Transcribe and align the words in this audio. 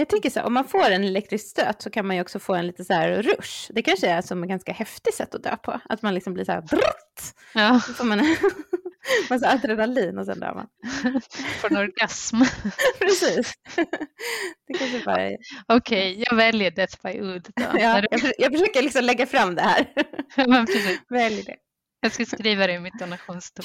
jag 0.00 0.08
tänker 0.08 0.30
så 0.30 0.40
här, 0.40 0.46
om 0.46 0.54
man 0.54 0.68
får 0.68 0.90
en 0.90 1.04
elektrisk 1.04 1.48
stöt 1.48 1.82
så 1.82 1.90
kan 1.90 2.06
man 2.06 2.16
ju 2.16 2.22
också 2.22 2.38
få 2.38 2.54
en 2.54 2.66
lite 2.66 2.84
så 2.84 2.92
här 2.92 3.22
rush. 3.22 3.72
Det 3.72 3.82
kanske 3.82 4.08
är 4.08 4.22
som 4.22 4.42
ett 4.42 4.48
ganska 4.48 4.72
häftigt 4.72 5.14
sätt 5.14 5.34
att 5.34 5.42
dö 5.42 5.56
på. 5.56 5.80
Att 5.84 6.02
man 6.02 6.14
liksom 6.14 6.34
blir 6.34 6.44
så 6.44 6.52
här 6.52 6.62
brrrt. 6.62 7.34
Ja. 7.54 7.80
Så 7.80 7.92
får 7.92 8.04
man 8.04 8.36
massa 9.30 9.50
adrenalin 9.50 10.18
och 10.18 10.26
sen 10.26 10.40
dör 10.40 10.54
man. 10.54 10.66
Får 11.60 11.70
en 11.70 11.76
orgasm. 11.76 12.36
Precis. 12.98 13.52
Det 14.66 14.78
kanske 14.78 15.02
bara 15.04 15.20
är... 15.20 15.36
Okej, 15.68 16.12
okay, 16.12 16.24
jag 16.28 16.36
väljer 16.36 16.70
Death 16.70 16.96
by 17.02 17.20
Ood 17.20 17.48
då. 17.56 17.78
Ja, 17.78 18.02
jag, 18.10 18.32
jag 18.38 18.52
försöker 18.52 18.82
liksom 18.82 19.04
lägga 19.04 19.26
fram 19.26 19.54
det 19.54 19.62
här. 19.62 19.86
Men 20.36 20.66
precis. 20.66 21.00
Välj 21.08 21.42
det. 21.42 21.56
Jag 22.00 22.12
ska 22.12 22.24
skriva 22.24 22.66
det 22.66 22.72
i 22.72 22.80
mitt 22.80 22.98
donationskort. 22.98 23.64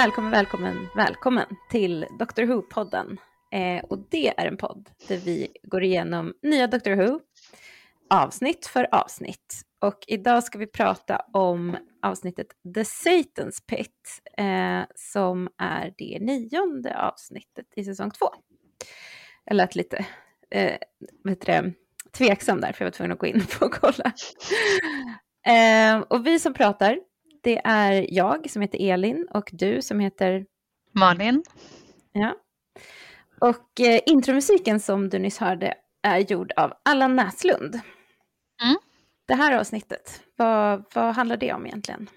Välkommen, 0.00 0.30
välkommen, 0.30 0.88
välkommen 0.94 1.46
till 1.70 2.06
Doctor 2.18 2.42
Who-podden. 2.42 3.16
Eh, 3.52 3.84
och 3.84 3.98
det 4.10 4.28
är 4.40 4.46
en 4.46 4.56
podd 4.56 4.90
där 5.08 5.16
vi 5.16 5.48
går 5.62 5.82
igenom 5.82 6.34
nya 6.42 6.66
Doctor 6.66 6.90
Who, 6.90 7.20
avsnitt 8.10 8.66
för 8.66 8.94
avsnitt. 8.94 9.62
Och 9.78 9.98
idag 10.06 10.44
ska 10.44 10.58
vi 10.58 10.66
prata 10.66 11.22
om 11.32 11.76
avsnittet 12.02 12.46
The 12.74 12.82
Satan's 12.82 13.66
Pit, 13.66 14.22
eh, 14.38 14.82
som 14.94 15.48
är 15.58 15.94
det 15.98 16.18
nionde 16.20 16.98
avsnittet 16.98 17.66
i 17.76 17.84
säsong 17.84 18.10
två. 18.10 18.26
Jag 19.44 19.56
lät 19.56 19.74
lite 19.74 20.06
eh, 20.50 20.76
vet 21.24 21.40
det, 21.40 21.72
tveksam 22.12 22.60
där, 22.60 22.72
för 22.72 22.84
jag 22.84 22.86
var 22.86 22.96
tvungen 22.96 23.12
att 23.12 23.18
gå 23.18 23.26
in 23.26 23.42
och 23.60 23.72
kolla. 23.72 24.12
Eh, 25.46 26.00
och 26.00 26.26
vi 26.26 26.38
som 26.38 26.54
pratar 26.54 27.09
det 27.42 27.60
är 27.64 28.06
jag 28.14 28.50
som 28.50 28.62
heter 28.62 28.90
Elin 28.90 29.28
och 29.30 29.50
du 29.52 29.82
som 29.82 30.00
heter 30.00 30.46
Malin. 30.92 31.42
Ja. 32.12 32.34
Och 33.40 33.80
eh, 33.80 34.00
intromusiken 34.06 34.80
som 34.80 35.08
du 35.08 35.18
nyss 35.18 35.38
hörde 35.38 35.74
är 36.02 36.18
gjord 36.18 36.52
av 36.56 36.72
Allan 36.84 37.16
Näslund. 37.16 37.80
Mm. 38.62 38.76
Det 39.26 39.34
här 39.34 39.58
avsnittet, 39.58 40.22
vad, 40.36 40.84
vad 40.94 41.14
handlar 41.14 41.36
det 41.36 41.52
om 41.52 41.66
egentligen? 41.66 42.08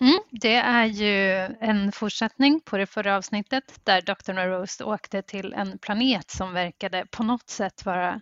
Mm, 0.00 0.18
det 0.30 0.54
är 0.54 0.86
ju 0.86 1.38
en 1.60 1.92
fortsättning 1.92 2.60
på 2.60 2.78
det 2.78 2.86
förra 2.86 3.16
avsnittet 3.16 3.80
där 3.84 4.02
Dr. 4.02 4.32
Rose 4.32 4.84
åkte 4.84 5.22
till 5.22 5.52
en 5.52 5.78
planet 5.78 6.30
som 6.30 6.52
verkade 6.52 7.06
på 7.10 7.22
något 7.22 7.48
sätt 7.48 7.84
vara 7.84 8.20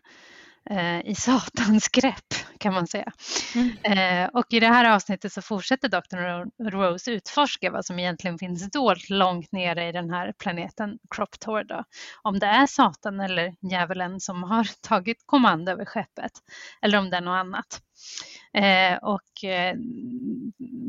eh, 0.70 1.00
i 1.06 1.14
satans 1.14 1.88
grepp 1.88 2.34
kan 2.58 2.74
man 2.74 2.86
säga. 2.86 3.12
Mm. 3.54 3.98
Eh, 3.98 4.30
och 4.32 4.46
i 4.50 4.60
det 4.60 4.66
här 4.66 4.94
avsnittet 4.94 5.32
så 5.32 5.42
fortsätter 5.42 5.88
Dr. 5.88 6.46
Rose 6.70 7.10
utforska 7.10 7.70
vad 7.70 7.86
som 7.86 7.98
egentligen 7.98 8.38
finns 8.38 8.70
dolt 8.70 9.10
långt 9.10 9.52
nere 9.52 9.88
i 9.88 9.92
den 9.92 10.10
här 10.10 10.32
planeten 10.38 10.98
Croptor 11.10 11.64
då. 11.64 11.84
Om 12.22 12.38
det 12.38 12.46
är 12.46 12.66
Satan 12.66 13.20
eller 13.20 13.54
djävulen 13.70 14.20
som 14.20 14.42
har 14.42 14.68
tagit 14.80 15.22
kommando 15.26 15.72
över 15.72 15.84
skeppet 15.84 16.32
eller 16.82 16.98
om 16.98 17.10
det 17.10 17.16
är 17.16 17.20
något 17.20 17.40
annat. 17.40 17.80
Eh, 18.54 18.96
och 18.96 19.44
eh, 19.44 19.76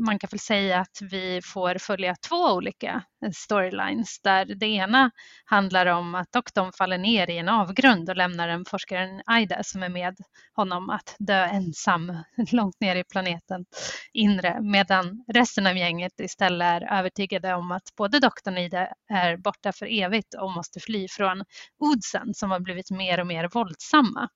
man 0.06 0.18
kan 0.18 0.28
väl 0.30 0.40
säga 0.40 0.80
att 0.80 0.98
vi 1.10 1.40
får 1.44 1.78
följa 1.78 2.16
två 2.28 2.36
olika 2.36 3.02
storylines 3.34 4.20
där 4.20 4.44
det 4.44 4.66
ena 4.66 5.10
handlar 5.44 5.86
om 5.86 6.14
att 6.14 6.32
doktorn 6.32 6.72
faller 6.72 6.98
ner 6.98 7.30
i 7.30 7.38
en 7.38 7.48
avgrund 7.48 8.10
och 8.10 8.16
lämnar 8.16 8.48
en 8.48 8.64
forskaren 8.64 9.22
Aida 9.26 9.62
som 9.62 9.82
är 9.82 9.88
med 9.88 10.16
honom 10.54 10.90
att 10.90 11.16
dö 11.18 11.44
ensam 11.44 12.12
långt 12.52 12.80
ner 12.80 12.96
i 12.96 13.04
planeten 13.04 13.64
inre 14.12 14.60
medan 14.60 15.24
resten 15.32 15.66
av 15.66 15.76
gänget 15.76 16.20
istället 16.20 16.82
är 16.82 16.98
övertygade 16.98 17.54
om 17.54 17.72
att 17.72 17.94
både 17.96 18.20
doktorn 18.20 18.54
och 18.54 18.62
Ida 18.62 18.88
är 19.10 19.36
borta 19.36 19.72
för 19.72 19.86
evigt 19.86 20.34
och 20.34 20.52
måste 20.52 20.80
fly 20.80 21.08
från 21.08 21.44
Odsen 21.78 22.34
som 22.34 22.50
har 22.50 22.60
blivit 22.60 22.90
mer 22.90 23.20
och 23.20 23.26
mer 23.26 23.48
våldsamma. 23.48 24.28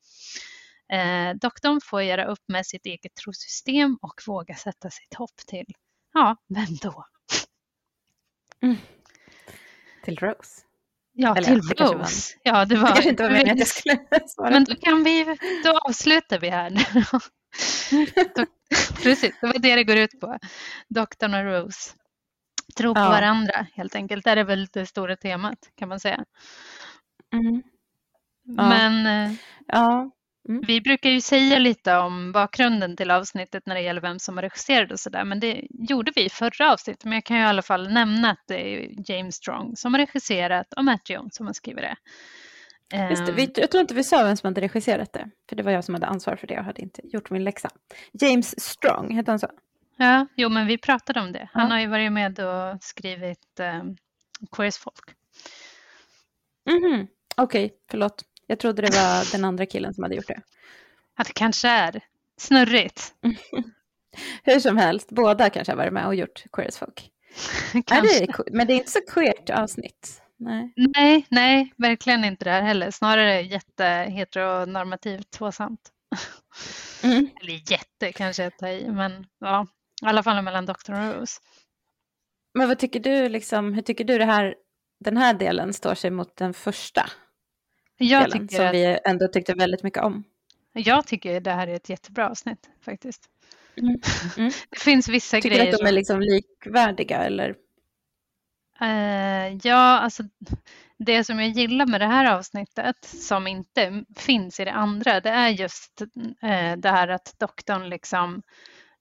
Eh, 0.93 1.35
doktorn 1.35 1.81
får 1.85 2.03
göra 2.03 2.25
upp 2.25 2.45
med 2.49 2.67
sitt 2.67 2.87
eget 2.87 3.15
trosystem 3.15 3.99
och 4.03 4.23
våga 4.27 4.55
sätta 4.55 4.91
sitt 4.91 5.15
hopp 5.15 5.37
till, 5.37 5.67
ja, 6.15 6.37
vem 6.49 6.77
då? 6.83 7.05
Mm. 8.63 8.77
Till 10.05 10.17
Rose? 10.17 10.61
Ja, 11.13 11.37
Eller, 11.37 11.61
till 11.61 11.87
Rose. 11.87 12.39
Ja, 12.43 12.65
det 12.65 12.77
var... 12.77 12.95
Det 12.95 13.09
inte 13.09 13.23
var 13.23 13.31
meningen 13.31 13.53
att 13.53 13.59
jag 13.59 13.69
skulle 13.69 14.29
svara. 14.29 14.51
Men 14.51 14.65
då 14.65 14.75
kan 14.75 15.05
vi, 15.05 15.37
då 15.65 15.79
avslutar 15.79 16.39
vi 16.39 16.49
här. 16.49 16.71
precis, 19.03 19.35
det 19.41 19.47
var 19.47 19.59
det 19.59 19.75
det 19.75 19.85
går 19.85 19.97
ut 19.97 20.21
på. 20.21 20.39
Doktorn 20.89 21.35
och 21.35 21.45
Rose. 21.45 21.95
Tro 22.77 22.95
på 22.95 23.01
ja. 23.01 23.09
varandra 23.09 23.67
helt 23.73 23.95
enkelt. 23.95 24.25
Det 24.25 24.31
är 24.31 24.45
väl 24.45 24.67
det 24.67 24.87
stora 24.87 25.17
temat 25.17 25.59
kan 25.77 25.89
man 25.89 26.01
säga. 26.01 26.25
Mm. 27.33 27.63
Ja. 28.43 28.69
Men 28.69 29.07
eh, 29.07 29.39
ja. 29.67 30.11
Mm. 30.49 30.63
Vi 30.67 30.81
brukar 30.81 31.11
ju 31.11 31.21
säga 31.21 31.59
lite 31.59 31.97
om 31.97 32.33
bakgrunden 32.33 32.97
till 32.97 33.11
avsnittet 33.11 33.67
när 33.67 33.75
det 33.75 33.81
gäller 33.81 34.01
vem 34.01 34.19
som 34.19 34.37
har 34.37 34.43
regisserat 34.43 34.93
och 34.93 35.01
sådär, 35.01 35.25
men 35.25 35.41
det 35.41 35.65
gjorde 35.71 36.13
vi 36.15 36.25
i 36.25 36.29
förra 36.29 36.73
avsnittet. 36.73 37.05
Men 37.05 37.13
jag 37.13 37.25
kan 37.25 37.37
ju 37.37 37.43
i 37.43 37.47
alla 37.47 37.63
fall 37.63 37.93
nämna 37.93 38.31
att 38.31 38.45
det 38.47 38.55
är 38.55 39.11
James 39.11 39.35
Strong 39.35 39.77
som 39.77 39.95
har 39.95 39.99
regisserat 40.01 40.73
och 40.73 40.85
Matt 40.85 41.11
Jones 41.11 41.35
som 41.35 41.47
har 41.47 41.53
skrivit 41.53 41.83
det. 41.83 41.97
Just 43.11 43.27
det, 43.27 43.33
vi, 43.33 43.53
jag 43.55 43.71
tror 43.71 43.81
inte 43.81 43.95
vi 43.95 44.05
sa 44.05 44.25
vem 44.25 44.37
som 44.37 44.47
hade 44.47 44.61
regisserat 44.61 45.13
det, 45.13 45.31
för 45.49 45.57
det 45.57 45.63
var 45.63 45.73
jag 45.73 45.85
som 45.85 45.95
hade 45.95 46.07
ansvar 46.07 46.37
för 46.37 46.47
det 46.47 46.59
och 46.59 46.65
hade 46.65 46.83
inte 46.83 47.01
gjort 47.05 47.31
min 47.31 47.45
läxa. 47.45 47.71
James 48.13 48.61
Strong, 48.61 49.15
hette 49.15 49.31
han 49.31 49.39
så? 49.39 49.49
Ja, 49.97 50.27
jo 50.37 50.49
men 50.49 50.67
vi 50.67 50.79
pratade 50.79 51.21
om 51.21 51.33
det. 51.33 51.49
Han 51.53 51.69
ja. 51.69 51.75
har 51.75 51.81
ju 51.81 51.87
varit 51.87 52.13
med 52.13 52.39
och 52.39 52.83
skrivit 52.83 53.61
um, 53.61 53.97
Queers 54.53 54.79
Folk. 54.79 55.05
Mm 56.71 56.83
-hmm. 56.85 57.07
Okej, 57.37 57.65
okay, 57.65 57.77
förlåt. 57.91 58.25
Jag 58.53 58.59
trodde 58.59 58.83
det 58.83 58.91
var 58.91 59.33
den 59.33 59.45
andra 59.45 59.67
killen 59.67 59.95
som 59.95 60.03
hade 60.03 60.15
gjort 60.15 60.27
det. 60.27 60.41
Ja, 61.19 61.25
det 61.25 61.33
kanske 61.33 61.69
är. 61.69 62.01
Snurrigt. 62.39 63.15
Hur 64.43 64.61
som 64.61 64.77
helst, 64.77 65.11
båda 65.11 65.51
kanske 65.51 65.73
har 65.73 65.77
varit 65.77 65.93
med 65.93 66.07
och 66.07 66.15
gjort 66.15 66.45
Queer 66.53 66.69
as 66.69 66.79
Folk. 66.79 67.11
Är 67.75 68.03
det, 68.03 68.53
men 68.53 68.67
det 68.67 68.73
är 68.73 68.77
inte 68.77 68.91
så 68.91 69.01
queert 69.09 69.51
avsnitt. 69.51 70.23
Nej. 70.37 70.73
nej, 70.77 71.27
nej, 71.29 71.73
verkligen 71.77 72.25
inte 72.25 72.45
det 72.45 72.51
här 72.51 72.63
heller. 72.63 72.91
Snarare 72.91 73.43
jätteheteronormativt 73.43 75.31
tvåsamt. 75.31 75.91
Mm. 77.03 77.29
Eller 77.43 77.71
jätte 77.73 78.13
kanske 78.13 78.43
jag 78.43 78.59
tar 78.59 78.69
i, 78.69 78.89
men 78.89 79.27
ja, 79.41 79.67
i 80.03 80.07
alla 80.07 80.23
fall 80.23 80.43
mellan 80.43 80.67
Dr. 80.67 80.93
och 80.93 81.15
Rose. 81.15 81.41
Men 82.55 82.69
vad 82.69 82.79
tycker 82.79 83.01
du, 83.01 83.29
liksom, 83.29 83.75
hur 83.75 83.83
tycker 83.83 84.05
du 84.05 84.19
det 84.19 84.25
här, 84.25 84.55
den 85.01 85.17
här 85.17 85.35
delen 85.35 85.73
står 85.73 85.95
sig 85.95 86.11
mot 86.11 86.37
den 86.37 86.55
första? 86.55 87.11
Jag 88.03 88.31
delen, 88.31 88.49
som 88.49 88.67
att, 88.67 88.75
vi 88.75 88.99
ändå 89.05 89.29
tyckte 89.29 89.55
väldigt 89.55 89.83
mycket 89.83 90.03
om. 90.03 90.25
Jag 90.73 91.07
tycker 91.07 91.41
det 91.41 91.51
här 91.51 91.69
är 91.69 91.75
ett 91.75 91.89
jättebra 91.89 92.31
avsnitt 92.31 92.71
faktiskt. 92.81 93.29
Mm. 93.77 94.01
Mm. 94.37 94.51
Det 94.71 94.81
finns 94.81 95.09
vissa 95.09 95.37
tycker 95.37 95.49
grejer. 95.49 95.65
Tycker 95.65 95.73
du 95.73 95.77
att 95.77 95.85
de 95.85 95.89
är 95.89 95.93
liksom 95.93 96.21
likvärdiga 96.21 97.19
eller? 97.19 97.55
Uh, 98.83 99.59
ja, 99.63 99.99
alltså 99.99 100.23
det 100.99 101.25
som 101.25 101.41
jag 101.41 101.49
gillar 101.49 101.87
med 101.87 102.01
det 102.01 102.07
här 102.07 102.37
avsnittet 102.39 103.05
som 103.05 103.47
inte 103.47 104.05
finns 104.17 104.61
i 104.61 104.65
det 104.65 104.73
andra, 104.73 105.21
det 105.21 105.31
är 105.31 105.49
just 105.49 106.03
uh, 106.03 106.77
det 106.77 106.91
här 106.91 107.09
att 107.09 107.35
doktorn 107.39 107.89
liksom 107.89 108.43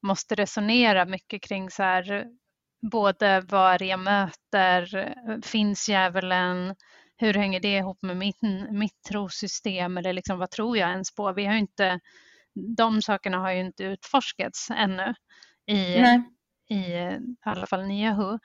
måste 0.02 0.36
resonera 0.36 1.06
mycket 1.06 1.42
kring 1.42 1.70
så 1.70 1.84
här 1.84 2.26
både 2.92 3.42
vad 3.42 3.82
jag 3.82 4.00
möter, 4.00 5.14
finns 5.42 5.90
djävulen, 5.90 6.76
hur 7.22 7.34
hänger 7.34 7.60
det 7.60 7.78
ihop 7.78 8.02
med 8.02 8.18
mitt, 8.18 8.42
mitt 8.72 9.04
trosystem 9.10 9.98
eller 9.98 10.14
liksom, 10.14 10.40
vad 10.40 10.52
tror 10.52 10.78
jag 10.78 10.90
ens 10.90 11.16
på? 11.16 11.34
Vi 11.34 11.46
har 11.46 11.56
inte, 11.56 12.00
de 12.78 13.02
sakerna 13.02 13.38
har 13.38 13.52
ju 13.52 13.60
inte 13.60 13.84
utforskats 13.84 14.68
ännu 14.72 15.14
i, 15.68 15.76
i, 15.76 16.76
i 16.76 17.20
alla 17.42 17.68
fall 17.68 17.88
nya 17.88 18.14
Who. 18.14 18.40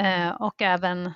Eh, 0.00 0.28
och 0.28 0.62
även 0.62 1.06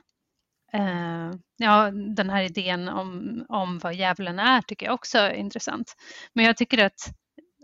eh, 0.72 1.30
ja, 1.56 1.90
den 1.90 2.30
här 2.30 2.42
idén 2.42 2.88
om, 2.88 3.44
om 3.48 3.78
vad 3.78 3.94
djävulen 3.94 4.38
är 4.38 4.62
tycker 4.62 4.86
jag 4.86 4.94
också 4.94 5.18
är 5.18 5.32
intressant. 5.32 5.94
Men 6.32 6.44
jag 6.44 6.56
tycker 6.56 6.84
att 6.84 7.14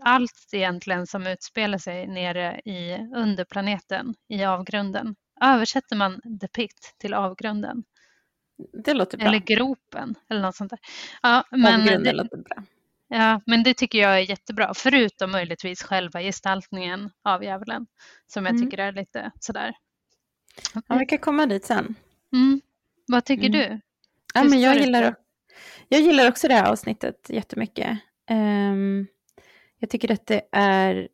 allt 0.03 0.49
egentligen 0.51 1.07
som 1.07 1.27
utspelar 1.27 1.77
sig 1.77 2.07
nere 2.07 2.61
i 2.65 2.97
underplaneten, 3.15 4.13
i 4.27 4.45
avgrunden. 4.45 5.15
Översätter 5.41 5.95
man 5.95 6.21
the 6.41 6.47
pit 6.47 6.95
till 6.99 7.13
avgrunden? 7.13 7.83
Det 8.73 8.93
låter 8.93 9.17
bra. 9.17 9.27
Eller 9.27 9.39
gropen 9.39 10.15
eller 10.29 10.41
något 10.41 10.55
sånt 10.55 10.69
där. 10.69 10.79
Ja, 11.21 11.43
men 11.51 11.65
Avgrunden 11.81 12.03
det, 12.03 12.11
låter 12.13 12.37
bra. 12.37 12.63
ja, 13.07 13.41
men 13.45 13.63
det 13.63 13.73
tycker 13.73 13.99
jag 13.99 14.11
är 14.13 14.29
jättebra, 14.29 14.73
förutom 14.75 15.31
möjligtvis 15.31 15.83
själva 15.83 16.21
gestaltningen 16.21 17.09
av 17.23 17.43
djävulen, 17.43 17.87
som 18.27 18.45
jag 18.45 18.55
Mm. 18.55 18.65
tycker 18.69 18.83
är 18.83 18.91
lite 18.91 19.31
sådär. 19.39 19.73
Ja, 20.87 20.95
vi 20.95 21.05
kan 21.05 21.17
komma 21.17 21.45
dit 21.45 21.65
sen. 21.65 21.95
Mm. 22.33 22.61
Vad 23.07 23.25
tycker 23.25 23.45
Mm. 23.47 23.59
du? 23.59 23.79
Ja, 24.33 24.43
men 24.43 24.61
jag, 24.61 24.77
gillar, 24.79 25.15
jag 25.87 26.01
gillar 26.01 26.27
också 26.29 26.47
det 26.47 26.53
här 26.53 26.71
avsnittet 26.71 27.25
jättemycket. 27.29 27.97
Um, 28.31 29.07
jag 29.79 29.89
tycker 29.89 30.11
att 30.11 30.27
det 30.27 30.41
är 30.51 31.07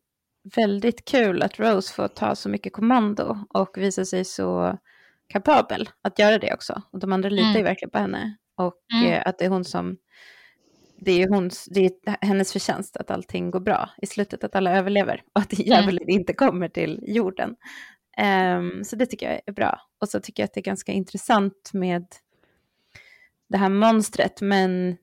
väldigt 0.56 1.06
kul 1.06 1.42
att 1.44 1.60
Rose 1.60 1.94
får 1.94 2.08
ta 2.08 2.36
så 2.36 2.50
mycket 2.50 2.74
kommando 2.74 3.46
och 3.50 3.78
visa 3.78 4.06
sig 4.06 4.26
så 4.26 4.78
kapabel 5.28 5.90
att 6.02 6.20
göra 6.20 6.38
det 6.38 6.54
också. 6.54 6.82
Och 6.92 7.00
de 7.00 7.14
andra 7.14 7.30
litar 7.30 7.46
ju 7.48 7.52
Mm. 7.52 7.64
verkligen 7.64 7.90
på 7.92 7.98
henne. 7.98 8.38
Och 8.56 8.76
Mm. 8.94 9.14
eh, 9.14 9.24
att 9.26 9.40
det 9.40 9.46
är 9.46 9.50
hon 9.50 9.66
som... 9.66 9.98
Det 11.00 11.12
är 11.12 11.18
ju 11.18 11.28
hons, 11.30 11.66
det 11.72 11.86
är 11.86 12.26
hennes 12.26 12.54
förtjänst 12.54 12.98
att 12.98 13.12
allting 13.12 13.52
går 13.52 13.60
bra 13.60 13.90
i 14.02 14.06
slutet, 14.08 14.44
att 14.44 14.56
alla 14.56 14.78
överlever 14.78 15.24
och 15.34 15.42
att 15.42 15.60
djävulen 15.60 16.10
inte 16.10 16.34
kommer 16.34 16.70
till 16.70 17.00
jorden. 17.08 17.56
Ehm, 18.18 18.84
så 18.84 18.96
det 18.96 19.06
tycker 19.06 19.32
jag 19.32 19.42
är 19.46 19.52
bra. 19.54 19.82
Och 20.02 20.10
så 20.10 20.20
tycker 20.20 20.44
jag 20.44 20.46
att 20.48 20.54
det 20.54 20.60
är 20.60 20.64
ganska 20.64 20.92
intressant 20.92 21.70
med 21.74 22.06
det 23.50 23.58
här 23.58 23.70
monstret, 23.70 24.42
men 24.42 24.98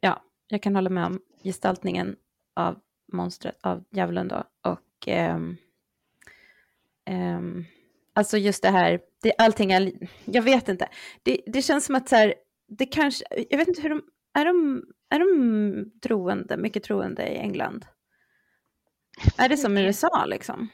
ja, 0.00 0.22
jag 0.48 0.62
kan 0.62 0.74
hålla 0.74 0.90
med 0.90 1.06
om 1.06 1.20
gestaltningen 1.44 2.16
av 2.56 2.78
monstret, 3.12 3.56
av 3.62 3.84
djävulen 3.90 4.28
då. 4.28 4.44
Och 4.64 5.08
ehm, 5.08 5.56
ehm, 7.04 7.64
alltså 8.18 8.38
just 8.38 8.62
det 8.62 8.70
här, 8.70 9.00
det, 9.22 9.32
allting 9.38 9.72
är, 9.72 9.92
jag 10.24 10.42
vet 10.42 10.68
inte, 10.68 10.88
det, 11.22 11.40
det 11.46 11.62
känns 11.62 11.84
som 11.84 11.94
att 11.94 12.08
så 12.08 12.16
här, 12.16 12.34
det 12.78 12.86
kanske, 12.86 13.24
jag 13.50 13.58
vet 13.58 13.68
inte 13.68 13.82
hur 13.82 13.88
de, 13.88 14.02
är 14.38 14.44
de, 14.44 14.82
är 15.10 15.18
de 15.18 15.90
troende, 16.02 16.56
mycket 16.56 16.82
troende 16.82 17.22
i 17.22 17.36
England? 17.36 17.86
Är 19.36 19.48
det 19.48 19.56
som 19.56 19.78
i 19.78 19.82
USA 19.82 20.24
liksom? 20.26 20.68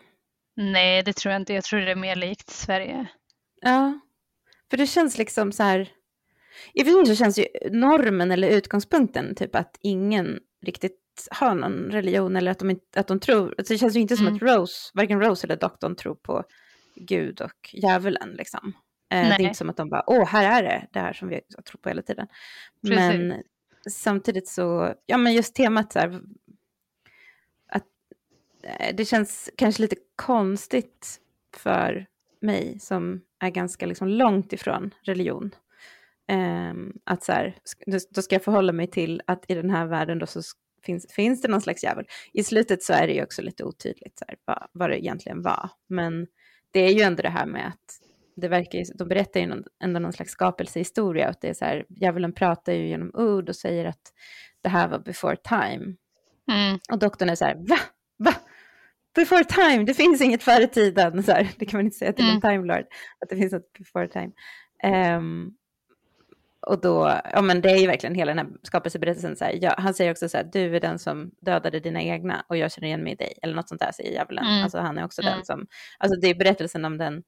Nej, 0.57 1.03
det 1.03 1.13
tror 1.13 1.33
jag 1.33 1.43
inte. 1.43 1.55
Jag 1.55 1.65
tror 1.65 1.81
det 1.81 1.91
är 1.91 1.97
mer 1.97 2.17
likt 2.17 2.51
Sverige. 2.51 3.07
Ja, 3.61 4.01
för 4.71 4.77
det 4.77 4.87
känns 4.87 5.19
liksom 5.19 5.53
så 5.53 5.63
här, 5.63 5.89
i 6.73 6.83
och 6.83 6.87
för 6.87 7.05
sig 7.05 7.17
känns 7.17 7.39
ju 7.39 7.47
normen 7.71 8.31
eller 8.31 8.49
utgångspunkten 8.49 9.35
typ 9.35 9.55
att 9.55 9.79
ingen 9.81 10.39
riktigt 10.67 11.29
har 11.31 11.55
någon 11.55 11.91
religion 11.91 12.37
eller 12.37 12.51
att 12.51 12.59
de, 12.59 12.71
inte, 12.71 13.01
att 13.01 13.09
de 13.09 13.21
tror, 13.21 13.55
alltså 13.59 13.75
det 13.75 13.79
känns 13.79 13.97
ju 13.97 14.01
inte 14.01 14.17
som 14.17 14.27
Mm. 14.27 14.37
att 14.37 14.43
Rose, 14.43 14.91
varken 14.95 15.21
Rose 15.21 15.47
eller 15.47 15.57
doktorn 15.57 15.97
tror 15.97 16.15
på 16.15 16.45
Gud 16.97 17.41
och 17.41 17.71
djävulen 17.73 18.31
liksom. 18.31 18.73
Eh, 19.13 19.29
det 19.29 19.35
är 19.35 19.41
inte 19.41 19.55
som 19.55 19.71
att 19.71 19.77
de 19.77 19.89
bara, 19.91 20.05
åh, 20.07 20.27
här 20.27 20.59
är 20.59 20.63
det, 20.63 20.87
det 20.93 21.01
här 21.01 21.13
som 21.13 21.29
vi 21.29 21.35
har 21.35 21.63
trott 21.63 21.83
på 21.83 21.89
hela 21.89 22.03
tiden. 22.03 22.27
Precis. 22.83 22.97
Men 22.99 23.43
samtidigt 23.89 24.49
så, 24.49 24.95
ja 25.07 25.17
men 25.17 25.33
just 25.35 25.55
temat 25.55 25.93
så 25.93 25.99
här, 25.99 26.21
att 27.69 27.87
eh, 28.63 28.95
det 28.97 29.05
känns 29.05 29.51
kanske 29.57 29.83
lite 29.83 29.97
konstigt 30.17 31.21
för 31.57 32.07
mig 32.41 32.79
som 32.81 33.21
är 33.39 33.51
ganska 33.51 33.87
liksom 33.87 34.09
långt 34.09 34.53
ifrån 34.53 34.95
religion. 35.03 35.51
Ehm, 36.29 36.93
att 37.05 37.25
så 37.25 37.33
här, 37.33 37.57
då- 38.11 38.23
ska 38.23 38.35
jag 38.35 38.45
förhålla 38.45 38.73
mig 38.73 38.87
till 38.87 39.23
att 39.27 39.45
i 39.49 39.55
den 39.55 39.71
här 39.71 39.87
världen 39.87 40.19
då 40.19 40.27
så 40.27 40.41
finns, 40.85 41.13
finns 41.13 41.43
det 41.43 41.49
någon 41.49 41.61
slags 41.61 41.83
djävul. 41.85 42.07
I 42.33 42.45
slutet 42.45 42.83
så 42.83 42.93
är 42.93 43.07
det 43.07 43.13
ju 43.13 43.23
också 43.23 43.43
lite 43.43 43.65
otydligt 43.65 44.19
så 44.19 44.25
här, 44.29 44.37
vad, 44.45 44.67
vad 44.73 44.91
det 44.91 44.99
egentligen 45.05 45.43
var. 45.43 45.71
Men 45.87 46.27
det 46.75 46.81
är 46.81 46.93
ju 46.93 47.01
ändå 47.01 47.23
det 47.23 47.29
här 47.29 47.47
med 47.47 47.67
att 47.67 48.01
det 48.37 48.49
verkar 48.49 48.99
de 48.99 49.09
berättar 49.09 49.41
ju 49.41 49.47
någon, 49.47 49.65
ändå 49.85 50.01
någon 50.01 50.13
slags 50.13 50.33
skapelsehistoria. 50.33 51.29
Och 51.29 51.35
det 51.41 51.49
är 51.49 51.55
så 51.55 51.65
här, 51.65 51.87
djävulen 51.89 52.33
pratar 52.33 52.73
ju 52.73 52.89
genom 52.89 53.11
ord 53.15 53.49
och 53.49 53.57
säger 53.57 53.85
att 53.85 54.13
det 54.63 54.69
här 54.69 54.89
var 54.89 54.99
before 54.99 55.37
time. 55.37 55.95
Mm. 56.53 56.79
Och 56.93 56.99
doktorn 56.99 57.29
är 57.29 57.35
så 57.35 57.45
här, 57.45 57.55
va? 57.55 57.79
Va? 58.19 58.35
Before 59.15 59.45
time, 59.45 59.85
det 59.85 59.95
finns 59.95 60.21
inget 60.21 60.43
före 60.43 60.67
tiden. 60.67 61.23
Så 61.23 61.33
här, 61.33 61.49
det 61.59 61.67
kan 61.67 61.79
man 61.79 61.85
inte 61.85 61.99
säga 61.99 62.13
till 62.13 62.25
en 62.25 62.31
Mm. 62.31 62.41
time 62.41 62.67
lord, 62.75 62.87
att 63.21 63.29
det 63.29 63.37
finns 63.37 63.53
något 63.53 63.73
before 63.79 64.09
time. 64.09 64.31
Ehm, 64.83 65.51
och 66.67 66.81
då, 66.81 67.21
ja 67.33 67.43
men 67.43 67.61
det 67.61 67.71
är 67.71 67.77
ju 67.77 67.87
verkligen 67.87 68.15
hela 68.15 68.35
den 68.35 68.47
här 68.47 68.57
skapelseberättelsen. 68.63 69.37
Så 69.37 69.45
här, 69.45 69.59
ja, 69.63 69.75
han 69.79 69.95
säger 69.95 70.11
också 70.11 70.29
så 70.29 70.37
här, 70.37 70.45
du 70.53 70.77
är 70.77 70.81
den 70.81 70.99
som 70.99 71.31
dödade 71.41 71.81
dina 71.81 72.03
egna 72.03 72.45
och 72.49 72.57
jag 72.57 72.73
känner 72.73 72.89
igen 72.89 73.03
mig 73.05 73.13
i 73.13 73.17
dig. 73.17 73.39
Eller 73.43 73.55
något 73.55 73.69
sånt 73.69 73.81
där 73.81 73.93
säger 73.93 74.13
djävulen. 74.13 74.45
Mm. 74.47 74.63
Alltså 74.65 74.79
han 74.79 74.99
är 74.99 75.05
också 75.05 75.23
Mm. 75.23 75.35
den 75.35 75.45
som, 75.45 75.67
alltså 75.99 76.21
det 76.21 76.29
är 76.29 76.35
berättelsen 76.35 76.85
om 76.85 76.99
den 76.99 77.23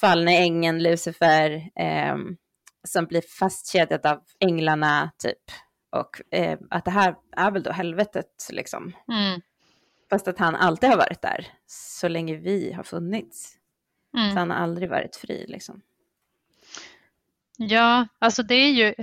fallne 0.00 0.36
ängeln 0.38 0.82
Lucifer 0.82 1.70
ehm, 1.76 2.36
som 2.88 3.04
blir 3.06 3.22
fastkedjad 3.38 4.06
av 4.06 4.20
änglarna 4.40 5.10
typ. 5.18 5.42
Och 5.96 6.34
eh, 6.38 6.58
att 6.70 6.84
det 6.84 6.90
här 6.90 7.14
är 7.36 7.50
väl 7.50 7.62
då 7.62 7.72
helvetet 7.72 8.48
liksom. 8.50 8.92
Mm. 9.12 9.40
Fast 10.10 10.28
att 10.28 10.38
han 10.38 10.56
alltid 10.56 10.90
har 10.90 10.96
varit 10.96 11.22
där 11.22 11.46
så 11.66 12.08
länge 12.08 12.36
vi 12.36 12.72
har 12.72 12.82
funnits. 12.82 13.56
Så 14.12 14.18
Mm. 14.18 14.36
han 14.36 14.50
har 14.50 14.56
aldrig 14.56 14.90
varit 14.90 15.16
fri 15.16 15.44
liksom. 15.48 15.80
Ja, 17.62 18.06
alltså 18.18 18.42
det 18.42 18.54
är 18.54 18.70
ju... 18.70 18.94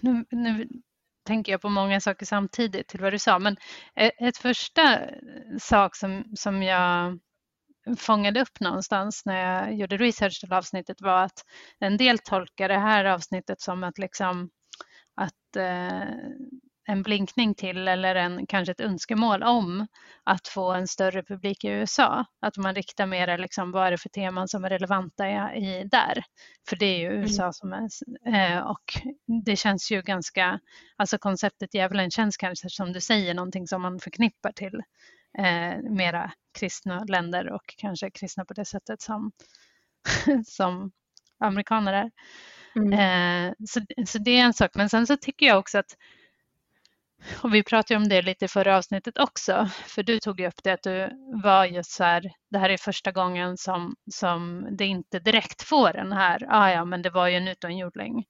Nu, 0.00 0.24
nu 0.30 0.68
tänker 1.26 1.52
jag 1.52 1.60
på 1.60 1.68
många 1.68 2.00
saker 2.00 2.26
samtidigt 2.26 2.88
till 2.88 3.00
vad 3.00 3.12
du 3.12 3.18
sa, 3.18 3.38
men 3.38 3.56
e- 3.94 4.26
ett 4.28 4.36
första 4.36 5.00
sak 5.60 5.96
som, 5.96 6.24
som 6.36 6.62
jag 6.62 7.18
fångade 7.98 8.40
upp 8.40 8.60
någonstans 8.60 9.26
när 9.26 9.36
jag 9.36 9.74
gjorde 9.74 9.96
research 9.96 10.40
till 10.40 10.52
avsnittet 10.52 11.00
var 11.00 11.22
att 11.22 11.44
en 11.78 11.96
del 11.96 12.18
tolkar 12.18 12.68
det 12.68 12.78
här 12.78 13.04
avsnittet 13.04 13.60
som 13.60 13.84
att 13.84 13.98
liksom 13.98 14.50
att 15.14 15.56
eh, 15.56 16.08
en 16.90 17.02
blinkning 17.02 17.54
till 17.54 17.88
eller 17.88 18.14
en, 18.14 18.46
kanske 18.46 18.72
ett 18.72 18.80
önskemål 18.80 19.42
om 19.42 19.86
att 20.24 20.48
få 20.48 20.72
en 20.72 20.88
större 20.88 21.22
publik 21.22 21.64
i 21.64 21.68
USA. 21.68 22.24
Att 22.40 22.56
man 22.56 22.74
riktar 22.74 23.06
mer 23.06 23.38
liksom, 23.38 23.72
vad 23.72 23.86
är 23.86 23.90
det 23.90 23.98
för 23.98 24.08
teman 24.08 24.48
som 24.48 24.64
är 24.64 24.68
relevanta 24.68 25.28
i, 25.28 25.32
i 25.32 25.84
där. 25.84 26.24
För 26.68 26.76
det 26.76 26.86
är 26.86 26.98
ju 26.98 27.20
USA 27.20 27.52
som 27.52 27.72
är, 27.72 27.88
eh, 28.34 28.58
och 28.58 28.84
det 29.44 29.56
känns 29.56 29.90
ju 29.90 30.02
ganska, 30.02 30.60
alltså 30.96 31.18
konceptet 31.18 31.74
djävulen 31.74 32.10
känns 32.10 32.36
kanske 32.36 32.70
som 32.70 32.92
du 32.92 33.00
säger 33.00 33.34
någonting 33.34 33.66
som 33.66 33.82
man 33.82 33.98
förknippar 34.00 34.52
till 34.52 34.82
eh, 35.38 35.90
mera 35.90 36.32
kristna 36.58 37.04
länder 37.04 37.48
och 37.52 37.74
kanske 37.76 38.10
kristna 38.10 38.44
på 38.44 38.54
det 38.54 38.64
sättet 38.64 39.00
som, 39.00 39.32
som 40.46 40.92
amerikaner 41.38 41.92
är. 41.92 42.10
Mm. 42.76 42.92
Eh, 42.92 43.54
så, 43.68 43.80
så 44.06 44.18
det 44.18 44.30
är 44.30 44.44
en 44.44 44.54
sak. 44.54 44.70
Men 44.74 44.88
sen 44.88 45.06
så 45.06 45.16
tycker 45.16 45.46
jag 45.46 45.58
också 45.58 45.78
att, 45.78 45.96
och 47.42 47.54
vi 47.54 47.62
pratade 47.62 47.96
om 47.98 48.08
det 48.08 48.22
lite 48.22 48.44
i 48.44 48.48
förra 48.48 48.76
avsnittet 48.76 49.18
också, 49.18 49.68
för 49.86 50.02
du 50.02 50.18
tog 50.18 50.40
ju 50.40 50.46
upp 50.46 50.62
det 50.62 50.72
att 50.72 50.82
du 50.82 51.10
var 51.42 51.64
just 51.64 51.90
så 51.90 52.04
här, 52.04 52.32
det 52.50 52.58
här 52.58 52.70
är 52.70 52.76
första 52.76 53.12
gången 53.12 53.56
som, 53.56 53.94
som 54.12 54.68
det 54.70 54.84
inte 54.84 55.18
direkt 55.18 55.62
får 55.62 55.92
den 55.92 56.12
här, 56.12 56.46
ah, 56.48 56.70
ja 56.70 56.84
men 56.84 57.02
det 57.02 57.10
var 57.10 57.28
ju 57.28 57.36
en 57.36 57.48
utomjording. 57.48 58.24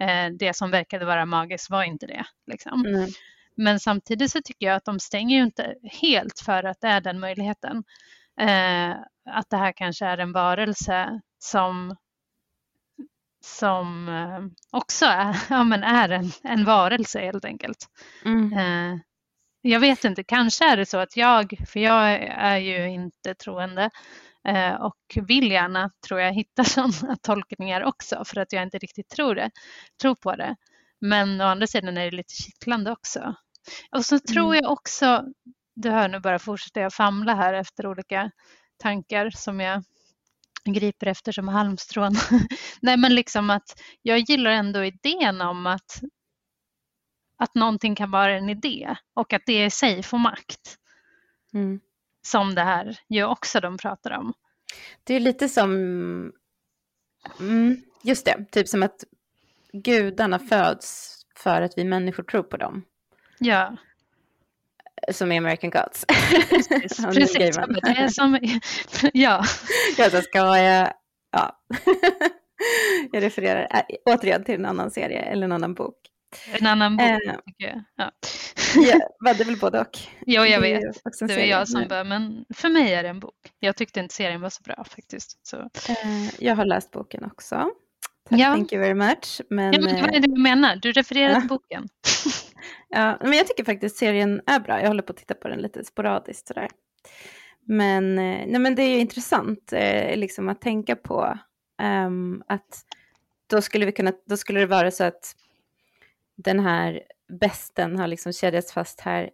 Eh, 0.00 0.30
det 0.38 0.56
som 0.56 0.70
verkade 0.70 1.04
vara 1.04 1.26
magiskt 1.26 1.70
var 1.70 1.82
inte 1.82 2.06
det. 2.06 2.24
Liksom. 2.46 2.86
Mm. 2.86 3.08
Men 3.56 3.80
samtidigt 3.80 4.30
så 4.30 4.40
tycker 4.44 4.66
jag 4.66 4.76
att 4.76 4.84
de 4.84 5.00
stänger 5.00 5.36
ju 5.36 5.42
inte 5.42 5.74
helt 6.02 6.40
för 6.40 6.64
att 6.64 6.80
det 6.80 6.88
är 6.88 7.00
den 7.00 7.20
möjligheten. 7.20 7.84
Eh, 8.40 8.90
att 9.30 9.50
det 9.50 9.56
här 9.56 9.72
kanske 9.72 10.06
är 10.06 10.18
en 10.18 10.32
varelse 10.32 11.20
som, 11.38 11.96
som 13.44 14.08
eh, 14.08 14.40
också 14.78 15.06
är, 15.06 15.36
ja, 15.50 15.64
men 15.64 15.82
är 15.82 16.08
en, 16.08 16.30
en 16.42 16.64
varelse 16.64 17.20
helt 17.20 17.44
enkelt. 17.44 17.86
Mm. 18.24 18.52
Eh, 18.52 19.00
jag 19.62 19.80
vet 19.80 20.04
inte, 20.04 20.24
kanske 20.24 20.64
är 20.72 20.76
det 20.76 20.86
så 20.86 20.98
att 20.98 21.16
jag, 21.16 21.54
för 21.68 21.80
jag 21.80 22.12
är 22.22 22.56
ju 22.56 22.88
inte 22.88 23.34
troende 23.34 23.90
eh, 24.48 24.74
och 24.74 24.96
vill 25.28 25.50
gärna, 25.50 25.90
tror 26.06 26.20
jag, 26.20 26.32
hitta 26.32 26.64
sådana 26.90 27.16
tolkningar 27.22 27.82
också 27.82 28.24
för 28.26 28.40
att 28.40 28.52
jag 28.52 28.62
inte 28.62 28.78
riktigt 28.78 29.08
tror 29.08 29.34
det, 29.34 29.50
tror 30.02 30.14
på 30.14 30.36
det. 30.36 30.56
Men 31.00 31.40
å 31.40 31.44
andra 31.44 31.66
sidan 31.66 31.98
är 31.98 32.04
det 32.04 32.16
lite 32.16 32.34
kittlande 32.34 32.90
också. 32.92 33.34
Och 33.92 34.04
så 34.04 34.18
tror 34.18 34.46
Mm. 34.54 34.64
jag 34.64 34.72
också, 34.72 35.24
du 35.74 35.90
hör 35.90 36.08
nu 36.08 36.20
bara 36.20 36.38
fortsätter 36.38 36.80
jag 36.80 36.92
famla 36.94 37.34
här 37.34 37.54
efter 37.54 37.86
olika 37.86 38.30
tankar 38.82 39.30
som 39.30 39.60
jag 39.60 39.84
griper 40.64 41.06
efter 41.06 41.32
som 41.32 41.48
halmstrån. 41.48 42.12
Nej 42.80 42.96
men 42.96 43.14
liksom 43.14 43.50
att 43.50 43.80
jag 44.02 44.18
gillar 44.18 44.50
ändå 44.50 44.84
idén 44.84 45.40
om 45.40 45.66
att, 45.66 46.00
att 47.36 47.54
någonting 47.54 47.94
kan 47.94 48.10
vara 48.10 48.36
en 48.36 48.48
idé 48.48 48.96
och 49.14 49.32
att 49.32 49.42
det 49.46 49.64
i 49.64 49.70
sig 49.70 50.02
får 50.02 50.18
makt. 50.18 50.78
Mm. 51.54 51.80
Som 52.22 52.54
det 52.54 52.62
här 52.62 52.98
ju 53.08 53.24
också 53.24 53.60
de 53.60 53.78
pratar 53.78 54.10
om. 54.10 54.32
Det 55.04 55.14
är 55.14 55.20
lite 55.20 55.48
som, 55.48 55.72
mm, 57.40 57.82
just 58.02 58.24
det, 58.24 58.44
typ 58.50 58.68
som 58.68 58.82
att 58.82 59.04
gudarna 59.72 60.38
föds 60.38 61.18
för 61.36 61.62
att 61.62 61.78
vi 61.78 61.84
människor 61.84 62.22
tror 62.22 62.42
på 62.42 62.56
dem. 62.56 62.84
Ja, 63.38 63.76
Som 65.10 65.32
i 65.32 65.38
American 65.38 65.70
Gods. 65.70 66.04
Precis, 66.08 66.68
precis. 67.04 67.32
det 67.34 67.88
är 67.88 68.08
som, 68.08 68.38
ja. 69.12 69.44
Jag 69.98 70.10
så 70.10 70.20
ska 70.20 70.38
jag, 70.38 70.92
ja. 71.32 71.62
jag 73.12 73.22
refererar 73.22 73.68
äh, 73.70 74.14
återigen 74.14 74.44
till 74.44 74.54
en 74.54 74.66
annan 74.66 74.90
serie 74.90 75.20
eller 75.22 75.44
en 75.44 75.52
annan 75.52 75.74
bok. 75.74 75.96
En 76.52 76.66
annan 76.66 76.96
bok, 76.96 77.06
äh, 77.06 77.18
jag. 77.56 77.82
Ja. 77.96 78.10
ja, 78.74 79.32
det 79.34 79.40
är 79.40 79.44
väl 79.44 79.58
både 79.58 79.80
och. 79.80 79.98
Jo, 80.26 80.44
jag 80.44 80.60
vet. 80.60 80.80
Det, 81.20 81.26
det 81.26 81.36
var 81.36 81.42
jag 81.42 81.68
som 81.68 81.88
började, 81.88 82.08
men 82.08 82.44
för 82.54 82.68
mig 82.68 82.94
är 82.94 83.02
det 83.02 83.08
en 83.08 83.20
bok. 83.20 83.52
Jag 83.58 83.76
tyckte 83.76 84.00
inte 84.00 84.14
serien 84.14 84.40
var 84.40 84.50
så 84.50 84.62
bra 84.62 84.84
faktiskt. 84.84 85.46
Så. 85.46 85.56
Äh, 85.88 86.28
jag 86.38 86.56
har 86.56 86.64
läst 86.64 86.90
boken 86.90 87.24
också. 87.24 87.70
Ja. 88.28 88.54
Thank 88.54 88.72
you 88.72 88.82
very 88.82 88.94
much. 88.94 89.40
Men, 89.50 89.72
ja, 89.72 89.80
men 89.80 90.00
vad 90.00 90.14
är 90.14 90.20
det 90.20 90.34
du 90.34 90.40
menar? 90.40 90.76
Du 90.76 90.92
refererar 90.92 91.32
ja. 91.32 91.40
till 91.40 91.48
boken. 91.48 91.88
Ja, 92.88 93.18
men 93.20 93.32
jag 93.32 93.46
tycker 93.46 93.64
faktiskt 93.64 93.96
serien 93.96 94.40
är 94.46 94.60
bra. 94.60 94.80
Jag 94.80 94.88
håller 94.88 95.02
på 95.02 95.12
att 95.12 95.16
titta 95.16 95.34
på 95.34 95.48
den 95.48 95.58
lite 95.58 95.84
sporadiskt 95.84 96.48
sådär. 96.48 96.68
Men, 97.64 98.14
nej, 98.14 98.58
men 98.58 98.74
det 98.74 98.82
är 98.82 98.88
ju 98.88 98.98
intressant 98.98 99.72
eh, 99.72 100.16
liksom 100.16 100.48
att 100.48 100.60
tänka 100.60 100.96
på 100.96 101.38
um, 101.82 102.42
att 102.46 102.84
då 103.46 103.62
skulle, 103.62 103.86
vi 103.86 103.92
kunna, 103.92 104.12
då 104.26 104.36
skulle 104.36 104.60
det 104.60 104.66
vara 104.66 104.90
så 104.90 105.04
att 105.04 105.36
den 106.36 106.60
här 106.60 107.02
besten 107.40 107.96
har 107.96 108.06
liksom 108.06 108.32
kedjats 108.32 108.72
fast 108.72 109.00
här 109.00 109.30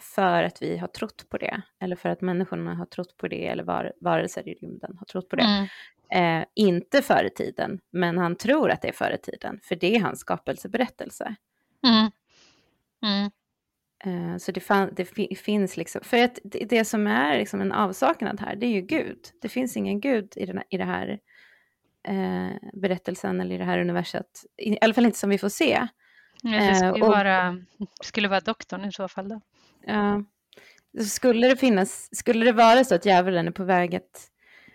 för 0.00 0.42
att 0.42 0.62
vi 0.62 0.78
har 0.78 0.88
trott 0.88 1.28
på 1.28 1.38
det, 1.38 1.62
eller 1.80 1.96
för 1.96 2.08
att 2.08 2.20
människorna 2.20 2.74
har 2.74 2.86
trott 2.86 3.16
på 3.16 3.28
det, 3.28 3.46
eller 3.46 3.64
var, 3.64 3.92
varelser 4.00 4.48
i 4.48 4.54
rymden 4.54 4.96
har 4.98 5.06
trott 5.06 5.28
på 5.28 5.36
det. 5.36 5.42
Mm. 5.42 6.40
Eh, 6.40 6.46
inte 6.54 7.02
före 7.02 7.30
tiden, 7.30 7.80
men 7.90 8.18
han 8.18 8.36
tror 8.36 8.70
att 8.70 8.82
det 8.82 8.88
är 8.88 8.92
före 8.92 9.16
tiden, 9.16 9.60
för 9.62 9.76
det 9.76 9.96
är 9.96 10.00
hans 10.00 10.20
skapelseberättelse. 10.20 11.34
Mm. 11.86 12.10
Mm. 13.02 13.30
Eh, 14.04 14.36
så 14.38 14.52
det, 14.52 14.60
fan, 14.60 14.90
det 14.96 15.04
finns 15.38 15.76
liksom, 15.76 16.00
för 16.04 16.24
att 16.24 16.38
det, 16.44 16.64
det, 16.64 16.84
som 16.84 17.06
är 17.06 17.38
liksom 17.38 17.60
en 17.60 17.72
avsaknad 17.72 18.40
här, 18.40 18.56
det 18.56 18.66
är 18.66 18.70
ju 18.70 18.80
Gud. 18.80 19.18
Det 19.42 19.48
finns 19.48 19.76
ingen 19.76 20.00
Gud 20.00 20.32
i, 20.36 20.46
den, 20.46 20.62
i 20.68 20.76
det 20.76 20.84
här 20.84 21.18
eh, 22.08 22.70
berättelsen 22.72 23.40
eller 23.40 23.54
i 23.54 23.58
det 23.58 23.64
här 23.64 23.78
universet. 23.78 24.44
I, 24.56 24.78
alla 24.80 24.94
fall 24.94 25.06
inte 25.06 25.18
som 25.18 25.30
vi 25.30 25.38
får 25.38 25.48
se. 25.48 25.86
Det 26.42 26.74
skulle, 26.74 26.88
eh, 26.88 26.92
och, 26.92 27.00
vara, 27.00 27.58
skulle 28.02 28.28
vara 28.28 28.40
doktorn 28.40 28.84
i 28.84 28.92
så 28.92 29.08
fall 29.08 29.28
då. 29.28 29.40
Ja. 29.86 30.22
Skulle 31.08 31.48
det 31.48 31.56
finnas, 31.56 32.16
skulle 32.16 32.44
det 32.44 32.52
vara 32.52 32.84
så 32.84 32.94
att 32.94 33.06
djävulen 33.06 33.46
är 33.46 33.52
på 33.52 33.64
väg 33.64 33.94
att 33.94 34.28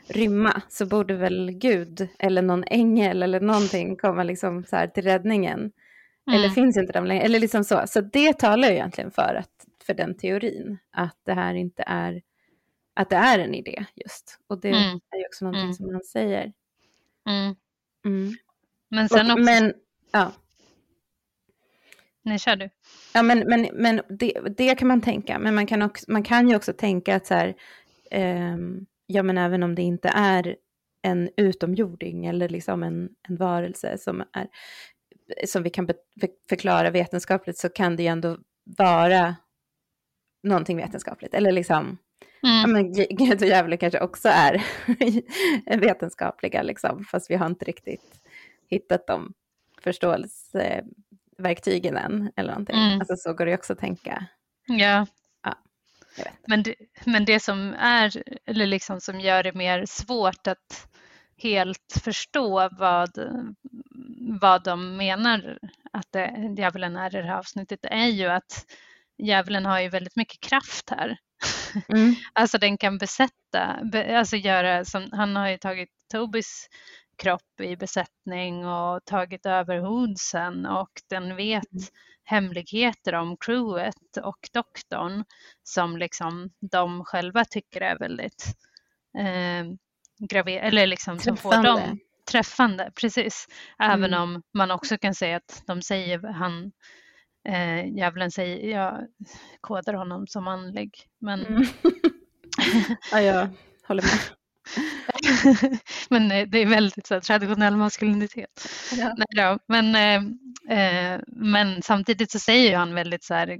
rymma 0.07 0.61
så 0.69 0.85
borde 0.85 1.13
väl 1.13 1.51
Gud 1.51 2.07
eller 2.19 2.41
någon 2.41 2.63
ängel 2.67 3.23
eller 3.23 3.39
någonting 3.39 3.95
komma 3.95 4.23
liksom 4.23 4.63
så 4.63 4.75
här 4.75 4.87
till 4.87 5.03
räddningen. 5.03 5.71
Mm. 6.27 6.39
Eller 6.39 6.49
finns 6.49 6.77
inte 6.77 6.93
de 6.93 7.05
längre? 7.05 7.23
Eller 7.23 7.39
liksom 7.39 7.63
så. 7.63 7.83
Så 7.87 8.01
det 8.01 8.33
talar 8.33 8.67
ju 8.67 8.73
egentligen 8.73 9.11
för, 9.11 9.35
att, 9.35 9.65
för 9.83 9.93
den 9.93 10.17
teorin. 10.17 10.77
Att 10.91 11.17
det 11.23 11.33
här 11.33 11.53
inte 11.53 11.83
är, 11.87 12.21
att 12.93 13.09
det 13.09 13.15
är 13.15 13.39
en 13.39 13.55
idé 13.55 13.85
just. 13.95 14.39
Och 14.47 14.61
det 14.61 14.69
mm. 14.69 14.99
är 15.11 15.17
ju 15.17 15.25
också 15.25 15.45
någonting 15.45 15.63
mm. 15.63 15.73
som 15.73 15.93
han 15.93 16.03
säger. 16.03 16.53
Mm. 17.29 17.55
Mm. 18.05 18.33
Men 18.89 19.09
sen 19.09 19.25
och, 19.25 19.31
också... 19.31 19.43
Men, 19.43 19.73
ja. 20.11 20.31
Nej, 22.21 22.39
kör 22.39 22.55
du. 22.55 22.69
Ja, 23.13 23.23
men, 23.23 23.39
men, 23.39 23.67
men 23.73 24.01
det, 24.09 24.33
det 24.57 24.75
kan 24.75 24.87
man 24.87 25.01
tänka. 25.01 25.39
Men 25.39 25.55
man 25.55 25.67
kan, 25.67 25.81
också, 25.81 26.11
man 26.11 26.23
kan 26.23 26.49
ju 26.49 26.55
också 26.55 26.73
tänka 26.73 27.15
att 27.15 27.27
så 27.27 27.33
här, 27.33 27.55
eh, 28.11 28.57
ja 29.05 29.23
men 29.23 29.37
även 29.37 29.63
om 29.63 29.75
det 29.75 29.81
inte 29.81 30.09
är 30.09 30.55
en 31.01 31.29
utomjording 31.37 32.25
eller 32.25 32.49
liksom 32.49 32.83
en, 32.83 33.09
en 33.29 33.35
varelse 33.35 33.97
som, 33.97 34.23
är, 34.33 34.47
som 35.45 35.63
vi 35.63 35.69
kan 35.69 35.89
förklara 36.49 36.89
vetenskapligt 36.89 37.57
så 37.57 37.69
kan 37.69 37.95
det 37.95 38.03
ju 38.03 38.09
ändå 38.09 38.37
vara 38.63 39.35
någonting 40.43 40.77
vetenskapligt. 40.77 41.33
Eller 41.33 41.51
liksom, 41.51 41.97
Mm. 42.43 42.61
Ja, 42.61 42.67
men 42.67 42.93
Gud 42.93 43.41
och 43.41 43.47
djävulen 43.47 43.77
kanske 43.77 43.99
också 43.99 44.29
är 44.29 44.63
vetenskapliga, 45.77 46.61
liksom, 46.61 47.03
fast 47.03 47.31
vi 47.31 47.35
har 47.35 47.45
inte 47.45 47.65
riktigt 47.65 48.21
hittat 48.69 49.07
de 49.07 49.33
förståelseverktygen 49.81 51.97
än. 51.97 52.31
Eller 52.35 52.51
någonting. 52.51 52.75
Mm. 52.75 52.99
Alltså, 52.99 53.15
så 53.15 53.33
går 53.33 53.45
det 53.45 53.53
också 53.53 53.73
att 53.73 53.79
tänka. 53.79 54.25
Ja. 54.67 55.05
ja 55.43 55.55
men, 56.47 56.63
det, 56.63 56.75
men 57.05 57.25
det 57.25 57.39
som 57.39 57.73
är, 57.79 58.23
eller 58.45 58.65
liksom 58.65 59.01
som 59.01 59.19
gör 59.19 59.43
det 59.43 59.53
mer 59.53 59.85
svårt 59.85 60.47
att 60.47 60.87
helt 61.37 62.01
förstå 62.03 62.69
vad, 62.71 63.09
vad 64.39 64.63
de 64.63 64.97
menar 64.97 65.59
att 65.93 66.11
det, 66.11 66.53
djävulen 66.57 66.95
är 66.95 67.15
i 67.15 67.21
det 67.21 67.27
här 67.27 67.37
avsnittet 67.37 67.79
är 67.83 68.07
ju 68.07 68.25
att 68.27 68.65
djävulen 69.17 69.65
har 69.65 69.79
ju 69.79 69.89
väldigt 69.89 70.15
mycket 70.15 70.39
kraft 70.39 70.89
här. 70.89 71.17
Mm. 71.89 72.15
alltså 72.33 72.57
den 72.57 72.77
kan 72.77 72.97
besätta, 72.97 73.79
be, 73.91 74.19
alltså 74.19 74.35
göra 74.35 74.85
som, 74.85 75.09
han 75.11 75.35
har 75.35 75.49
ju 75.49 75.57
tagit 75.57 75.89
Tobis 76.11 76.69
kropp 77.17 77.61
i 77.61 77.75
besättning 77.75 78.65
och 78.65 79.05
tagit 79.05 79.45
över 79.45 79.79
hoodsen 79.79 80.65
och 80.65 80.91
den 81.09 81.35
vet 81.35 81.71
mm. 81.71 81.83
hemligheter 82.23 83.13
om 83.13 83.37
crewet 83.37 84.17
och 84.23 84.49
doktorn 84.53 85.25
som 85.63 85.97
liksom 85.97 86.49
de 86.71 87.05
själva 87.05 87.45
tycker 87.45 87.81
är 87.81 87.99
väldigt 87.99 88.45
eh, 89.17 89.65
graver 90.19 90.59
eller 90.59 90.87
liksom 90.87 91.19
som 91.19 91.37
får 91.37 91.63
dem 91.63 91.99
träffande, 92.31 92.91
precis. 92.95 93.47
Även 93.79 94.13
mm. 94.13 94.21
om 94.21 94.41
man 94.53 94.71
också 94.71 94.97
kan 94.97 95.15
säga 95.15 95.37
att 95.37 95.63
de 95.67 95.81
säger 95.81 96.19
han 96.19 96.71
eh, 97.47 97.95
djävulen 97.97 98.31
säger, 98.31 98.77
jag 98.77 99.07
kodar 99.61 99.93
honom 99.93 100.27
som 100.27 100.43
manlig. 100.43 100.91
Men... 101.19 101.45
Mm. 101.45 101.63
ja, 103.11 103.21
jag 103.21 103.49
håller 103.87 104.03
med. 104.03 104.37
men 106.09 106.31
eh, 106.31 106.47
det 106.47 106.57
är 106.57 106.65
väldigt 106.65 107.07
så 107.07 107.13
här, 107.13 107.21
traditionell 107.21 107.75
maskulinitet. 107.75 108.69
Ja. 108.91 109.15
Nej 109.17 109.27
då, 109.35 109.59
men, 109.67 109.95
eh, 109.95 110.23
eh, 110.79 111.19
men 111.27 111.81
samtidigt 111.81 112.31
så 112.31 112.39
säger 112.39 112.77
han 112.77 112.95
väldigt 112.95 113.23
så 113.23 113.33
här, 113.33 113.59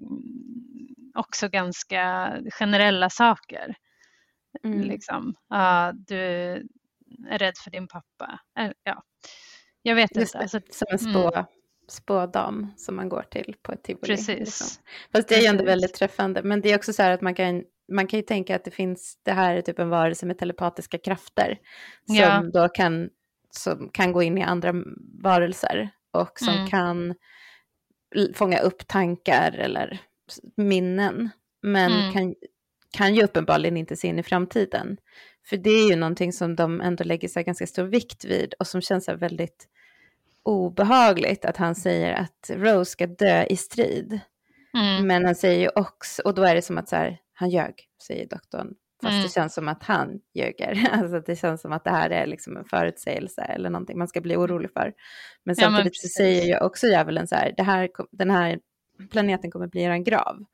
också 1.15 1.49
ganska 1.49 2.33
generella 2.59 3.09
saker. 3.09 3.75
Mm. 4.63 4.81
Liksom, 4.81 5.35
uh, 5.53 5.95
du 6.07 6.19
är 7.29 7.39
rädd 7.39 7.57
för 7.63 7.71
din 7.71 7.87
pappa. 7.87 8.39
Uh, 8.59 8.71
ja. 8.83 9.03
Jag 9.81 9.95
vet 9.95 10.15
Just 10.15 10.35
inte. 10.35 10.43
Alltså, 10.43 10.59
som 10.69 10.87
en 10.91 10.99
spå, 10.99 11.31
mm 11.33 11.45
spådam 11.87 12.73
som 12.77 12.95
man 12.95 13.09
går 13.09 13.21
till 13.21 13.55
på 13.61 13.71
ett 13.71 13.83
tivoli. 13.83 14.07
Precis. 14.07 14.39
Liksom. 14.39 14.83
Fast 15.11 15.27
det 15.27 15.35
är 15.35 15.41
ju 15.41 15.47
ändå 15.47 15.63
väldigt 15.63 15.93
träffande. 15.93 16.43
Men 16.43 16.61
det 16.61 16.71
är 16.71 16.75
också 16.75 16.93
så 16.93 17.03
här 17.03 17.11
att 17.11 17.21
man 17.21 17.35
kan, 17.35 17.63
man 17.91 18.07
kan 18.07 18.19
ju 18.19 18.23
tänka 18.23 18.55
att 18.55 18.63
det 18.63 18.71
finns, 18.71 19.17
det 19.23 19.31
här 19.31 19.55
är 19.55 19.61
typ 19.61 19.79
en 19.79 19.89
varelse 19.89 20.25
med 20.25 20.37
telepatiska 20.37 20.97
krafter. 20.97 21.59
Som 22.05 22.15
ja. 22.15 22.43
då 22.53 22.69
kan, 22.69 23.09
som 23.51 23.89
kan 23.93 24.11
gå 24.11 24.23
in 24.23 24.37
i 24.37 24.43
andra 24.43 24.73
varelser. 25.23 25.89
Och 26.11 26.39
som 26.39 26.53
mm. 26.53 26.67
kan 26.67 27.15
fånga 28.33 28.59
upp 28.59 28.87
tankar 28.87 29.51
eller 29.51 29.99
minnen. 30.57 31.29
Men 31.61 31.91
mm. 31.91 32.13
kan, 32.13 32.35
kan 32.97 33.15
ju 33.15 33.23
uppenbarligen 33.23 33.77
inte 33.77 33.95
se 33.95 34.07
in 34.07 34.19
i 34.19 34.23
framtiden. 34.23 34.97
För 35.49 35.57
det 35.57 35.69
är 35.69 35.89
ju 35.89 35.95
någonting 35.95 36.33
som 36.33 36.55
de 36.55 36.81
ändå 36.81 37.03
lägger 37.03 37.27
sig 37.27 37.43
ganska 37.43 37.67
stor 37.67 37.83
vikt 37.83 38.25
vid 38.25 38.53
och 38.59 38.67
som 38.67 38.81
känns 38.81 39.09
väldigt 39.09 39.67
obehagligt 40.43 41.45
att 41.45 41.57
han 41.57 41.75
säger 41.75 42.13
att 42.13 42.51
Rose 42.53 42.91
ska 42.91 43.07
dö 43.07 43.43
i 43.43 43.57
strid. 43.57 44.19
Mm. 44.73 45.07
Men 45.07 45.25
han 45.25 45.35
säger 45.35 45.59
ju 45.59 45.69
också, 45.75 46.21
och 46.21 46.33
då 46.33 46.43
är 46.43 46.55
det 46.55 46.61
som 46.61 46.77
att 46.77 46.89
så 46.89 46.95
här, 46.95 47.17
han 47.33 47.49
ljög, 47.49 47.73
säger 48.07 48.27
doktorn. 48.27 48.73
Fast 49.01 49.11
mm. 49.11 49.23
det 49.23 49.29
känns 49.29 49.53
som 49.53 49.67
att 49.67 49.83
han 49.83 50.19
ljuger. 50.33 50.89
Alltså 50.91 51.19
det 51.19 51.35
känns 51.35 51.61
som 51.61 51.71
att 51.71 51.83
det 51.83 51.89
här 51.89 52.09
är 52.09 52.25
liksom 52.25 52.57
en 52.57 52.65
förutsägelse 52.65 53.41
eller 53.41 53.69
någonting 53.69 53.97
man 53.97 54.07
ska 54.07 54.21
bli 54.21 54.35
orolig 54.35 54.71
för. 54.71 54.93
Men 55.43 55.55
samtidigt 55.55 55.79
ja, 55.79 55.83
men 55.83 55.93
så 55.93 56.07
säger 56.07 56.43
ju 56.43 56.57
också 56.59 56.87
djävulen 56.87 57.27
så 57.27 57.35
här, 57.35 57.53
här, 57.63 57.89
den 58.11 58.31
här 58.31 58.59
planeten 59.11 59.51
kommer 59.51 59.67
bli 59.67 59.83
en 59.83 60.03
grav. 60.03 60.45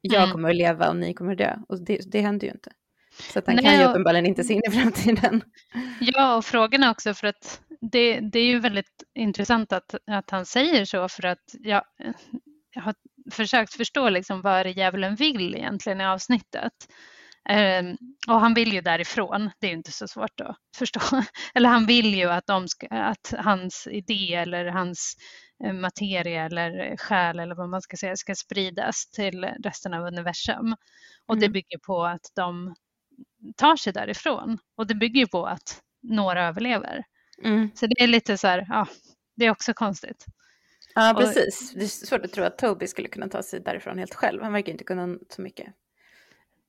Jag 0.00 0.22
mm. 0.22 0.32
kommer 0.32 0.50
att 0.50 0.56
leva 0.56 0.88
och 0.88 0.96
ni 0.96 1.14
kommer 1.14 1.32
att 1.32 1.38
dö. 1.38 1.56
Och 1.68 1.84
det, 1.84 2.00
det 2.12 2.20
händer 2.20 2.46
ju 2.46 2.52
inte. 2.52 2.70
Så 3.32 3.38
att 3.38 3.46
han 3.46 3.56
Nej, 3.56 3.64
kan 3.64 3.78
ju 3.78 3.84
uppenbarligen 3.84 4.26
inte 4.26 4.44
se 4.44 4.54
in 4.54 4.62
i 4.68 4.70
framtiden. 4.70 5.42
Ja, 6.00 6.36
och 6.36 6.44
frågan 6.44 6.82
är 6.82 6.90
också 6.90 7.14
för 7.14 7.26
att 7.26 7.60
det, 7.80 8.20
det 8.20 8.38
är 8.38 8.46
ju 8.46 8.58
väldigt 8.58 9.02
intressant 9.14 9.72
att, 9.72 9.94
att 10.06 10.30
han 10.30 10.46
säger 10.46 10.84
så 10.84 11.08
för 11.08 11.26
att 11.26 11.54
jag, 11.60 11.82
jag 12.74 12.82
har 12.82 12.94
försökt 13.30 13.74
förstå 13.74 14.08
liksom 14.08 14.42
vad 14.42 14.66
det 14.66 14.70
djävulen 14.70 15.14
vill 15.14 15.54
egentligen 15.54 16.00
i 16.00 16.06
avsnittet. 16.06 16.72
Um, 17.50 17.96
och 18.28 18.40
han 18.40 18.54
vill 18.54 18.72
ju 18.72 18.80
därifrån, 18.80 19.50
det 19.58 19.66
är 19.66 19.70
ju 19.70 19.76
inte 19.76 19.92
så 19.92 20.08
svårt 20.08 20.40
att 20.40 20.56
förstå. 20.76 21.00
Eller 21.54 21.68
han 21.68 21.86
vill 21.86 22.14
ju 22.14 22.30
att, 22.30 22.70
ska, 22.70 22.86
att 22.88 23.34
hans 23.38 23.88
idé 23.90 24.34
eller 24.34 24.66
hans 24.66 25.16
eh, 25.64 25.72
materia 25.72 26.44
eller 26.44 26.96
själ 26.96 27.38
eller 27.38 27.54
vad 27.54 27.68
man 27.68 27.82
ska 27.82 27.96
säga 27.96 28.16
ska 28.16 28.34
spridas 28.34 29.10
till 29.10 29.44
resten 29.44 29.94
av 29.94 30.06
universum. 30.06 30.76
Och 31.26 31.34
mm. 31.34 31.40
det 31.40 31.48
bygger 31.48 31.78
på 31.78 32.04
att 32.04 32.30
de 32.34 32.74
tar 33.56 33.76
sig 33.76 33.92
därifrån 33.92 34.58
och 34.76 34.86
det 34.86 34.94
bygger 34.94 35.26
på 35.26 35.46
att 35.46 35.80
några 36.02 36.48
överlever. 36.48 37.04
Mm. 37.44 37.70
Så 37.74 37.86
det 37.86 38.02
är 38.02 38.06
lite 38.06 38.38
så 38.38 38.46
här, 38.46 38.66
ja, 38.68 38.88
det 39.36 39.46
är 39.46 39.50
också 39.50 39.74
konstigt. 39.74 40.26
Ja, 40.94 41.14
precis. 41.18 41.72
Och, 41.72 41.78
det 41.78 41.84
är 41.84 41.88
svårt 41.88 42.24
att 42.24 42.32
tro 42.32 42.44
att 42.44 42.58
Toby 42.58 42.86
skulle 42.86 43.08
kunna 43.08 43.28
ta 43.28 43.42
sig 43.42 43.60
därifrån 43.60 43.98
helt 43.98 44.14
själv. 44.14 44.42
Han 44.42 44.52
verkar 44.52 44.72
inte 44.72 44.84
kunna 44.84 45.18
så 45.30 45.42
mycket. 45.42 45.74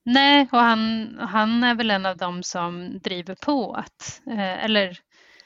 Nej, 0.10 0.48
och 0.52 0.60
han, 0.60 1.16
han 1.20 1.64
är 1.64 1.76
väl 1.76 1.92
en 1.92 2.06
av 2.06 2.18
dem 2.18 2.44
som 2.44 3.00
driver 3.00 3.36
på 3.36 3.74
att, 3.74 4.22
eh, 4.28 4.66
eller 4.66 5.00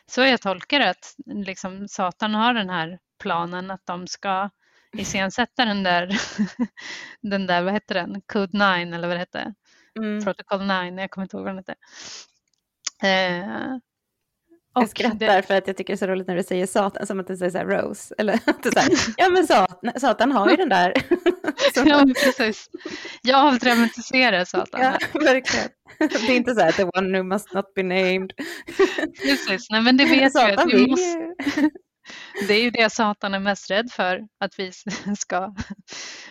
så 0.05 0.21
jag 0.21 0.41
tolkar 0.41 0.79
det, 0.79 0.89
att 0.89 1.15
liksom 1.25 1.87
Satan 1.87 2.35
har 2.35 2.53
den 2.53 2.69
här 2.69 2.99
planen 3.19 3.71
att 3.71 3.85
de 3.85 4.07
ska 4.07 4.49
iscensätta 4.97 5.65
den 5.65 5.83
där, 5.83 6.09
den 7.21 7.47
där, 7.47 7.61
vad 7.61 7.73
heter 7.73 7.95
den, 7.95 8.21
Code 8.21 8.77
9 8.77 8.95
eller 8.95 9.07
vad 9.07 9.15
det 9.15 9.19
hette, 9.19 9.53
mm. 9.99 10.23
Protocol 10.23 10.61
9, 10.61 11.01
jag 11.01 11.11
kommer 11.11 11.25
inte 11.25 11.37
ihåg 11.37 11.45
vad 11.45 11.55
den 11.55 11.63
hette. 11.67 11.75
Eh, 13.07 13.77
jag 14.73 14.89
skrattar 14.89 15.35
det... 15.35 15.41
för 15.41 15.53
att 15.53 15.67
jag 15.67 15.77
tycker 15.77 15.93
det 15.93 15.95
är 15.95 15.97
så 15.97 16.07
roligt 16.07 16.27
när 16.27 16.35
du 16.35 16.43
säger 16.43 16.67
Satan, 16.67 17.07
som 17.07 17.19
att 17.19 17.27
du 17.27 17.37
säger 17.37 17.51
så 17.51 17.57
här 17.57 17.65
Rose. 17.65 18.15
Eller 18.17 18.33
att 18.45 18.63
du 18.63 18.71
säger, 18.71 18.97
ja 19.17 19.29
men 19.29 19.47
Satan, 19.47 19.91
Satan 19.99 20.31
har 20.31 20.49
ju 20.49 20.55
den 20.55 20.69
där. 20.69 20.93
ja, 21.85 22.05
precis. 22.23 22.69
Jag 23.21 23.47
avdramatiserar 23.47 24.45
Satan. 24.45 24.81
Ja, 24.81 24.97
verkligen. 25.19 25.69
Det 25.97 26.31
är 26.31 26.35
inte 26.35 26.55
så 26.55 26.61
här, 26.61 26.71
the 26.71 26.83
one 26.83 27.17
who 27.17 27.23
must 27.23 27.53
not 27.53 27.73
be 27.73 27.83
named. 27.83 28.33
precis, 29.21 29.69
nej 29.69 29.81
men 29.81 29.97
det 29.97 30.05
vet 30.05 30.33
Satan 30.33 30.49
jag. 30.49 30.59
Att 30.59 30.73
vi 30.73 30.87
måste... 30.87 31.31
Det 32.47 32.53
är 32.53 32.63
ju 32.63 32.71
det 32.71 32.89
Satan 32.91 33.33
är 33.33 33.39
mest 33.39 33.71
rädd 33.71 33.91
för, 33.91 34.27
att 34.39 34.59
vi 34.59 34.71
ska, 35.17 35.39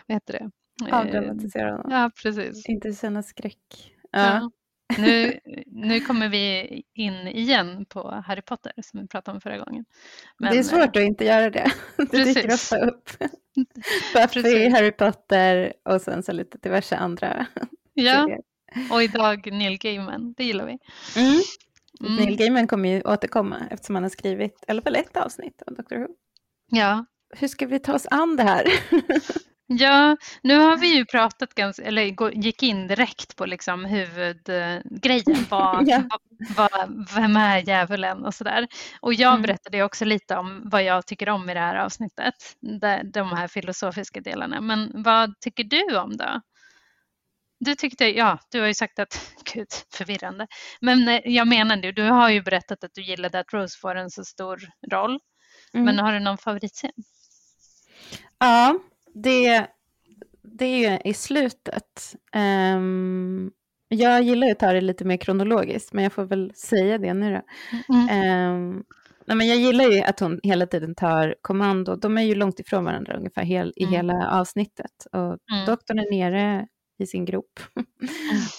vad 0.06 0.14
heter 0.14 0.32
det? 0.32 0.50
Avdramatisera 0.90 1.70
honom. 1.70 1.90
Ja, 1.90 2.10
precis. 2.22 2.68
Inte 2.68 2.92
känna 2.92 3.22
skräck. 3.22 3.92
Ja. 4.10 4.20
ja. 4.20 4.50
Nu, 4.98 5.40
nu 5.66 6.00
kommer 6.00 6.28
vi 6.28 6.82
in 6.94 7.28
igen 7.28 7.86
på 7.88 8.22
Harry 8.26 8.42
Potter 8.42 8.72
som 8.82 9.00
vi 9.00 9.06
pratade 9.06 9.34
om 9.34 9.40
förra 9.40 9.58
gången. 9.58 9.84
Men, 10.38 10.52
det 10.52 10.58
är 10.58 10.62
svårt 10.62 10.96
att 10.96 11.02
inte 11.02 11.24
göra 11.24 11.50
det. 11.50 11.72
Det 11.96 12.06
precis. 12.06 12.34
dyker 12.34 12.54
ofta 12.54 12.78
upp. 12.78 13.10
Buffy, 14.14 14.68
Harry 14.68 14.92
Potter 14.92 15.72
och 15.84 16.00
sen 16.00 16.22
så 16.22 16.32
lite 16.32 16.58
diverse 16.58 16.96
andra. 16.96 17.46
Ja, 17.94 18.28
och 18.90 19.02
idag 19.02 19.52
Neil 19.52 19.78
Gaiman, 19.78 20.34
det 20.36 20.44
gillar 20.44 20.66
vi. 20.66 20.78
Mm. 21.16 21.40
Mm. 22.00 22.16
Neil 22.16 22.36
Gaiman 22.36 22.66
kommer 22.66 22.88
ju 22.88 23.02
återkomma 23.02 23.56
eftersom 23.70 23.94
han 23.94 24.02
har 24.02 24.10
skrivit 24.10 24.64
i 24.68 24.70
alla 24.70 24.82
fall 24.82 24.96
ett 24.96 25.16
avsnitt 25.16 25.62
av 25.66 25.74
Doctor 25.74 25.96
Who. 25.96 26.06
Ja. 26.70 27.04
Hur 27.36 27.48
ska 27.48 27.66
vi 27.66 27.78
ta 27.78 27.94
oss 27.94 28.06
an 28.10 28.36
det 28.36 28.42
här? 28.42 28.66
Ja, 29.72 30.16
nu 30.42 30.58
har 30.58 30.76
vi 30.76 30.96
ju 30.96 31.04
pratat 31.04 31.54
ganska, 31.54 31.82
eller 31.82 32.32
gick 32.32 32.62
in 32.62 32.86
direkt 32.86 33.36
på 33.36 33.46
liksom 33.46 33.84
huvudgrejen. 33.84 35.46
Vad, 35.50 35.88
ja. 35.88 36.02
vad, 36.56 37.08
vem 37.14 37.36
är 37.36 37.58
djävulen 37.58 38.24
och 38.24 38.34
sådär. 38.34 38.68
Och 39.00 39.14
jag 39.14 39.30
mm. 39.30 39.42
berättade 39.42 39.82
också 39.82 40.04
lite 40.04 40.36
om 40.36 40.62
vad 40.64 40.82
jag 40.82 41.06
tycker 41.06 41.28
om 41.28 41.50
i 41.50 41.54
det 41.54 41.60
här 41.60 41.76
avsnittet. 41.76 42.34
De 43.12 43.32
här 43.32 43.48
filosofiska 43.48 44.20
delarna. 44.20 44.60
Men 44.60 44.90
vad 44.94 45.40
tycker 45.40 45.64
du 45.64 45.98
om 45.98 46.16
då? 46.16 46.40
Du 47.60 47.74
tyckte, 47.74 48.04
ja, 48.04 48.38
du 48.50 48.60
har 48.60 48.66
ju 48.66 48.74
sagt 48.74 48.98
att, 48.98 49.32
gud, 49.54 49.68
förvirrande. 49.94 50.46
Men 50.80 51.08
eh, 51.08 51.20
jag 51.24 51.48
menar 51.48 51.76
du, 51.76 51.92
du 51.92 52.02
har 52.02 52.30
ju 52.30 52.42
berättat 52.42 52.84
att 52.84 52.94
du 52.94 53.02
gillade 53.02 53.38
att 53.38 53.52
Rose 53.52 53.78
får 53.80 53.94
en 53.94 54.10
så 54.10 54.24
stor 54.24 54.60
roll. 54.92 55.20
Mm. 55.74 55.84
Men 55.84 55.98
har 55.98 56.12
du 56.12 56.20
någon 56.20 56.38
favoritscen? 56.38 56.92
Ja, 58.38 58.78
det, 59.14 59.66
det 60.42 60.84
är 60.84 61.06
i 61.06 61.14
slutet. 61.14 62.16
Um, 62.76 63.52
jag 63.88 64.22
gillar 64.22 64.46
ju 64.46 64.52
att 64.52 64.58
ta 64.58 64.72
det 64.72 64.80
lite 64.80 65.04
mer 65.04 65.16
kronologiskt, 65.16 65.92
men 65.92 66.04
jag 66.04 66.12
får 66.12 66.24
väl 66.24 66.52
säga 66.54 66.98
det 66.98 67.14
nu 67.14 67.32
då. 67.34 67.42
Mm. 67.94 68.54
Um, 68.54 68.84
nej, 69.26 69.36
men 69.36 69.46
jag 69.46 69.56
gillar 69.56 69.84
ju 69.84 70.02
att 70.02 70.20
hon 70.20 70.40
hela 70.42 70.66
tiden 70.66 70.94
tar 70.94 71.34
kommando. 71.42 71.96
De 71.96 72.18
är 72.18 72.22
ju 72.22 72.34
långt 72.34 72.60
ifrån 72.60 72.84
varandra 72.84 73.16
ungefär 73.16 73.42
hel, 73.42 73.72
i 73.76 73.82
mm. 73.82 73.94
hela 73.94 74.30
avsnittet. 74.30 75.06
Och 75.12 75.38
mm. 75.52 75.66
doktorn 75.66 75.98
är 75.98 76.10
nere 76.10 76.66
i 76.98 77.06
sin 77.06 77.24
grop. 77.24 77.60
Mm. 77.76 77.86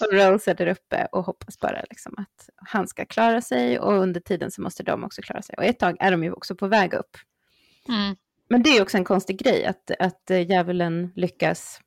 och 0.00 0.32
Rose 0.32 0.50
är 0.50 0.54
där 0.54 0.66
uppe 0.66 1.08
och 1.12 1.24
hoppas 1.24 1.58
bara 1.60 1.84
liksom 1.90 2.14
att 2.16 2.48
han 2.70 2.88
ska 2.88 3.04
klara 3.04 3.40
sig. 3.40 3.78
Och 3.78 3.92
under 3.92 4.20
tiden 4.20 4.50
så 4.50 4.62
måste 4.62 4.82
de 4.82 5.04
också 5.04 5.22
klara 5.22 5.42
sig. 5.42 5.54
Och 5.58 5.64
ett 5.64 5.78
tag 5.78 5.96
är 6.00 6.10
de 6.10 6.24
ju 6.24 6.32
också 6.32 6.56
på 6.56 6.66
väg 6.66 6.94
upp. 6.94 7.16
Mm. 7.88 8.16
Men 8.52 8.62
det 8.62 8.76
är 8.76 8.82
också 8.82 8.96
en 8.96 9.04
konstig 9.04 9.38
grej 9.38 9.64
att, 9.64 9.90
att 9.98 10.30
eh, 10.30 10.50
djävulen 10.50 11.12
lyckas. 11.16 11.80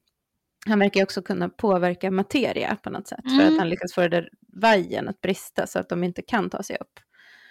Han 0.66 0.80
verkar 0.80 1.04
också 1.04 1.22
kunna 1.22 1.50
påverka 1.50 2.12
materia 2.12 2.78
på 2.84 2.90
något 2.90 3.08
sätt. 3.08 3.26
Mm. 3.26 3.40
För 3.40 3.48
att 3.48 3.60
han 3.60 3.70
lyckas 3.70 3.94
få 3.94 4.02
det 4.02 4.10
där 4.10 4.30
vajen 4.62 5.08
att 5.08 5.22
brista 5.22 5.68
så 5.68 5.80
att 5.80 5.90
de 5.90 6.04
inte 6.04 6.22
kan 6.22 6.50
ta 6.50 6.64
sig 6.64 6.78
upp. 6.80 7.00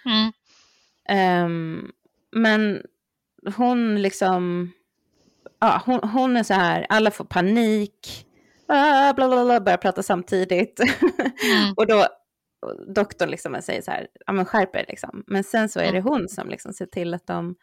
Mm. 0.05 1.45
Um, 1.47 1.93
men 2.33 2.83
hon 3.57 4.03
liksom, 4.03 4.73
ja, 5.61 5.83
hon, 5.87 6.09
hon, 6.09 6.37
är 6.37 6.43
så 6.43 6.55
här, 6.55 6.87
alla 6.89 7.11
får 7.11 7.25
panik, 7.25 8.27
ah, 8.67 9.13
bla 9.13 9.29
bla 9.29 9.45
bla, 9.45 9.61
börjar 9.61 9.79
prata 9.79 10.03
samtidigt. 10.03 10.81
Mm. 10.81 11.75
och 11.77 11.87
då, 11.87 12.07
doktorn 12.95 13.31
liksom 13.31 13.63
säger 13.63 13.83
så 13.83 13.91
här, 13.91 14.07
ja 14.27 14.33
men 14.33 14.45
skärp 14.45 14.77
er 14.77 14.85
liksom. 14.89 15.25
Men 15.27 15.45
sen 15.45 15.69
så 15.69 15.81
är 15.81 15.93
det 15.93 16.01
hon 16.01 16.29
som 16.29 16.49
liksom 16.49 16.73
ser 16.73 16.87
till 16.87 17.15
att 17.15 17.27
de 17.27 17.57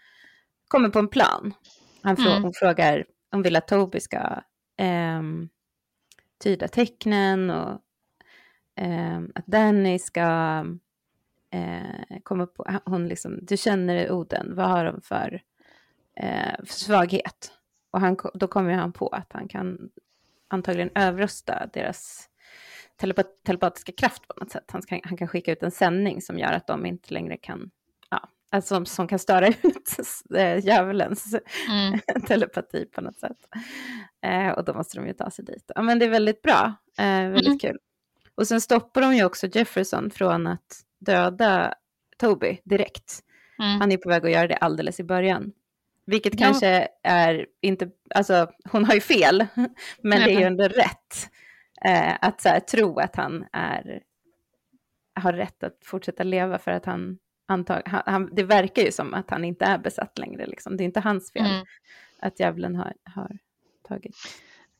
kommer 0.71 0.89
på 0.89 0.99
en 0.99 1.07
plan. 1.07 1.53
Han 2.01 2.17
frå 2.17 2.29
mm. 2.29 2.43
Hon 2.43 2.53
frågar, 2.53 3.05
hon 3.31 3.41
vill 3.41 3.55
att 3.55 3.67
Toby 3.67 3.99
ska 3.99 4.17
eh, 4.77 5.21
tyda 6.43 6.67
tecknen 6.67 7.49
och 7.49 7.81
eh, 8.75 9.21
att 9.35 9.45
Danny 9.45 9.99
ska 9.99 10.21
eh, 11.51 12.19
komma 12.23 12.45
på, 12.45 12.65
hon 12.85 13.07
liksom, 13.07 13.39
du 13.41 13.57
känner 13.57 14.11
Oden, 14.11 14.55
vad 14.55 14.69
har 14.69 14.85
de 14.85 15.01
för, 15.01 15.41
eh, 16.15 16.55
för 16.57 16.73
svaghet? 16.73 17.51
Och 17.91 18.01
han, 18.01 18.17
då 18.33 18.47
kommer 18.47 18.73
han 18.73 18.93
på 18.93 19.07
att 19.07 19.33
han 19.33 19.47
kan 19.47 19.89
antagligen 20.47 20.91
överrösta 20.95 21.69
deras 21.73 22.29
telepat 22.95 23.43
telepatiska 23.43 23.91
kraft 23.91 24.27
på 24.27 24.33
något 24.39 24.51
sätt. 24.51 24.71
Han 24.71 24.81
kan, 24.81 24.99
han 25.03 25.17
kan 25.17 25.27
skicka 25.27 25.51
ut 25.51 25.63
en 25.63 25.71
sändning 25.71 26.21
som 26.21 26.39
gör 26.39 26.51
att 26.53 26.67
de 26.67 26.85
inte 26.85 27.13
längre 27.13 27.37
kan 27.37 27.71
alltså, 28.51 28.75
som, 28.75 28.85
som 28.85 29.07
kan 29.07 29.19
störa 29.19 29.47
ut 29.61 29.97
äh, 30.35 30.65
djävulens 30.65 31.35
mm. 31.69 31.99
telepati 32.27 32.85
på 32.85 33.01
något 33.01 33.19
sätt. 33.19 33.37
Eh, 34.25 34.49
och 34.49 34.65
då 34.65 34.73
måste 34.73 34.97
de 34.97 35.07
ju 35.07 35.13
ta 35.13 35.31
sig 35.31 35.45
dit. 35.45 35.71
Ja, 35.75 35.81
men 35.81 35.99
det 35.99 36.05
är 36.05 36.09
väldigt 36.09 36.41
bra, 36.41 36.73
eh, 36.97 37.05
väldigt 37.05 37.45
mm. 37.45 37.59
kul. 37.59 37.77
Och 38.35 38.47
sen 38.47 38.61
stoppar 38.61 39.01
de 39.01 39.15
ju 39.15 39.25
också 39.25 39.47
Jefferson 39.47 40.11
från 40.11 40.47
att 40.47 40.81
döda 40.99 41.73
Toby 42.17 42.61
direkt. 42.63 43.19
Mm. 43.59 43.81
Han 43.81 43.91
är 43.91 43.97
på 43.97 44.09
väg 44.09 44.25
att 44.25 44.31
göra 44.31 44.47
det 44.47 44.55
alldeles 44.55 44.99
i 44.99 45.03
början. 45.03 45.51
Vilket 46.05 46.39
ja. 46.39 46.45
kanske 46.45 46.87
är 47.03 47.45
inte, 47.61 47.89
alltså 48.15 48.51
hon 48.71 48.85
har 48.85 48.93
ju 48.93 49.01
fel, 49.01 49.45
men 50.03 50.19
det 50.19 50.33
är 50.33 50.39
ju 50.39 50.45
ändå 50.45 50.63
rätt. 50.63 51.29
Eh, 51.85 52.15
att 52.21 52.41
så 52.41 52.49
här, 52.49 52.59
tro 52.59 52.99
att 52.99 53.15
han 53.15 53.45
är, 53.53 54.01
har 55.15 55.33
rätt 55.33 55.63
att 55.63 55.77
fortsätta 55.85 56.23
leva 56.23 56.57
för 56.57 56.71
att 56.71 56.85
han 56.85 57.17
antag, 57.51 57.81
han, 57.85 58.03
han, 58.05 58.29
det 58.31 58.43
verkar 58.43 58.81
ju 58.81 58.91
som 58.91 59.13
att 59.13 59.29
han 59.29 59.45
inte 59.45 59.65
är 59.65 59.77
besatt 59.77 60.17
längre. 60.17 60.45
Liksom. 60.45 60.77
Det 60.77 60.83
är 60.83 60.85
inte 60.85 60.99
hans 60.99 61.31
fel 61.31 61.45
mm. 61.45 61.65
att 62.19 62.39
djävulen 62.39 62.75
har, 62.75 62.93
har 63.03 63.37
tagit 63.87 64.15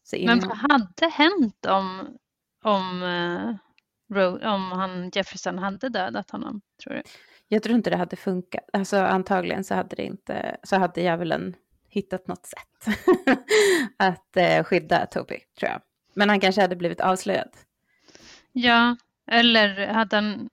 sig 0.04 0.20
in. 0.20 0.26
Men 0.26 0.40
vad 0.40 0.58
hade 0.58 1.08
hänt 1.12 1.66
om, 1.66 2.18
om, 2.64 3.04
uh, 4.10 4.54
om 4.54 4.72
han 4.72 5.12
Jefferson 5.14 5.58
hade 5.58 5.90
dödat 5.90 6.32
honom, 6.32 6.62
tror 6.84 6.94
du? 6.94 7.02
Jag 7.48 7.64
tror 7.64 7.76
inte 7.76 7.90
det 7.90 7.98
hade 7.98 8.16
funkat. 8.16 8.70
Alltså, 8.74 8.98
antagligen 8.98 9.64
så 9.64 9.76
hade, 9.76 9.96
det 9.96 10.04
inte, 10.04 10.58
så 10.64 10.76
hade 10.76 11.02
djävulen 11.02 11.56
hittat 11.90 12.28
något 12.28 12.46
sätt 12.46 12.98
att 13.98 14.38
uh, 14.38 14.64
skydda 14.64 15.06
Toby, 15.06 15.40
tror 15.60 15.72
jag. 15.72 15.82
Men 16.14 16.30
han 16.30 16.40
kanske 16.40 16.62
hade 16.62 16.76
blivit 16.76 17.02
avslöjad. 17.02 17.50
Ja, 18.52 18.96
eller 19.28 19.88
hade 19.88 20.16
han, 20.16 20.50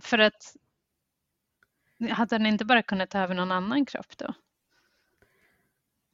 för 0.00 0.18
att 0.18 0.56
hade 2.10 2.34
han 2.34 2.46
inte 2.46 2.64
bara 2.64 2.82
kunnat 2.82 3.10
ta 3.10 3.18
över 3.18 3.34
någon 3.34 3.52
annan 3.52 3.86
kropp 3.86 4.18
då? 4.18 4.34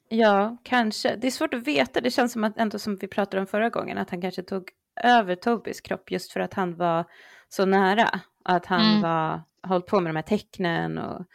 Ja, 0.09 0.57
kanske. 0.63 1.17
Det 1.17 1.27
är 1.27 1.31
svårt 1.31 1.55
att 1.55 1.67
veta. 1.67 2.01
Det 2.01 2.11
känns 2.11 2.33
som 2.33 2.45
att, 2.45 2.59
ändå 2.59 2.79
som 2.79 2.97
vi 2.97 3.09
pratade 3.09 3.41
om 3.41 3.47
förra 3.47 3.71
gången, 3.71 3.99
att 3.99 4.11
han 4.11 4.21
kanske 4.21 4.43
tog 4.43 4.71
över 5.03 5.35
Tobis 5.35 5.81
kropp 5.81 6.11
just 6.11 6.33
för 6.33 6.41
att 6.41 6.55
han 6.55 6.77
var 6.77 7.05
så 7.49 7.65
nära. 7.65 8.21
Att 8.45 8.67
han 8.67 8.81
mm. 8.81 9.03
var, 9.03 9.43
hållit 9.63 9.87
på 9.87 10.01
med 10.01 10.11
de 10.11 10.17
här 10.17 10.23
tecknen 10.23 10.99
och 10.99 11.27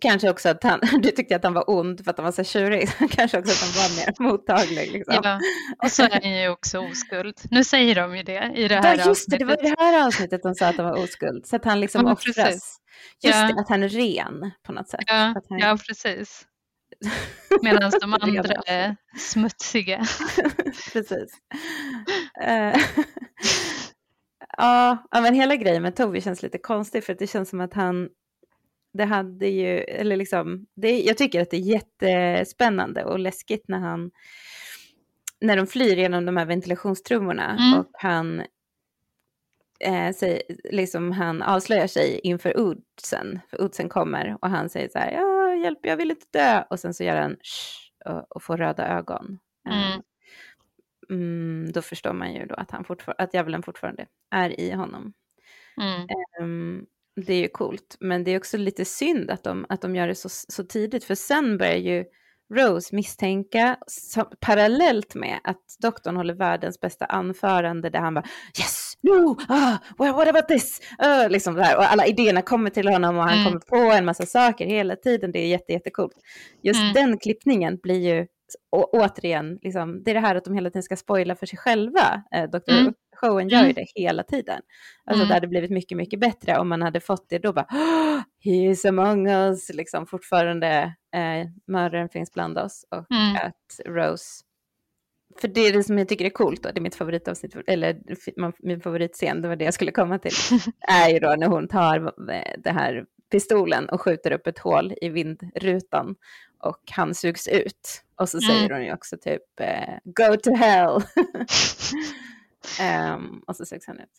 kanske 0.00 0.30
också 0.30 0.48
att 0.48 0.62
han, 0.62 0.80
du 1.02 1.10
tyckte 1.10 1.36
att 1.36 1.44
han 1.44 1.54
var 1.54 1.70
ond 1.70 2.04
för 2.04 2.10
att 2.10 2.16
han 2.16 2.24
var 2.24 2.32
så 2.32 2.44
tjurig. 2.44 2.88
kanske 3.10 3.38
också 3.38 3.52
att 3.52 3.60
han 3.60 3.82
var 3.82 3.96
mer 3.96 4.14
mottaglig. 4.30 4.92
Liksom. 4.92 5.20
Ja, 5.22 5.40
och 5.84 5.90
så 5.90 6.02
är 6.02 6.10
han 6.10 6.40
ju 6.42 6.48
också 6.48 6.78
oskuld. 6.78 7.34
Nu 7.50 7.64
säger 7.64 7.94
de 7.94 8.16
ju 8.16 8.22
det 8.22 8.52
i 8.54 8.68
det 8.68 8.74
här 8.74 8.98
ja, 8.98 9.04
just 9.06 9.30
det, 9.30 9.36
det 9.36 9.44
var 9.44 9.66
i 9.66 9.70
det 9.70 9.76
här 9.78 10.06
avsnittet 10.06 10.42
de 10.42 10.54
sa 10.54 10.68
att 10.68 10.76
han 10.76 10.86
var 10.86 11.04
oskuld. 11.04 11.46
Så 11.46 11.56
att 11.56 11.64
han 11.64 11.80
liksom 11.80 12.06
ja, 12.06 12.12
offras. 12.12 12.36
Precis. 12.36 12.78
Just 13.22 13.36
ja. 13.36 13.46
det, 13.46 13.60
att 13.60 13.68
han 13.68 13.82
är 13.82 13.88
ren 13.88 14.50
på 14.66 14.72
något 14.72 14.88
sätt. 14.88 15.04
Ja, 15.06 15.34
han... 15.48 15.58
ja 15.58 15.78
precis. 15.88 16.46
Medan 17.62 17.92
de 18.00 18.14
andra 18.14 18.54
är 18.66 18.96
smutsiga. 19.18 20.06
precis. 20.92 21.38
Uh, 22.42 22.76
ja, 24.56 24.98
men 25.12 25.34
hela 25.34 25.56
grejen 25.56 25.82
med 25.82 25.96
Toby 25.96 26.20
känns 26.20 26.42
lite 26.42 26.58
konstig 26.58 27.04
för 27.04 27.14
det 27.14 27.26
känns 27.26 27.48
som 27.48 27.60
att 27.60 27.74
han, 27.74 28.08
det 28.92 29.04
hade 29.04 29.48
ju, 29.48 29.78
eller 29.78 30.16
liksom, 30.16 30.66
det, 30.74 31.00
jag 31.00 31.18
tycker 31.18 31.42
att 31.42 31.50
det 31.50 31.56
är 31.56 31.60
jättespännande 31.60 33.04
och 33.04 33.18
läskigt 33.18 33.64
när 33.68 33.78
han, 33.78 34.10
när 35.40 35.56
de 35.56 35.66
flyr 35.66 35.96
genom 35.96 36.26
de 36.26 36.36
här 36.36 36.46
ventilationstrummorna 36.46 37.50
mm. 37.50 37.78
och 37.78 37.90
han, 37.92 38.42
eh, 39.80 40.12
säger, 40.14 40.42
liksom 40.64 41.12
han 41.12 41.42
avslöjar 41.42 41.86
sig 41.86 42.20
inför 42.22 42.52
Udsen, 42.56 43.40
för 43.50 43.62
Udsen 43.62 43.88
kommer 43.88 44.38
och 44.40 44.50
han 44.50 44.68
säger 44.68 44.88
så 44.88 44.98
här, 44.98 45.12
ja, 45.12 45.54
hjälp, 45.54 45.78
jag 45.82 45.96
vill 45.96 46.10
inte 46.10 46.26
dö, 46.30 46.64
och 46.70 46.80
sen 46.80 46.94
så 46.94 47.04
gör 47.04 47.16
han 47.16 47.36
och, 48.04 48.36
och 48.36 48.42
får 48.42 48.56
röda 48.56 48.88
ögon. 48.88 49.38
Mm. 49.70 50.02
Mm, 51.10 51.72
då 51.72 51.82
förstår 51.82 52.12
man 52.12 52.34
ju 52.34 52.46
då 52.46 52.54
att, 52.54 52.70
han 52.70 52.84
att 53.18 53.34
djävulen 53.34 53.62
fortfarande 53.62 54.06
är 54.30 54.60
i 54.60 54.70
honom. 54.70 55.12
Mm. 55.80 56.08
Um, 56.40 56.86
det 57.16 57.34
är 57.34 57.40
ju 57.40 57.48
coolt, 57.48 57.96
men 58.00 58.24
det 58.24 58.30
är 58.30 58.36
också 58.36 58.56
lite 58.56 58.84
synd 58.84 59.30
att 59.30 59.44
de, 59.44 59.66
att 59.68 59.80
de 59.80 59.96
gör 59.96 60.08
det 60.08 60.14
så, 60.14 60.28
så 60.28 60.64
tidigt, 60.64 61.04
för 61.04 61.14
sen 61.14 61.58
börjar 61.58 61.76
ju 61.76 62.04
Rose 62.54 62.96
misstänka, 62.96 63.76
som, 63.86 64.24
parallellt 64.40 65.14
med 65.14 65.40
att 65.44 65.76
doktorn 65.82 66.16
håller 66.16 66.34
världens 66.34 66.80
bästa 66.80 67.04
anförande 67.04 67.90
där 67.90 68.00
han 68.00 68.14
bara 68.14 68.24
yes, 68.58 68.92
no, 69.02 69.36
ah, 69.48 69.78
what 69.96 70.28
about 70.28 70.48
this? 70.48 70.80
Uh, 71.04 71.30
liksom 71.30 71.54
där. 71.54 71.76
Och 71.76 71.92
alla 71.92 72.06
idéerna 72.06 72.42
kommer 72.42 72.70
till 72.70 72.88
honom 72.88 73.16
och 73.16 73.22
han 73.22 73.38
mm. 73.38 73.44
kommer 73.44 73.60
på 73.60 73.92
en 73.92 74.04
massa 74.04 74.26
saker 74.26 74.66
hela 74.66 74.96
tiden. 74.96 75.32
Det 75.32 75.38
är 75.38 75.48
jätte, 75.48 75.72
jättecoolt. 75.72 76.16
Just 76.62 76.80
mm. 76.80 76.92
den 76.92 77.18
klippningen 77.18 77.78
blir 77.82 78.14
ju 78.14 78.26
å, 78.70 78.84
återigen, 78.92 79.58
liksom, 79.62 80.02
det 80.02 80.10
är 80.10 80.14
det 80.14 80.20
här 80.20 80.34
att 80.34 80.44
de 80.44 80.54
hela 80.54 80.70
tiden 80.70 80.82
ska 80.82 80.96
spoila 80.96 81.36
för 81.36 81.46
sig 81.46 81.58
själva. 81.58 82.22
Eh, 82.34 82.50
Dr. 82.50 82.72
Mm. 82.72 82.94
Showen 83.22 83.48
gör 83.48 83.58
ju 83.58 83.64
mm. 83.64 83.74
det 83.74 83.86
hela 83.94 84.22
tiden. 84.22 84.60
Alltså 85.04 85.22
mm. 85.22 85.28
det 85.28 85.34
hade 85.34 85.48
blivit 85.48 85.70
mycket, 85.70 85.96
mycket 85.96 86.20
bättre 86.20 86.58
om 86.58 86.68
man 86.68 86.82
hade 86.82 87.00
fått 87.00 87.28
det 87.28 87.38
då 87.38 87.52
bara, 87.52 87.66
he 88.44 88.50
is 88.50 88.84
among 88.84 89.28
us, 89.28 89.70
liksom 89.74 90.06
fortfarande 90.06 90.94
eh, 91.14 91.48
mördaren 91.66 92.08
finns 92.08 92.32
bland 92.32 92.58
oss 92.58 92.84
och 92.90 93.10
mm. 93.10 93.36
att 93.36 93.80
Rose 93.86 94.44
för 95.40 95.48
det 95.48 95.60
är 95.60 95.72
det 95.72 95.82
som 95.82 95.98
jag 95.98 96.08
tycker 96.08 96.24
är 96.24 96.30
coolt, 96.30 96.66
och 96.66 96.74
det 96.74 96.78
är 96.78 96.82
mitt 96.82 96.94
favoritavsnitt, 96.94 97.56
eller 97.66 97.98
min 98.58 98.80
favoritscen, 98.80 99.42
det 99.42 99.48
var 99.48 99.56
det 99.56 99.64
jag 99.64 99.74
skulle 99.74 99.92
komma 99.92 100.18
till, 100.18 100.32
är 100.88 101.08
ju 101.08 101.18
då 101.18 101.34
när 101.38 101.46
hon 101.46 101.68
tar 101.68 102.12
det 102.62 102.70
här 102.70 103.04
pistolen 103.30 103.88
och 103.88 104.00
skjuter 104.00 104.32
upp 104.32 104.46
ett 104.46 104.58
hål 104.58 104.94
i 105.00 105.08
vindrutan 105.08 106.14
och 106.58 106.80
han 106.90 107.14
sugs 107.14 107.48
ut. 107.48 108.02
Och 108.16 108.28
så 108.28 108.40
säger 108.40 108.64
mm. 108.64 108.72
hon 108.72 108.84
ju 108.84 108.92
också 108.94 109.16
typ 109.16 109.60
eh, 109.60 109.94
go 110.04 110.36
to 110.42 110.54
hell. 110.54 111.00
um, 113.14 113.42
så 113.54 113.64
sugs 113.66 113.86
han 113.86 114.00
ut. 114.00 114.10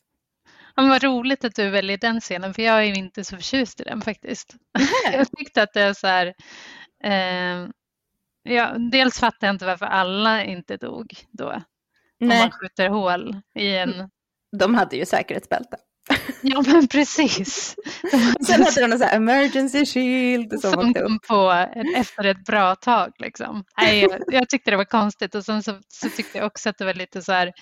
Ja, 0.76 0.84
vad 0.84 1.04
roligt 1.04 1.46
att 1.46 1.56
du 1.56 1.70
väljer 1.70 1.98
den 1.98 2.22
scenen, 2.22 2.54
för 2.54 2.62
jag 2.62 2.84
är 2.84 2.98
inte 2.98 3.24
så 3.24 3.36
förtjust 3.36 3.82
i 3.82 3.84
den 3.84 4.02
faktiskt. 4.02 4.56
jag 5.14 5.28
tyckte 5.38 5.64
att 5.64 5.74
det 5.74 5.82
är 5.82 5.94
så 5.94 6.08
här, 6.08 6.34
eh, 7.04 7.70
ja, 8.44 8.76
dels 8.92 9.20
fattar 9.20 9.48
jag 9.48 9.54
inte 9.54 9.66
varför 9.66 9.86
alla 9.86 10.44
inte 10.44 10.78
dog 10.78 11.14
då. 11.32 11.64
Nej. 12.20 12.32
Om 12.32 12.38
man 12.38 12.52
skjuter 12.52 12.90
hål 12.90 13.42
i 13.56 13.76
en... 13.76 14.10
De 14.58 14.76
hade 14.76 14.96
ju 14.96 15.06
säkerhetsbälte. 15.06 15.78
Ja 16.42 16.64
men 16.68 16.88
precis. 16.88 17.76
Sen 18.48 18.64
hade 18.64 18.82
de 18.82 18.88
någon 18.88 19.00
sån 19.00 19.08
här 19.08 19.16
emergency 19.16 19.86
shield. 19.86 20.62
Som, 20.62 20.72
som 20.72 20.94
kom 20.94 21.20
på 21.28 21.68
efter 21.96 22.24
ett 22.24 22.46
bra 22.46 22.76
tag. 22.76 23.14
Liksom. 23.18 23.64
Nej, 23.78 24.02
jag, 24.02 24.22
jag 24.28 24.50
tyckte 24.50 24.72
det 24.72 24.78
var 24.78 24.86
konstigt 24.86 25.36
och 25.36 25.46
sen 25.46 25.64
så, 25.64 25.80
så, 25.88 26.10
tyckte 26.10 26.38
jag 26.38 26.48
också 26.48 26.70
att 26.70 26.78
det 26.78 26.86
var 26.86 26.94
lite 26.94 27.22
så 27.22 27.32
här 27.32 27.54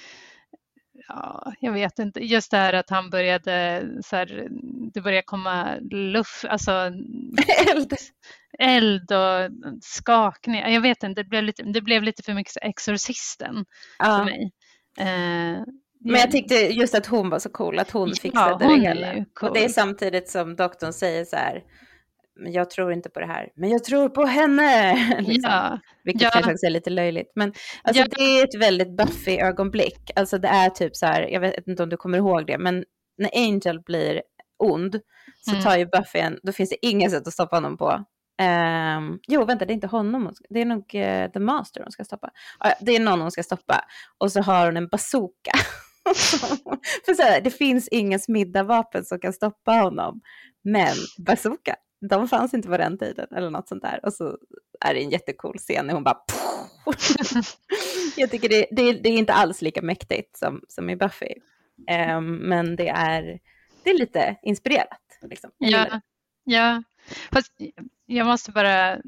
ja, 1.16 1.54
jag 1.60 1.72
vet 1.72 2.00
inte, 2.00 2.26
just 2.26 2.52
det 2.52 2.58
här 2.58 2.74
att 2.74 2.90
han 2.90 3.10
började, 3.10 3.88
så 4.04 4.16
här, 4.16 4.48
det 4.94 5.02
började 5.02 5.24
komma 5.26 5.76
luft, 5.92 6.46
alltså 6.46 6.72
eld, 7.72 7.94
eld 8.60 9.12
och 9.12 9.52
skakningar. 9.82 10.70
Jag 10.70 10.82
vet 10.82 11.04
inte, 11.04 11.24
det 11.24 11.30
blev 11.30 11.44
lite, 11.44 11.64
det 11.64 11.82
blev 11.82 12.04
lite 12.04 12.24
för 12.24 12.34
mycket 12.34 12.58
Exorcisten 12.62 13.66
ja. 14.00 14.06
för 14.06 14.26
mig. 14.26 14.52
Eh, 15.00 15.64
men 16.04 16.20
jag 16.20 16.32
tyckte 16.32 16.56
just 16.56 16.96
att 16.96 17.06
hon 17.06 17.30
var 17.30 17.40
så 17.40 17.50
cool, 17.50 17.80
att 17.80 17.92
hon 17.92 18.14
fixade 18.16 18.50
ja, 18.64 18.68
hon 18.68 18.80
det 18.80 18.88
hela. 18.88 19.26
Cool. 19.34 19.50
Och 19.50 19.56
det 19.56 19.66
är 19.66 19.70
samtidigt 19.70 20.30
som 20.30 20.56
doktorn 20.56 20.94
säger 20.94 21.26
så 21.26 21.36
här, 21.36 21.64
jag 22.36 22.70
tror 22.70 22.94
inte 22.94 23.10
på 23.10 23.20
det 23.20 23.26
här, 23.26 23.50
men 23.56 23.70
jag 23.70 23.84
tror 23.84 24.10
på 24.10 24.26
henne. 24.26 24.96
liksom. 25.20 25.52
ja. 25.52 25.80
Vilket 26.04 26.22
ja. 26.22 26.42
kanske 26.44 26.68
är 26.68 26.72
lite 26.72 26.90
löjligt. 26.90 27.32
Men 27.36 27.54
alltså, 27.84 28.04
ja. 28.04 28.08
det 28.18 28.24
är 28.24 28.44
ett 28.44 28.62
väldigt 28.62 28.98
Buffy-ögonblick. 28.98 30.12
Alltså 30.16 30.38
det 30.38 30.48
är 30.48 30.70
typ 30.70 30.96
så 30.96 31.06
här, 31.06 31.22
jag 31.22 31.40
vet 31.40 31.68
inte 31.68 31.84
om 31.84 31.90
du 31.90 31.98
kommer 31.98 32.18
ihåg 32.18 32.48
det, 32.48 32.58
men 32.58 32.84
när 33.18 33.30
Angel 33.34 33.82
blir 33.82 34.22
ond 34.60 35.00
så 35.42 35.52
mm. 35.52 35.64
tar 35.64 35.78
ju 35.78 35.86
Buffy 35.86 36.20
en, 36.20 36.40
då 36.44 36.52
finns 36.52 36.70
det 36.70 36.86
inget 36.86 37.12
sätt 37.12 37.28
att 37.28 37.34
stoppa 37.34 37.56
honom 37.56 37.78
på. 37.78 38.06
Um, 38.42 39.20
jo, 39.28 39.46
vänta, 39.46 39.66
det 39.66 39.72
är 39.72 39.76
inte 39.76 39.88
honom, 39.88 40.34
det 40.50 40.62
är 40.62 40.66
nog 40.66 40.80
uh, 40.96 41.32
The 41.32 41.40
Master 41.40 41.82
hon 41.82 41.92
ska 41.92 42.04
stoppa. 42.04 42.28
Uh, 42.66 42.72
det 42.80 42.96
är 42.96 43.00
någon 43.00 43.22
hon 43.22 43.32
ska 43.32 43.44
stoppa. 43.44 43.86
Och 44.18 44.32
så 44.32 44.42
har 44.42 44.66
hon 44.66 44.78
en 44.78 44.88
bazooka. 44.88 45.52
För 47.06 47.14
så 47.14 47.24
här, 47.24 47.42
det 47.42 47.52
finns 47.52 47.88
inga 47.88 48.20
smidda 48.20 48.64
vapen 48.64 49.06
som 49.06 49.20
kan 49.20 49.34
stoppa 49.34 49.72
honom. 49.72 50.22
Men 50.64 50.96
bazooka, 51.26 51.76
de 52.10 52.28
fanns 52.28 52.54
inte 52.54 52.68
på 52.68 52.78
den 52.78 52.98
tiden 52.98 53.28
eller 53.36 53.50
något 53.50 53.68
sånt 53.68 53.82
där. 53.82 54.00
Och 54.06 54.14
så 54.14 54.38
är 54.80 54.94
det 54.94 55.04
en 55.04 55.10
jättecool 55.10 55.58
scen 55.58 55.88
när 55.88 55.94
hon 55.94 56.04
bara... 56.04 56.18
jag 58.16 58.32
tycker 58.32 58.50
det, 58.50 58.66
det, 58.72 58.94
det, 58.94 59.10
är 59.10 59.18
inte 59.18 59.34
alls 59.34 59.62
lika 59.62 59.82
mäktigt 59.82 60.38
som, 60.38 60.62
som 60.68 60.90
i 60.90 60.96
Buffy. 60.96 61.34
Um, 62.18 62.36
men 62.36 62.76
det 62.76 62.88
är, 62.88 63.40
det 63.84 63.90
är 63.90 64.00
lite 64.00 64.36
inspirerat. 64.44 65.00
Liksom. 65.22 65.52
Ja, 65.58 66.02
ja. 66.44 66.84
Fast 67.32 67.52
jag 68.06 68.28
måste 68.28 68.52
bara, 68.52 69.02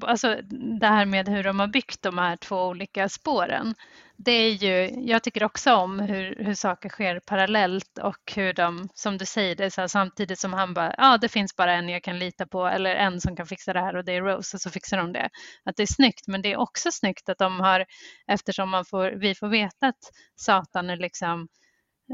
alltså 0.00 0.40
det 0.80 0.86
här 0.86 1.06
med 1.06 1.28
hur 1.28 1.44
de 1.44 1.60
har 1.60 1.66
byggt 1.66 2.02
de 2.02 2.18
här 2.18 2.36
två 2.36 2.66
olika 2.66 3.08
spåren. 3.08 3.74
Det 4.16 4.32
är 4.32 4.50
ju, 4.50 5.00
jag 5.10 5.22
tycker 5.22 5.44
också 5.44 5.74
om 5.74 6.00
hur, 6.00 6.44
hur 6.44 6.54
saker 6.54 6.88
sker 6.88 7.20
parallellt 7.20 7.98
och 7.98 8.32
hur 8.36 8.52
de, 8.52 8.88
som 8.94 9.18
du 9.18 9.26
säger, 9.26 9.56
det 9.56 9.70
så 9.70 9.80
här, 9.80 9.88
samtidigt 9.88 10.38
som 10.38 10.52
han 10.52 10.74
bara, 10.74 10.94
ja 10.98 11.18
det 11.18 11.28
finns 11.28 11.56
bara 11.56 11.72
en 11.72 11.88
jag 11.88 12.02
kan 12.02 12.18
lita 12.18 12.46
på 12.46 12.66
eller 12.66 12.94
en 12.94 13.20
som 13.20 13.36
kan 13.36 13.46
fixa 13.46 13.72
det 13.72 13.80
här 13.80 13.96
och 13.96 14.04
det 14.04 14.12
är 14.12 14.22
Rose 14.22 14.56
och 14.56 14.60
så 14.60 14.70
fixar 14.70 14.96
de 14.96 15.12
det. 15.12 15.30
Att 15.64 15.76
det 15.76 15.82
är 15.82 15.94
snyggt, 15.94 16.26
men 16.26 16.42
det 16.42 16.52
är 16.52 16.56
också 16.56 16.90
snyggt 16.92 17.28
att 17.28 17.38
de 17.38 17.60
har, 17.60 17.84
eftersom 18.26 18.70
man 18.70 18.84
får, 18.84 19.10
vi 19.10 19.34
får 19.34 19.48
veta 19.48 19.86
att 19.86 20.10
Satan 20.36 20.90
är 20.90 20.96
liksom 20.96 21.48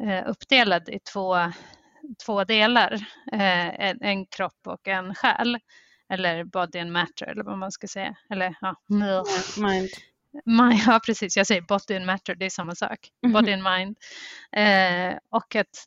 eh, 0.07 0.29
uppdelad 0.31 0.89
i 0.89 0.99
två 1.13 1.37
två 2.27 2.45
delar, 2.45 2.93
eh, 3.33 3.81
en, 3.81 4.03
en, 4.03 4.27
kropp 4.27 4.67
och 4.67 4.89
en 4.89 5.15
själ. 5.15 5.59
Eller 6.09 6.45
body 6.45 6.79
and 6.79 6.93
matter 6.93 7.27
eller 7.27 7.45
vad 7.45 7.59
man 7.59 7.73
ska 7.73 7.87
säga. 7.87 8.17
Eller 8.31 8.55
ja, 8.61 8.77
mind. 9.57 9.91
mind. 10.45 10.81
Ja, 10.87 11.01
precis. 11.07 11.37
Jag 11.37 11.47
säger 11.47 11.61
body 11.61 11.97
and 11.97 12.07
matter, 12.07 12.35
det 12.35 12.47
är 12.47 12.51
samma 12.51 12.75
sak. 12.75 12.99
Mm. 13.25 13.33
Body 13.33 13.53
and 13.53 13.63
mind. 13.63 13.97
Eh, 14.57 15.19
och 15.31 15.57
att 15.57 15.85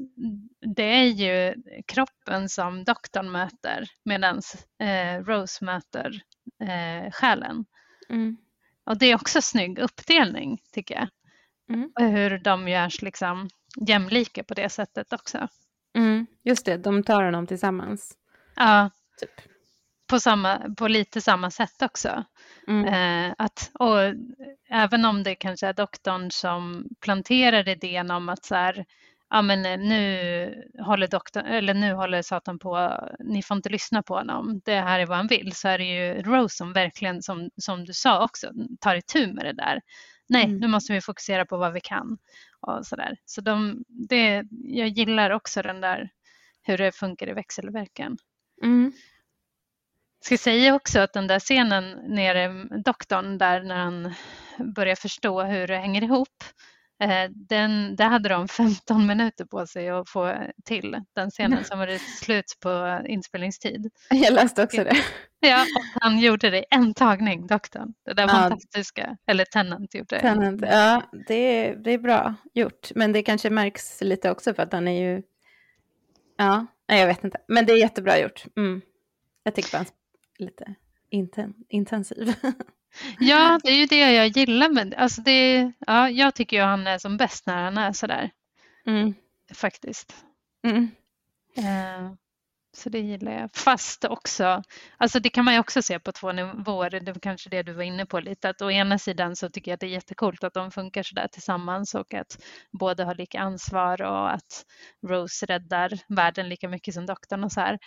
det 0.76 0.84
är 0.84 1.06
ju 1.06 1.56
kroppen 1.88 2.50
som 2.50 2.84
doktorn 2.84 3.32
möter 3.32 3.88
medan 4.06 4.42
eh, 4.80 5.24
Rose 5.24 5.66
möter 5.66 6.22
eh, 6.62 7.12
själen. 7.12 7.66
Mm. 8.10 8.38
Och 8.86 8.98
det 8.98 9.06
är 9.06 9.16
också 9.16 9.42
snygg 9.42 9.80
uppdelning 9.80 10.62
tycker 10.72 10.96
jag. 10.96 11.08
Mm. 11.70 11.92
Hur 12.14 12.38
de 12.38 12.68
görs 12.68 13.02
liksom 13.02 13.50
jämlika 13.88 14.44
på 14.44 14.54
det 14.54 14.70
sättet 14.70 15.14
också. 15.14 15.48
Mm, 15.96 16.26
just 16.44 16.66
det, 16.66 16.78
de 16.78 17.04
tar 17.04 17.24
honom 17.24 17.48
tillsammans. 17.48 18.18
Ja, 18.56 18.90
typ. 19.20 19.32
på, 20.08 20.20
samma, 20.20 20.76
på 20.78 20.88
lite 20.88 21.22
samma 21.22 21.52
sätt 21.52 21.82
också. 21.82 22.24
Mm. 22.68 22.86
Eh, 22.86 23.36
att, 23.38 23.72
och 23.74 24.00
även 24.70 25.06
om 25.06 25.24
det 25.24 25.36
kanske 25.36 25.68
är 25.68 25.74
doktorn 25.74 26.32
som 26.32 26.86
planterar 27.02 27.70
idén 27.70 28.12
om 28.12 28.30
att 28.30 28.46
så 28.46 28.56
här, 28.56 28.86
ja 29.30 29.42
men 29.42 29.62
nu 29.62 30.70
håller, 30.80 31.08
doktorn, 31.08 31.46
eller 31.46 31.74
nu 31.74 31.94
håller 31.94 32.22
Satan 32.22 32.60
på, 32.60 33.00
ni 33.20 33.44
får 33.44 33.58
inte 33.58 33.70
lyssna 33.70 34.04
på 34.04 34.16
honom, 34.16 34.62
det 34.66 34.80
här 34.80 35.00
är 35.00 35.06
vad 35.06 35.18
han 35.18 35.28
vill, 35.28 35.52
så 35.56 35.68
är 35.68 35.78
det 35.78 35.84
ju 35.84 36.22
Rose 36.22 36.56
som 36.56 36.74
verkligen, 36.74 37.22
som, 37.22 37.50
som 37.58 37.86
du 37.86 37.94
sa 37.94 38.24
också, 38.24 38.52
tar 38.80 38.96
itu 38.96 39.34
med 39.34 39.46
det 39.46 39.54
där. 39.54 39.82
Nej, 40.30 40.46
mm. 40.46 40.58
nu 40.58 40.68
måste 40.68 40.94
vi 40.94 41.02
fokusera 41.02 41.46
på 41.46 41.58
vad 41.58 41.74
vi 41.74 41.82
kan 41.82 42.18
och 42.68 42.86
sådär. 42.86 43.18
Så 43.26 43.42
de, 43.42 43.84
det, 43.88 44.44
jag 44.64 44.88
gillar 44.88 45.30
också 45.30 45.62
den 45.62 45.82
där 45.82 46.10
hur 46.62 46.78
det 46.78 46.92
funkar 46.92 47.30
i 47.30 47.34
växelverkan. 47.34 48.18
Mm. 48.64 48.92
Ska 50.22 50.38
säga 50.38 50.76
också 50.76 51.00
att 51.00 51.14
den 51.14 51.28
där 51.28 51.40
scenen 51.40 51.92
nere, 52.16 52.68
doktorn 52.86 53.38
där 53.38 53.64
när 53.64 53.76
han 53.76 54.14
börjar 54.76 54.96
förstå 54.96 55.44
hur 55.44 55.68
det 55.68 55.78
hänger 55.78 56.04
ihop, 56.04 56.44
den, 57.30 57.96
där 57.96 58.06
hade 58.06 58.30
de 58.30 58.48
15 58.58 59.08
minuter 59.08 59.46
på 59.46 59.68
sig 59.68 59.90
att 59.90 60.10
få 60.10 60.36
till 60.64 61.02
den 61.14 61.32
scenen 61.32 61.64
som 61.66 61.80
var 61.80 61.88
slut 62.24 62.58
på 62.60 63.02
inspelningstid. 63.06 63.92
Jag 64.10 64.34
läste 64.34 64.64
också 64.64 64.84
det. 64.84 64.96
Ja, 65.40 65.62
och 65.62 66.02
han 66.02 66.20
gjorde 66.20 66.50
det 66.50 66.60
i 66.60 66.66
en 66.70 66.94
tagning, 66.94 67.48
doktorn. 67.48 67.94
Det 68.06 68.14
där 68.14 68.24
ja. 68.24 68.30
fantastiska, 68.30 69.18
eller 69.26 69.46
Tennant 69.46 69.96
gjorde 69.96 70.16
det. 70.16 70.20
Tennant, 70.20 70.62
ja, 70.62 71.02
det 71.28 71.36
är, 71.36 71.76
det 71.76 71.92
är 71.92 71.98
bra 71.98 72.36
gjort. 72.54 72.92
Men 72.96 73.12
det 73.12 73.24
kanske 73.24 73.50
märks 73.50 74.02
lite 74.02 74.32
också 74.32 74.54
för 74.54 74.64
att 74.64 74.74
han 74.74 74.88
är 74.88 75.02
ju, 75.02 75.22
ja, 76.38 76.66
jag 76.86 77.08
vet 77.08 77.24
inte. 77.24 77.38
Men 77.48 77.66
det 77.66 77.74
är 77.74 77.78
jättebra 77.78 78.20
gjort. 78.20 78.46
Mm. 78.58 78.82
Jag 79.44 79.56
tycker 79.56 79.72
bara 79.72 79.78
han 79.78 79.86
lite 80.38 80.76
inten 81.10 81.54
intensiv. 81.70 82.34
Ja, 83.20 83.60
det 83.64 83.70
är 83.70 83.76
ju 83.76 83.86
det 83.86 84.14
jag 84.14 84.28
gillar 84.28 84.70
med 84.70 84.94
alltså 84.94 85.22
det. 85.22 85.72
Ja, 85.80 86.10
jag 86.10 86.36
tycker 86.36 86.58
ju 86.58 86.64
han 86.64 86.88
är 86.88 86.98
som 86.98 87.18
bäst 87.18 87.48
när 87.48 87.64
han 87.64 87.78
är 87.78 87.94
sådär. 87.94 88.32
Mm. 88.88 89.14
Faktiskt. 89.54 90.16
Mm. 90.64 90.92
Eh, 91.58 92.12
så 92.76 92.90
det 92.90 93.00
gillar 93.00 93.32
jag. 93.32 93.50
Fast 93.54 94.06
också, 94.06 94.64
alltså 94.98 95.20
det 95.20 95.30
kan 95.30 95.46
man 95.46 95.54
ju 95.54 95.60
också 95.60 95.82
se 95.82 96.00
på 96.00 96.12
två 96.12 96.32
nivåer. 96.32 96.90
Det 96.90 97.12
var 97.12 97.20
kanske 97.20 97.50
det 97.50 97.64
du 97.64 97.74
var 97.74 97.84
inne 97.84 98.06
på 98.06 98.20
lite. 98.20 98.50
Att 98.50 98.62
å 98.62 98.72
ena 98.72 99.00
sidan 99.00 99.36
så 99.36 99.50
tycker 99.50 99.72
jag 99.72 99.74
att 99.74 99.80
det 99.80 99.88
är 99.88 99.90
jättekult 99.90 100.44
att 100.44 100.54
de 100.54 100.72
funkar 100.72 101.04
sådär 101.04 101.28
tillsammans 101.28 101.96
och 101.96 102.14
att 102.14 102.38
båda 102.72 103.06
har 103.06 103.16
lika 103.16 103.40
ansvar 103.40 104.02
och 104.02 104.34
att 104.34 104.66
Rose 105.08 105.46
räddar 105.46 106.00
världen 106.08 106.50
lika 106.50 106.70
mycket 106.70 106.94
som 106.94 107.06
doktorn 107.06 107.44
och 107.44 107.52
så 107.52 107.62
här. 107.62 107.80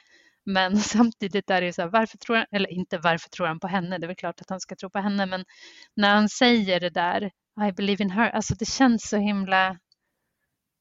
Men 0.48 0.76
samtidigt 0.76 1.50
är 1.50 1.60
det 1.60 1.66
ju 1.66 1.72
så 1.72 1.82
här, 1.82 1.88
varför 1.88 2.18
tror 2.18 2.36
han, 2.36 2.46
eller 2.52 2.72
inte 2.72 2.98
varför 2.98 3.28
tror 3.28 3.46
han 3.46 3.60
på 3.60 3.68
henne, 3.68 3.98
det 3.98 4.06
är 4.06 4.08
väl 4.08 4.16
klart 4.16 4.40
att 4.40 4.50
han 4.50 4.60
ska 4.60 4.76
tro 4.76 4.90
på 4.90 4.98
henne, 4.98 5.26
men 5.26 5.44
när 5.96 6.14
han 6.14 6.28
säger 6.28 6.80
det 6.80 6.90
där, 6.90 7.30
I 7.68 7.72
believe 7.72 8.04
in 8.04 8.10
her, 8.10 8.30
alltså 8.30 8.54
det 8.54 8.64
känns 8.64 9.08
så 9.08 9.16
himla, 9.16 9.78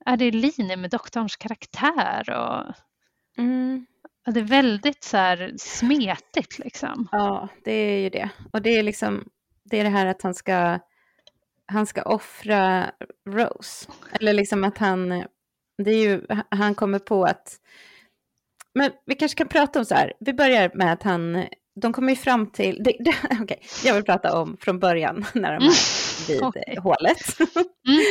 är 0.06 0.18
det 0.18 0.26
i 0.26 0.32
linje 0.32 0.78
med 0.78 0.90
doktorns 0.90 1.36
karaktär 1.36 2.30
och 2.30 2.76
Mm. 3.38 3.86
Ja, 4.26 4.32
det 4.32 4.40
är 4.40 4.44
väldigt 4.44 5.04
så 5.04 5.18
här 5.18 5.54
smetigt 5.58 6.60
liksom. 6.60 7.08
Ja, 7.12 7.48
det 7.64 7.72
är 7.72 8.00
ju 8.00 8.10
det. 8.10 8.30
Och 8.54 8.62
det 8.62 8.70
är 8.70 8.84
liksom, 8.84 9.30
det 9.64 9.80
är 9.80 9.84
det 9.84 9.90
här 9.90 10.06
att 10.06 10.22
han 10.22 10.34
ska, 10.34 10.80
han 11.66 11.86
ska 11.86 12.02
offra 12.02 12.92
Rose. 13.30 13.92
Eller 14.12 14.34
liksom 14.34 14.64
att 14.64 14.78
han, 14.78 15.10
det 15.78 15.92
är 15.92 16.10
ju, 16.10 16.22
han 16.50 16.76
kommer 16.76 17.00
på 17.00 17.24
att, 17.24 17.60
men 18.78 18.92
vi 19.06 19.16
kanske 19.16 19.38
kan 19.38 19.48
prata 19.48 19.80
om 19.80 19.86
så 19.86 19.96
här, 19.96 20.14
vi 20.20 20.34
börjar 20.34 20.72
med 20.74 20.94
att 20.94 21.04
han, 21.04 21.46
de 21.82 21.94
kommer 21.94 22.10
ju 22.10 22.16
fram 22.16 22.52
till, 22.52 22.84
det, 22.84 22.96
det, 23.00 23.16
okay, 23.44 23.58
jag 23.84 23.94
vill 23.94 24.04
prata 24.04 24.42
om 24.42 24.58
från 24.60 24.80
början 24.80 25.26
när 25.34 25.60
de 25.60 25.66
är 25.66 26.28
vid 26.28 26.44
okay. 26.44 26.78
hålet. 26.78 27.40
Mm. 27.88 28.02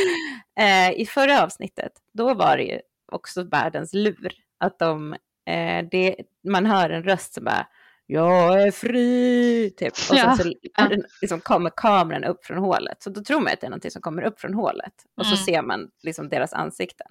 eh, 0.93 1.01
I 1.01 1.07
förra 1.07 1.43
avsnittet, 1.43 1.93
då 2.13 2.35
var 2.35 2.57
det 2.57 2.63
ju 2.63 2.81
också 3.13 3.43
världens 3.43 3.95
lur 3.95 4.33
att 4.61 4.79
de, 4.79 5.13
eh, 5.47 5.85
det, 5.91 6.17
man 6.49 6.67
hör 6.67 6.91
en 6.91 7.03
röst 7.03 7.35
som 7.35 7.45
bara 7.45 7.67
jag 8.07 8.63
är 8.63 8.71
fri, 8.71 9.75
typ. 9.77 9.93
Och 10.11 10.17
ja. 10.17 10.37
sen 10.37 10.37
så 10.37 10.89
den, 10.89 11.05
liksom, 11.21 11.41
kommer 11.41 11.71
kameran 11.77 12.25
upp 12.25 12.45
från 12.45 12.59
hålet. 12.59 13.03
Så 13.03 13.11
då 13.11 13.23
tror 13.23 13.41
man 13.41 13.53
att 13.53 13.61
det 13.61 13.67
är 13.67 13.71
någonting 13.71 13.91
som 13.91 14.03
kommer 14.03 14.23
upp 14.23 14.41
från 14.41 14.55
hålet. 14.55 14.95
Och 15.17 15.25
mm. 15.25 15.37
så 15.37 15.45
ser 15.45 15.63
man 15.63 15.91
liksom 16.03 16.29
deras 16.29 16.53
ansikten. 16.53 17.07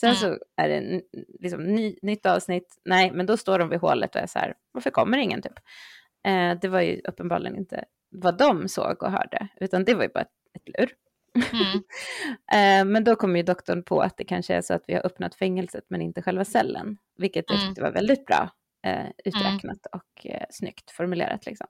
Sen 0.00 0.10
mm. 0.10 0.20
så 0.20 0.38
är 0.56 0.68
det 0.68 1.02
liksom 1.40 1.64
ny, 1.64 1.96
nytt 2.02 2.26
avsnitt. 2.26 2.80
Nej, 2.84 3.10
men 3.12 3.26
då 3.26 3.36
står 3.36 3.58
de 3.58 3.68
vid 3.68 3.80
hålet 3.80 4.14
och 4.14 4.20
är 4.20 4.26
så 4.26 4.38
här, 4.38 4.54
varför 4.72 4.90
kommer 4.90 5.18
ingen 5.18 5.42
typ? 5.42 5.58
Eh, 6.26 6.58
det 6.60 6.68
var 6.68 6.80
ju 6.80 7.00
uppenbarligen 7.04 7.56
inte 7.56 7.84
vad 8.10 8.38
de 8.38 8.68
såg 8.68 9.02
och 9.02 9.10
hörde, 9.10 9.48
utan 9.60 9.84
det 9.84 9.94
var 9.94 10.02
ju 10.02 10.08
bara 10.08 10.20
ett, 10.20 10.28
ett 10.54 10.78
lur. 10.78 10.90
Mm. 11.52 11.82
Eh, 12.52 12.84
men 12.84 13.04
då 13.04 13.16
kommer 13.16 13.36
ju 13.36 13.42
doktorn 13.42 13.82
på 13.82 14.00
att 14.00 14.16
det 14.16 14.24
kanske 14.24 14.54
är 14.54 14.60
så 14.60 14.74
att 14.74 14.84
vi 14.86 14.94
har 14.94 15.06
öppnat 15.06 15.34
fängelset 15.34 15.84
men 15.88 16.02
inte 16.02 16.22
själva 16.22 16.44
cellen, 16.44 16.96
vilket 17.16 17.44
jag 17.48 17.58
mm. 17.58 17.68
tyckte 17.68 17.82
var 17.82 17.90
väldigt 17.90 18.26
bra 18.26 18.50
eh, 18.86 19.06
uträknat 19.24 19.62
mm. 19.62 19.92
och 19.92 20.26
eh, 20.26 20.46
snyggt 20.50 20.90
formulerat. 20.90 21.46
Liksom. 21.46 21.66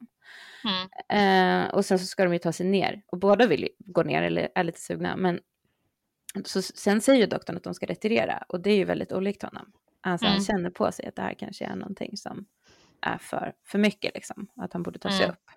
Mm. 0.65 1.67
Eh, 1.67 1.75
och 1.75 1.85
sen 1.85 1.99
så 1.99 2.07
ska 2.07 2.25
de 2.25 2.33
ju 2.33 2.39
ta 2.39 2.53
sig 2.53 2.67
ner 2.67 3.03
och 3.07 3.19
båda 3.19 3.47
vill 3.47 3.69
gå 3.79 4.03
ner 4.03 4.23
eller 4.23 4.49
är 4.55 4.65
lite 4.65 4.81
sugna. 4.81 5.17
Men 5.17 5.41
så, 6.45 6.63
sen 6.63 7.01
säger 7.01 7.21
ju 7.21 7.27
doktorn 7.27 7.57
att 7.57 7.65
de 7.65 7.75
ska 7.75 7.87
retirera 7.87 8.45
och 8.49 8.61
det 8.61 8.71
är 8.71 8.77
ju 8.77 8.85
väldigt 8.85 9.13
olikt 9.13 9.43
honom. 9.43 9.73
Alltså 10.03 10.27
han 10.27 10.35
mm. 10.35 10.45
känner 10.45 10.71
på 10.71 10.93
sig 10.93 11.07
att 11.07 11.17
det 11.17 11.23
här 11.23 11.35
kanske 11.35 11.65
är 11.65 11.77
någonting 11.77 12.17
som 12.17 12.47
är 13.03 13.19
för, 13.19 13.53
för 13.67 13.79
mycket, 13.79 14.15
liksom, 14.15 14.49
att 14.57 14.73
han 14.73 14.83
borde 14.83 14.99
ta 14.99 15.09
sig 15.09 15.25
mm. 15.25 15.31
upp. 15.31 15.51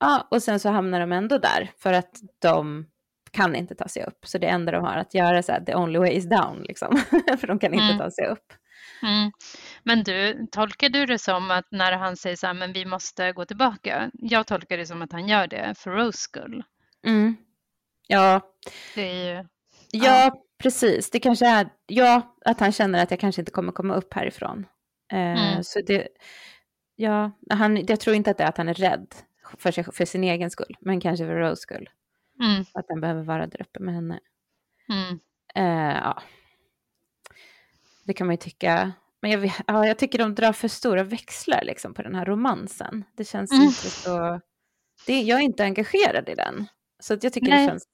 Ja, 0.00 0.28
och 0.30 0.42
sen 0.42 0.60
så 0.60 0.68
hamnar 0.68 1.00
de 1.00 1.12
ändå 1.12 1.38
där 1.38 1.70
för 1.78 1.92
att 1.92 2.20
de 2.38 2.86
kan 3.30 3.54
inte 3.54 3.74
ta 3.74 3.88
sig 3.88 4.04
upp. 4.04 4.26
Så 4.26 4.38
det 4.38 4.46
enda 4.46 4.72
de 4.72 4.84
har 4.84 4.96
att 4.96 5.14
göra 5.14 5.38
är 5.38 5.64
the 5.64 5.74
only 5.74 5.98
way 5.98 6.10
is 6.10 6.28
down, 6.28 6.62
liksom. 6.62 6.96
för 7.40 7.46
de 7.46 7.58
kan 7.58 7.74
inte 7.74 7.84
mm. 7.84 7.98
ta 7.98 8.10
sig 8.10 8.26
upp. 8.26 8.52
Mm. 9.02 9.32
Men 9.82 10.02
du, 10.02 10.46
tolkar 10.50 10.88
du 10.88 11.06
det 11.06 11.18
som 11.18 11.50
att 11.50 11.66
när 11.70 11.92
han 11.92 12.16
säger 12.16 12.36
så 12.36 12.46
här, 12.46 12.54
men 12.54 12.72
vi 12.72 12.84
måste 12.84 13.32
gå 13.32 13.44
tillbaka, 13.44 14.10
jag 14.12 14.46
tolkar 14.46 14.76
det 14.76 14.86
som 14.86 15.02
att 15.02 15.12
han 15.12 15.28
gör 15.28 15.46
det 15.46 15.74
för 15.78 15.90
Rose 15.90 16.18
skull. 16.18 16.62
Mm. 17.06 17.36
Ja. 18.06 18.40
Det 18.94 19.02
är 19.02 19.36
ju, 19.36 19.48
ja, 19.90 20.24
ja, 20.24 20.42
precis. 20.58 21.10
Det 21.10 21.20
kanske 21.20 21.46
är, 21.46 21.68
ja, 21.86 22.36
att 22.44 22.60
han 22.60 22.72
känner 22.72 23.02
att 23.02 23.10
jag 23.10 23.20
kanske 23.20 23.42
inte 23.42 23.52
kommer 23.52 23.72
komma 23.72 23.94
upp 23.94 24.14
härifrån. 24.14 24.66
Eh, 25.12 25.18
mm. 25.18 25.64
Så 25.64 25.80
det, 25.86 26.08
ja, 26.96 27.30
han, 27.50 27.86
jag 27.86 28.00
tror 28.00 28.16
inte 28.16 28.30
att 28.30 28.38
det 28.38 28.44
är 28.44 28.48
att 28.48 28.58
han 28.58 28.68
är 28.68 28.74
rädd 28.74 29.14
för, 29.58 29.70
sig, 29.70 29.84
för 29.84 30.04
sin 30.04 30.24
egen 30.24 30.50
skull, 30.50 30.76
men 30.80 31.00
kanske 31.00 31.26
för 31.26 31.34
Rose 31.34 31.62
skull. 31.62 31.88
Mm. 32.40 32.64
Att 32.74 32.86
han 32.88 33.00
behöver 33.00 33.22
vara 33.22 33.46
där 33.46 33.62
uppe 33.62 33.80
med 33.80 33.94
henne. 33.94 34.20
Mm. 34.88 35.20
Uh, 35.58 35.96
ja. 35.96 36.22
Det 38.04 38.12
kan 38.12 38.26
man 38.26 38.34
ju 38.34 38.38
tycka. 38.38 38.92
Men 39.20 39.30
jag, 39.30 39.52
ja, 39.66 39.86
jag 39.86 39.98
tycker 39.98 40.18
de 40.18 40.34
drar 40.34 40.52
för 40.52 40.68
stora 40.68 41.02
växlar 41.02 41.62
liksom, 41.64 41.94
på 41.94 42.02
den 42.02 42.14
här 42.14 42.24
romansen. 42.24 43.04
Det 43.16 43.24
känns 43.24 43.52
mm. 43.52 43.64
inte 43.64 43.90
så... 43.90 44.40
Det, 45.06 45.20
jag 45.22 45.38
är 45.38 45.42
inte 45.42 45.64
engagerad 45.64 46.28
i 46.28 46.34
den. 46.34 46.66
Så 47.00 47.14
att 47.14 47.24
jag 47.24 47.32
tycker 47.32 47.48
Nej. 47.48 47.66
det 47.66 47.70
känns... 47.70 47.84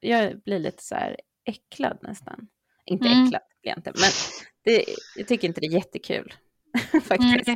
Jag 0.00 0.42
blir 0.42 0.58
lite 0.58 0.82
så 0.82 0.94
här 0.94 1.16
äcklad 1.44 1.98
nästan. 2.02 2.48
Inte 2.84 3.08
mm. 3.08 3.24
äcklad 3.24 3.42
blir 3.62 3.70
jag 3.70 3.78
inte, 3.78 3.92
men 3.94 4.10
det, 4.64 4.84
jag 5.16 5.28
tycker 5.28 5.48
inte 5.48 5.60
det 5.60 5.66
är 5.66 5.72
jättekul. 5.72 6.34
faktiskt. 7.02 7.48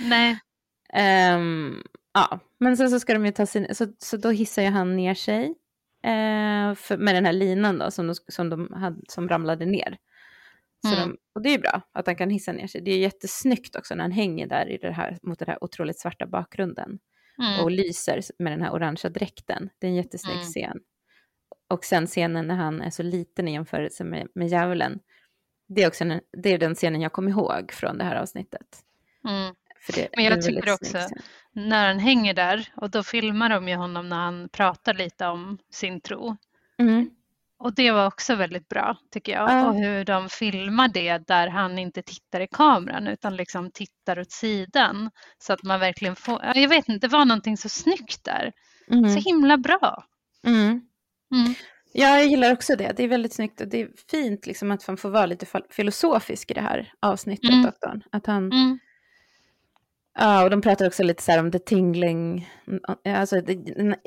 Nej. 0.00 0.38
Um, 1.34 1.82
Ja, 2.16 2.40
men 2.58 2.76
sen 2.76 2.90
så 2.90 3.00
ska 3.00 3.12
de 3.14 3.26
ju 3.26 3.32
ta 3.32 3.46
sin, 3.46 3.74
så, 3.74 3.86
så 3.98 4.16
då 4.16 4.30
hissar 4.30 4.62
ju 4.62 4.68
han 4.68 4.96
ner 4.96 5.14
sig 5.14 5.44
eh, 6.04 6.74
för, 6.74 6.96
med 6.96 7.14
den 7.14 7.24
här 7.24 7.32
linan 7.32 7.78
då 7.78 7.90
som, 7.90 8.06
de, 8.06 8.14
som, 8.28 8.50
de 8.50 8.72
hade, 8.72 9.00
som 9.08 9.28
ramlade 9.28 9.66
ner. 9.66 9.98
Så 10.86 10.94
mm. 10.94 11.08
de, 11.08 11.16
och 11.34 11.42
det 11.42 11.48
är 11.48 11.52
ju 11.52 11.58
bra 11.58 11.80
att 11.92 12.06
han 12.06 12.16
kan 12.16 12.30
hissa 12.30 12.52
ner 12.52 12.66
sig. 12.66 12.80
Det 12.80 12.90
är 12.90 12.98
jättesnyggt 12.98 13.76
också 13.76 13.94
när 13.94 14.02
han 14.02 14.12
hänger 14.12 14.46
där 14.46 14.68
i 14.68 14.76
det 14.76 14.92
här, 14.92 15.18
mot 15.22 15.38
den 15.38 15.48
här 15.48 15.64
otroligt 15.64 16.00
svarta 16.00 16.26
bakgrunden 16.26 16.98
mm. 17.42 17.64
och 17.64 17.70
lyser 17.70 18.20
med 18.38 18.52
den 18.52 18.62
här 18.62 18.72
orangea 18.72 19.10
dräkten. 19.10 19.70
Det 19.78 19.86
är 19.86 19.90
en 19.90 19.96
jättesnygg 19.96 20.36
mm. 20.36 20.46
scen. 20.46 20.78
Och 21.68 21.84
sen 21.84 22.06
scenen 22.06 22.46
när 22.46 22.56
han 22.56 22.82
är 22.82 22.90
så 22.90 23.02
liten 23.02 23.48
i 23.48 23.52
jämförelse 23.52 24.04
med, 24.04 24.28
med 24.34 24.48
djävulen. 24.48 25.00
Det 25.68 25.82
är 25.82 25.88
också 25.88 26.04
en, 26.04 26.20
det 26.42 26.52
är 26.52 26.58
den 26.58 26.74
scenen 26.74 27.00
jag 27.00 27.12
kom 27.12 27.28
ihåg 27.28 27.72
från 27.72 27.98
det 27.98 28.04
här 28.04 28.16
avsnittet. 28.16 28.82
Mm. 29.28 29.54
Det, 29.94 30.08
Men 30.16 30.24
jag 30.24 30.42
tycker 30.42 30.72
också 30.72 30.98
när 31.52 31.88
han 31.88 31.98
hänger 31.98 32.34
där 32.34 32.72
och 32.76 32.90
då 32.90 33.02
filmar 33.02 33.48
de 33.48 33.68
ju 33.68 33.74
honom 33.74 34.08
när 34.08 34.16
han 34.16 34.48
pratar 34.48 34.94
lite 34.94 35.26
om 35.26 35.58
sin 35.70 36.00
tro. 36.00 36.36
Mm. 36.78 37.10
Och 37.58 37.74
det 37.74 37.90
var 37.90 38.06
också 38.06 38.34
väldigt 38.34 38.68
bra 38.68 38.96
tycker 39.10 39.32
jag. 39.32 39.50
Mm. 39.50 39.66
Och 39.66 39.74
hur 39.74 40.04
de 40.04 40.28
filmar 40.28 40.88
det 40.88 41.18
där 41.18 41.48
han 41.48 41.78
inte 41.78 42.02
tittar 42.02 42.40
i 42.40 42.46
kameran 42.46 43.06
utan 43.06 43.36
liksom 43.36 43.70
tittar 43.70 44.18
åt 44.18 44.32
sidan. 44.32 45.10
Så 45.38 45.52
att 45.52 45.62
man 45.62 45.80
verkligen 45.80 46.16
får, 46.16 46.42
jag 46.54 46.68
vet 46.68 46.88
inte, 46.88 47.06
det 47.06 47.12
var 47.12 47.24
någonting 47.24 47.56
så 47.56 47.68
snyggt 47.68 48.24
där. 48.24 48.52
Mm. 48.90 49.08
Så 49.08 49.20
himla 49.20 49.56
bra. 49.56 50.04
Mm. 50.46 50.85
Mm. 51.34 51.54
Ja, 51.92 52.16
jag 52.18 52.26
gillar 52.26 52.52
också 52.52 52.76
det. 52.76 52.92
Det 52.96 53.02
är 53.04 53.08
väldigt 53.08 53.34
snyggt 53.34 53.60
och 53.60 53.68
det 53.68 53.80
är 53.80 53.88
fint 54.10 54.46
liksom 54.46 54.70
att 54.70 54.88
man 54.88 54.96
får 54.96 55.10
vara 55.10 55.26
lite 55.26 55.46
filosofisk 55.70 56.50
i 56.50 56.54
det 56.54 56.60
här 56.60 56.92
avsnittet, 57.00 57.50
mm. 57.50 57.62
doktorn. 57.62 58.02
Att 58.12 58.26
han 58.26 58.52
mm. 58.52 58.78
Ja, 60.18 60.44
och 60.44 60.50
de 60.50 60.60
pratar 60.60 60.86
också 60.86 61.02
lite 61.02 61.22
så 61.22 61.32
här 61.32 61.40
om 61.40 61.52
the 61.52 61.58
tingling, 61.58 62.48
alltså 63.04 63.40
det, 63.40 63.54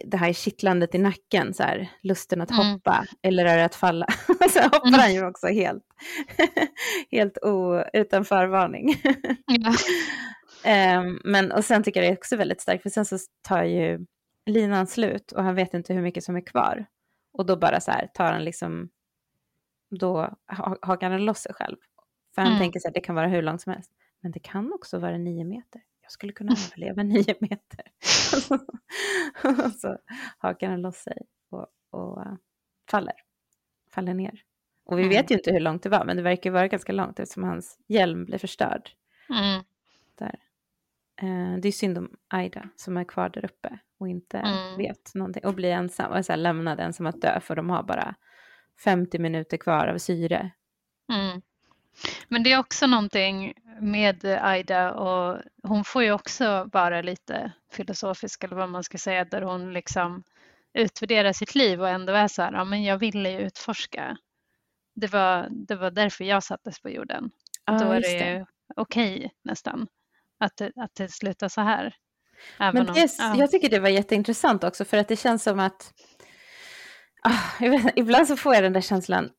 det 0.05 0.17
här 0.17 0.34
kittlandet 0.34 0.95
i 0.95 0.97
nacken, 0.97 1.53
så 1.53 1.63
här, 1.63 1.89
lusten 2.01 2.41
att 2.41 2.51
mm. 2.51 2.65
hoppa, 2.65 3.05
eller 3.21 3.45
är 3.45 3.58
det 3.58 3.65
att 3.65 3.75
falla? 3.75 4.05
så 4.49 4.62
hoppar 4.62 4.88
mm. 4.88 4.99
han 4.99 5.13
ju 5.13 5.25
också 5.25 5.47
helt, 5.47 5.84
helt 7.12 7.38
o, 7.38 7.84
utan 7.93 8.25
förvarning. 8.25 8.95
ja. 9.45 10.99
um, 10.99 11.19
men, 11.32 11.51
och 11.51 11.65
sen 11.65 11.84
tycker 11.84 12.01
jag 12.01 12.10
det 12.10 12.13
är 12.13 12.17
också 12.17 12.36
väldigt 12.36 12.62
starkt, 12.62 12.84
för 12.84 12.89
sen 12.89 13.05
så 13.05 13.17
tar 13.47 13.63
ju 13.63 14.05
linan 14.45 14.88
slut 14.88 15.32
och 15.32 15.43
han 15.43 15.55
vet 15.55 15.73
inte 15.73 15.93
hur 15.93 16.01
mycket 16.01 16.23
som 16.23 16.36
är 16.36 16.45
kvar. 16.45 16.86
Och 17.32 17.46
då 17.46 17.58
bara 17.58 17.80
så 17.80 17.92
här 17.92 18.08
tar 18.13 18.32
han 18.32 18.44
liksom, 18.44 18.89
då 19.89 20.36
hakar 20.82 21.10
han 21.10 21.26
loss 21.26 21.39
sig 21.39 21.54
själv. 21.54 21.78
För 22.36 22.42
han 22.42 22.52
mm. 22.52 22.60
tänker 22.60 22.80
sig 22.80 22.89
att 22.89 22.94
det 22.94 23.02
kan 23.02 23.15
vara 23.15 23.28
hur 23.28 23.42
långt 23.42 23.62
som 23.62 23.74
helst. 23.74 23.92
Men 24.20 24.32
det 24.32 24.39
kan 24.39 24.74
också 24.74 25.00
vara 25.00 25.18
nio 25.18 25.44
meter 25.44 25.82
jag 26.10 26.13
skulle 26.13 26.34
kunna 26.34 26.52
överleva 26.52 27.04
nio 27.04 27.36
meter. 27.39 27.92
och 29.65 29.72
så 29.72 29.98
hakar 30.38 30.70
han 30.70 30.82
loss 30.82 30.98
sig 30.98 31.22
och, 31.50 31.68
och 31.89 32.18
uh, 32.18 32.34
faller, 32.89 33.13
faller 33.92 34.13
ner. 34.13 34.44
Och 34.86 34.98
vi 34.98 35.04
mm. 35.04 35.15
vet 35.15 35.32
ju 35.32 35.36
inte 35.36 35.52
hur 35.52 35.60
långt 35.60 35.84
det 35.84 35.89
var, 35.89 36.06
men 36.06 36.18
det 36.18 36.24
verkar 36.24 36.52
vara 36.52 36.68
ganska 36.68 36.92
långt 36.92 37.20
eftersom 37.20 37.44
hans 37.44 37.80
hjälm 37.88 38.26
blev 38.26 38.38
förstörd. 38.38 38.89
Mm. 39.30 39.63
Där. 40.15 40.39
Uh, 41.23 41.58
det 41.58 41.67
är 41.67 41.71
synd 41.71 41.97
om 41.97 42.10
Aida 42.27 42.69
som 42.75 42.97
är 42.97 43.03
kvar 43.03 43.29
där 43.29 43.45
uppe 43.45 43.79
och 43.99 44.08
inte 44.08 44.38
mm. 44.38 44.77
vet 44.77 45.12
någonting 45.15 45.45
och 45.45 45.53
blir 45.53 45.71
ensam 45.71 46.12
och 46.12 46.25
så 46.25 46.32
här 46.32 46.38
lämnad 46.38 46.79
ensam 46.79 47.05
att 47.05 47.21
dö 47.21 47.39
för 47.39 47.55
de 47.55 47.69
har 47.69 47.84
bara 47.84 48.15
50 48.84 49.19
minuter 49.19 49.58
kvar 49.58 49.88
av 49.88 49.97
syre. 49.97 50.51
Mm. 51.12 51.41
Men 52.27 52.43
det 52.43 52.51
är 52.51 52.60
också 52.60 52.88
någonting 52.88 53.53
med 53.82 54.25
Aida 54.25 54.93
och 54.93 55.41
hon 55.63 55.84
får 55.84 56.03
ju 56.03 56.12
också 56.12 56.69
vara 56.73 57.01
lite 57.01 57.51
filosofisk 57.71 58.43
eller 58.43 58.55
vad 58.55 58.69
man 58.69 58.84
ska 58.84 58.97
säga 58.97 59.25
där 59.25 59.41
hon 59.41 59.73
liksom 59.73 60.23
utvärderar 60.73 61.34
sitt 61.34 61.55
liv 61.55 61.82
och 61.82 61.89
ändå 61.89 62.13
är 62.13 62.27
så 62.27 62.41
här, 62.41 62.53
ja 62.53 62.63
men 62.63 62.84
jag 62.84 62.97
ville 62.97 63.29
ju 63.29 63.39
utforska. 63.39 64.17
Det 64.95 65.08
var, 65.08 65.47
det 65.51 65.75
var 65.75 65.91
därför 65.91 66.23
jag 66.23 66.43
sattes 66.43 66.79
på 66.79 66.89
jorden. 66.89 67.32
Ja, 67.65 67.79
Då 67.79 67.91
är 67.91 68.01
det 68.01 68.19
det. 68.19 68.45
okej 68.75 69.32
nästan 69.43 69.88
att 70.39 70.58
det, 70.58 70.71
att 70.75 70.95
det 70.95 71.12
slutar 71.12 71.47
så 71.47 71.62
här. 71.62 71.95
Men 72.58 72.78
om- 72.78 72.95
det, 72.95 73.15
ja. 73.17 73.36
jag 73.36 73.52
tycker 73.52 73.69
det 73.69 73.80
var 73.80 73.89
jätteintressant 73.89 74.63
också 74.63 74.86
för 74.86 74.97
att 74.97 75.08
det 75.08 75.15
känns 75.15 75.43
som 75.43 75.60
att 75.60 75.93
ah, 77.23 77.60
vet, 77.60 77.93
ibland 77.95 78.28
så 78.28 78.38
får 78.38 78.54
jag 78.54 78.63
den 78.63 78.73
där 78.73 78.82
känslan 78.82 79.30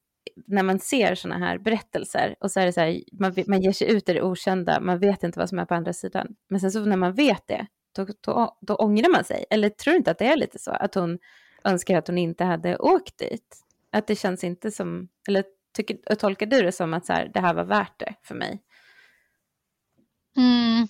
när 0.47 0.63
man 0.63 0.79
ser 0.79 1.15
sådana 1.15 1.47
här 1.47 1.59
berättelser 1.59 2.35
och 2.41 2.51
så 2.51 2.61
är 2.61 2.67
det 2.67 2.73
så 2.73 2.81
här, 2.81 3.01
man, 3.13 3.35
man 3.47 3.61
ger 3.61 3.73
sig 3.73 3.91
ut 3.93 4.09
i 4.09 4.13
det 4.13 4.23
okända, 4.23 4.81
man 4.81 4.99
vet 4.99 5.23
inte 5.23 5.39
vad 5.39 5.49
som 5.49 5.59
är 5.59 5.65
på 5.65 5.75
andra 5.75 5.93
sidan. 5.93 6.37
Men 6.49 6.61
sen 6.61 6.71
så 6.71 6.85
när 6.85 6.97
man 6.97 7.15
vet 7.15 7.47
det, 7.47 7.67
då, 7.97 8.07
då, 8.21 8.59
då 8.61 8.75
ångrar 8.75 9.09
man 9.09 9.25
sig. 9.25 9.45
Eller 9.51 9.69
tror 9.69 9.93
du 9.93 9.97
inte 9.97 10.11
att 10.11 10.19
det 10.19 10.27
är 10.27 10.37
lite 10.37 10.59
så, 10.59 10.71
att 10.71 10.95
hon 10.95 11.19
önskar 11.65 11.99
att 11.99 12.07
hon 12.07 12.19
inte 12.19 12.45
hade 12.45 12.77
åkt 12.77 13.19
dit? 13.19 13.57
Att 13.93 14.07
det 14.07 14.17
känns 14.17 14.45
inte 14.45 14.71
som, 14.71 15.09
eller 15.29 15.45
tycker, 15.77 16.15
tolkar 16.15 16.47
du 16.47 16.63
det 16.63 16.73
som 16.73 16.95
att 16.95 17.07
så 17.07 17.13
här, 17.13 17.31
det 17.35 17.41
här 17.41 17.55
var 17.55 17.65
värt 17.65 17.99
det 17.99 18.15
för 18.23 18.35
mig? 18.35 18.63
Mm. 20.37 20.89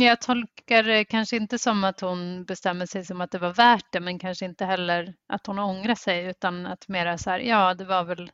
Jag 0.00 0.20
tolkar 0.20 0.82
det 0.82 1.04
kanske 1.04 1.36
inte 1.36 1.58
som 1.58 1.84
att 1.84 2.00
hon 2.00 2.44
bestämmer 2.44 2.86
sig 2.86 3.04
som 3.04 3.20
att 3.20 3.30
det 3.30 3.38
var 3.38 3.52
värt 3.54 3.86
det, 3.92 4.00
men 4.00 4.18
kanske 4.18 4.44
inte 4.44 4.64
heller 4.64 5.14
att 5.28 5.46
hon 5.46 5.58
ångrar 5.58 5.94
sig, 5.94 6.24
utan 6.24 6.66
att 6.66 6.88
mera 6.88 7.18
så 7.18 7.30
här, 7.30 7.38
ja, 7.40 7.74
det 7.74 7.84
var 7.84 8.04
väl 8.04 8.32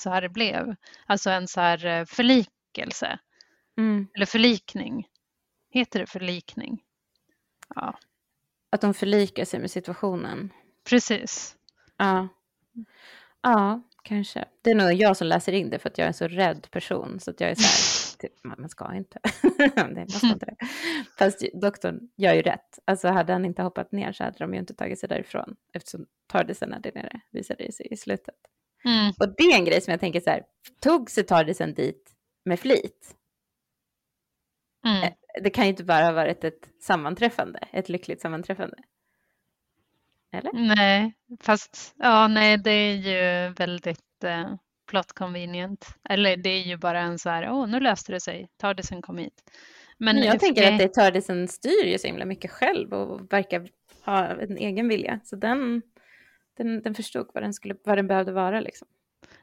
så 0.00 0.10
här 0.10 0.22
det 0.22 0.28
blev. 0.28 0.74
Alltså 1.06 1.30
en 1.30 1.48
så 1.48 1.60
här 1.60 1.86
eh, 1.86 2.04
förlikelse, 2.04 3.18
Mm. 3.78 4.08
eller 4.14 4.26
förlikning. 4.26 5.06
Heter 5.70 6.00
det 6.00 6.06
förlikning? 6.06 6.82
Ja, 7.74 7.98
Att 8.72 8.80
de 8.80 8.94
förlikar 8.94 9.44
sig 9.44 9.60
med 9.60 9.70
situationen. 9.70 10.52
precis. 10.88 11.56
Ja. 11.96 12.28
Ja, 13.42 13.82
kanske. 14.02 14.44
Det 14.62 14.70
är 14.70 14.74
nog 14.74 14.92
jag 14.92 15.16
som 15.16 15.26
läser 15.26 15.52
in 15.52 15.70
det 15.70 15.78
för 15.78 15.88
att 15.88 15.98
jag 15.98 16.04
är 16.04 16.08
en 16.08 16.14
så 16.14 16.28
rädd 16.28 16.66
person. 16.70 17.20
Så 17.20 17.30
att 17.30 17.40
jag 17.40 17.50
är 17.50 17.54
så 17.54 17.62
här, 17.62 17.97
man 18.44 18.56
man 18.60 18.68
ska 18.68 18.94
inte. 18.94 19.18
det 19.74 20.00
måste 20.00 20.26
inte 20.26 20.46
det. 20.46 20.56
Fast 21.18 21.44
doktorn 21.54 22.08
gör 22.16 22.34
ju 22.34 22.42
rätt. 22.42 22.78
Alltså 22.84 23.08
hade 23.08 23.32
han 23.32 23.44
inte 23.44 23.62
hoppat 23.62 23.92
ner 23.92 24.12
så 24.12 24.24
hade 24.24 24.38
de 24.38 24.54
ju 24.54 24.60
inte 24.60 24.74
tagit 24.74 24.98
sig 24.98 25.08
därifrån. 25.08 25.56
Eftersom 25.72 26.06
Tardisen 26.26 26.72
är 26.72 26.80
där 26.80 26.92
nere, 26.94 27.20
visade 27.30 27.64
det 27.64 27.72
sig 27.72 27.88
i 27.90 27.96
slutet. 27.96 28.34
Mm. 28.84 29.12
Och 29.20 29.34
det 29.36 29.42
är 29.42 29.58
en 29.58 29.64
grej 29.64 29.80
som 29.80 29.90
jag 29.90 30.00
tänker 30.00 30.20
så 30.20 30.30
här, 30.30 30.42
tog 30.80 31.10
sig 31.10 31.24
Tardisen 31.24 31.74
dit 31.74 32.14
med 32.44 32.60
flit? 32.60 33.14
Mm. 34.84 35.12
Det 35.42 35.50
kan 35.50 35.64
ju 35.64 35.70
inte 35.70 35.84
bara 35.84 36.04
ha 36.04 36.12
varit 36.12 36.44
ett 36.44 36.68
sammanträffande, 36.80 37.58
ett 37.72 37.88
lyckligt 37.88 38.20
sammanträffande. 38.20 38.76
Eller? 40.32 40.52
Nej, 40.52 41.14
fast 41.40 41.94
ja, 41.96 42.28
nej, 42.28 42.58
det 42.58 42.70
är 42.70 42.94
ju 42.94 43.52
väldigt 43.52 44.24
eh, 44.24 44.54
plot 44.88 45.12
convenient. 45.12 45.86
Eller 46.08 46.36
det 46.36 46.50
är 46.50 46.62
ju 46.62 46.76
bara 46.76 47.00
en 47.00 47.18
så 47.18 47.30
här, 47.30 47.50
åh, 47.50 47.66
nu 47.68 47.80
löste 47.80 48.12
det 48.12 48.20
sig, 48.20 48.48
Tardisen 48.56 49.02
kom 49.02 49.18
hit. 49.18 49.50
Men 49.98 50.16
Men 50.16 50.24
jag 50.24 50.40
tänker 50.40 50.62
det- 50.62 50.72
att 50.72 50.78
det 50.78 50.94
Tardisen 50.94 51.48
styr 51.48 51.84
ju 51.84 51.98
så 51.98 52.06
himla 52.06 52.24
mycket 52.24 52.50
själv 52.50 52.92
och 52.94 53.32
verkar 53.32 53.68
ha 54.04 54.26
en 54.26 54.56
egen 54.56 54.88
vilja. 54.88 55.20
Så 55.24 55.36
den, 55.36 55.82
den, 56.56 56.82
den 56.82 56.94
förstod 56.94 57.30
vad 57.34 57.42
den, 57.42 57.54
skulle, 57.54 57.74
vad 57.84 57.98
den 57.98 58.06
behövde 58.06 58.32
vara 58.32 58.60
liksom. 58.60 58.88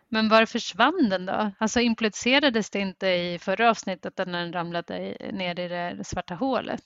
Men 0.07 0.29
var 0.29 0.45
försvann 0.45 1.07
den 1.09 1.25
då? 1.25 1.51
Alltså 1.57 1.79
implicerades 1.79 2.69
det 2.69 2.79
inte 2.79 3.07
i 3.07 3.39
förra 3.39 3.69
avsnittet 3.69 4.19
att 4.19 4.27
den 4.31 4.53
ramlade 4.53 5.17
ner 5.33 5.59
i 5.59 5.67
det 5.67 6.03
svarta 6.03 6.35
hålet? 6.35 6.83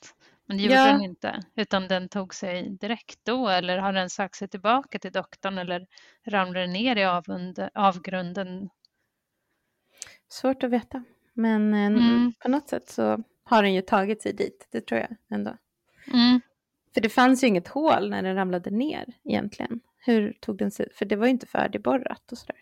Men 0.50 0.58
det 0.58 0.64
gjorde 0.64 0.76
Ja. 0.76 0.86
den 0.92 1.02
inte, 1.02 1.40
utan 1.56 1.88
den 1.88 2.10
tog 2.10 2.34
sig 2.34 2.70
direkt 2.70 3.20
då, 3.24 3.48
eller 3.50 3.78
har 3.78 3.94
den 3.94 4.10
sökt 4.10 4.36
sig 4.36 4.48
tillbaka 4.48 5.00
till 5.00 5.12
doktorn 5.12 5.58
eller 5.58 5.88
ramlade 6.26 6.68
ner 6.68 6.96
i 6.96 7.06
avund, 7.06 7.70
avgrunden? 7.74 8.70
Svårt 10.30 10.64
att 10.64 10.70
veta. 10.72 11.04
Men 11.34 11.74
eh, 11.74 11.86
Mm. 11.86 12.34
på 12.40 12.50
något 12.50 12.70
sätt 12.70 12.90
så 12.90 13.24
har 13.44 13.64
den 13.64 13.74
ju 13.74 13.82
tagit 13.82 14.22
sig 14.22 14.34
dit. 14.34 14.68
Det 14.72 14.82
tror 14.82 15.00
jag 15.00 15.16
ändå. 15.30 15.58
Mm. 16.14 16.42
För 16.94 17.02
det 17.02 17.10
fanns 17.10 17.44
ju 17.44 17.48
inget 17.48 17.68
hål 17.68 18.10
när 18.10 18.22
den 18.24 18.36
ramlade 18.36 18.70
ner 18.70 19.06
egentligen. 19.24 19.80
Hur 19.98 20.34
tog 20.40 20.58
den 20.58 20.72
sig? 20.72 20.88
För 20.94 21.06
det 21.06 21.16
var 21.16 21.26
ju 21.26 21.32
inte 21.32 21.48
färdigborrat 21.48 22.32
och 22.32 22.38
sådär. 22.38 22.56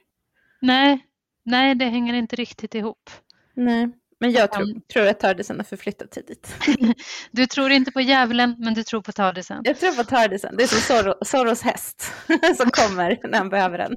Nej, 0.59 1.05
nej, 1.43 1.75
det 1.75 1.85
hänger 1.85 2.13
inte 2.13 2.35
riktigt 2.35 2.75
ihop. 2.75 3.09
Nej. 3.53 3.89
Men 4.19 4.31
jag 4.31 4.51
tror, 4.51 4.63
Mm. 4.63 4.81
tror 4.93 5.07
att 5.07 5.19
Tardisen 5.19 5.57
har 5.57 5.63
förflyttat 5.63 6.13
sig 6.13 6.23
dit. 6.23 6.55
Du 7.31 7.45
tror 7.47 7.71
inte 7.71 7.91
på 7.91 8.01
djävulen, 8.01 8.55
men 8.59 8.73
du 8.73 8.83
tror 8.83 9.01
på 9.01 9.11
Tardisen. 9.11 9.61
Jag 9.63 9.79
tror 9.79 9.91
på 9.91 10.03
Tardisen. 10.03 10.57
Det 10.57 10.63
är 10.63 10.67
som 10.67 10.79
Zorro, 10.79 11.25
Zorros 11.25 11.61
häst 11.61 12.13
som 12.57 12.71
kommer 12.71 13.19
när 13.29 13.37
han 13.37 13.49
behöver 13.49 13.77
den. 13.77 13.95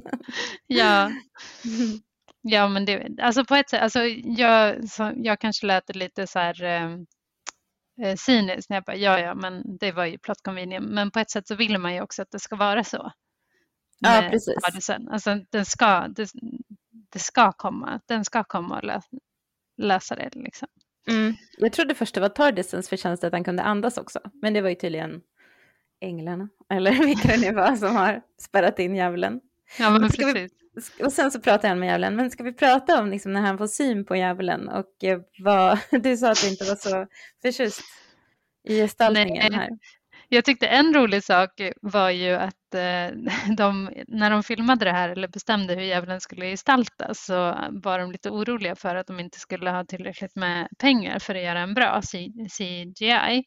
Ja, 0.67 1.11
ja 2.43 2.69
men 2.69 2.85
det, 2.85 3.09
alltså 3.23 3.45
på 3.45 3.55
ett 3.55 3.71
sätt, 3.71 3.83
alltså 3.83 4.01
jag, 4.25 4.89
så, 4.91 5.13
jag 5.17 5.41
kanske 5.41 5.67
lät 5.67 5.97
lite 5.97 6.27
så 6.27 6.39
här 6.39 6.63
eh, 6.65 6.93
eh, 8.07 8.17
cyniskt 8.17 8.71
när 8.71 8.77
jag 8.77 8.85
bara, 8.85 8.97
ja, 8.97 9.19
ja, 9.21 9.35
men 9.35 9.79
det 9.81 9.93
var 9.93 10.05
ju 10.05 10.19
plot 10.19 10.43
convenient, 10.43 10.87
men 10.91 11.11
på 11.11 11.19
ett 11.19 11.31
sätt 11.31 11.47
så 11.49 11.55
vill 11.55 11.79
man 11.79 11.95
ju 11.95 12.01
också 12.03 12.23
att 12.23 12.31
det 12.31 12.39
ska 12.39 12.57
vara 12.57 12.85
så. 12.85 13.13
Ja, 13.99 14.29
precis. 14.31 14.55
Alltså 15.11 15.39
den 15.51 15.65
ska, 15.65 16.09
det, 16.09 16.29
det 17.13 17.19
ska 17.19 17.53
komma, 17.53 18.01
den 18.09 18.25
ska 18.25 18.45
komma 18.45 18.77
och 18.77 18.85
lösa, 18.85 19.09
lösa 19.81 20.15
det 20.15 20.31
liksom. 20.35 20.69
Mm. 21.09 21.35
Jag 21.59 21.73
trodde 21.73 21.95
först 21.95 22.15
det 22.15 22.21
var 22.21 22.29
Tardisens 22.29 22.89
förtjänst 22.89 23.25
att 23.25 23.33
han 23.33 23.45
kunde 23.45 23.63
andas 23.63 23.99
också. 23.99 24.21
Men 24.43 24.53
det 24.55 24.61
var 24.61 24.69
ju 24.69 24.75
tydligen 24.75 25.21
änglarna, 26.01 26.49
eller 26.71 26.93
vilka 27.07 27.29
det 27.29 27.41
nu 27.41 27.53
var 27.53 27.77
som 27.77 27.97
har 27.97 28.23
spärrat 28.41 28.79
in 28.79 28.95
djävulen. 28.95 29.41
Ja, 29.79 29.91
men 29.91 30.11
Ska 30.11 30.27
vi- 30.27 30.33
precis. 30.33 31.01
Och 31.05 31.13
sen 31.13 31.31
så 31.31 31.41
pratar 31.41 31.69
han 31.69 31.79
med 31.79 31.87
djävulen. 31.87 32.17
Men 32.17 32.31
ska 32.31 32.43
vi 32.45 32.53
prata 32.53 33.01
om 33.01 33.11
liksom 33.11 33.33
när 33.33 33.41
han 33.41 33.59
får 33.59 33.67
syn 33.67 34.05
på 34.05 34.17
djävulen? 34.17 34.69
Och 34.69 35.05
eh, 35.05 35.21
vad, 35.39 35.79
du 36.03 36.17
sa 36.17 36.31
att 36.31 36.43
du 36.43 36.49
inte 36.49 36.65
var 36.65 36.77
så 36.77 37.07
förtjust 37.43 37.81
i 38.69 38.77
gestaltningen 38.77 39.53
Nej. 39.53 39.61
här. 39.61 39.69
Jag 40.29 40.45
tyckte 40.45 40.67
en 40.67 40.95
rolig 40.95 41.25
sak 41.25 41.61
var 41.83 42.11
ju 42.11 42.31
att 42.33 42.55
eh, 42.75 43.11
de, 43.57 43.91
när 44.09 44.31
de 44.31 44.43
filmade 44.43 44.85
det 44.85 44.93
här 44.93 45.09
eller 45.09 45.29
bestämde 45.29 45.75
hur 45.75 45.83
djävulen 45.83 46.21
skulle 46.21 46.47
gestaltas 46.51 47.25
så 47.25 47.35
var 47.71 47.99
de 47.99 48.13
lite 48.13 48.31
oroliga 48.31 48.77
för 48.77 48.97
att 48.97 49.07
de 49.07 49.21
inte 49.21 49.39
skulle 49.41 49.71
ha 49.71 49.85
tillräckligt 49.85 50.37
med 50.37 50.69
pengar 50.79 51.19
för 51.19 51.35
att 51.35 51.43
göra 51.43 51.61
en 51.61 51.75
bra 51.75 52.01
CGI 52.57 53.45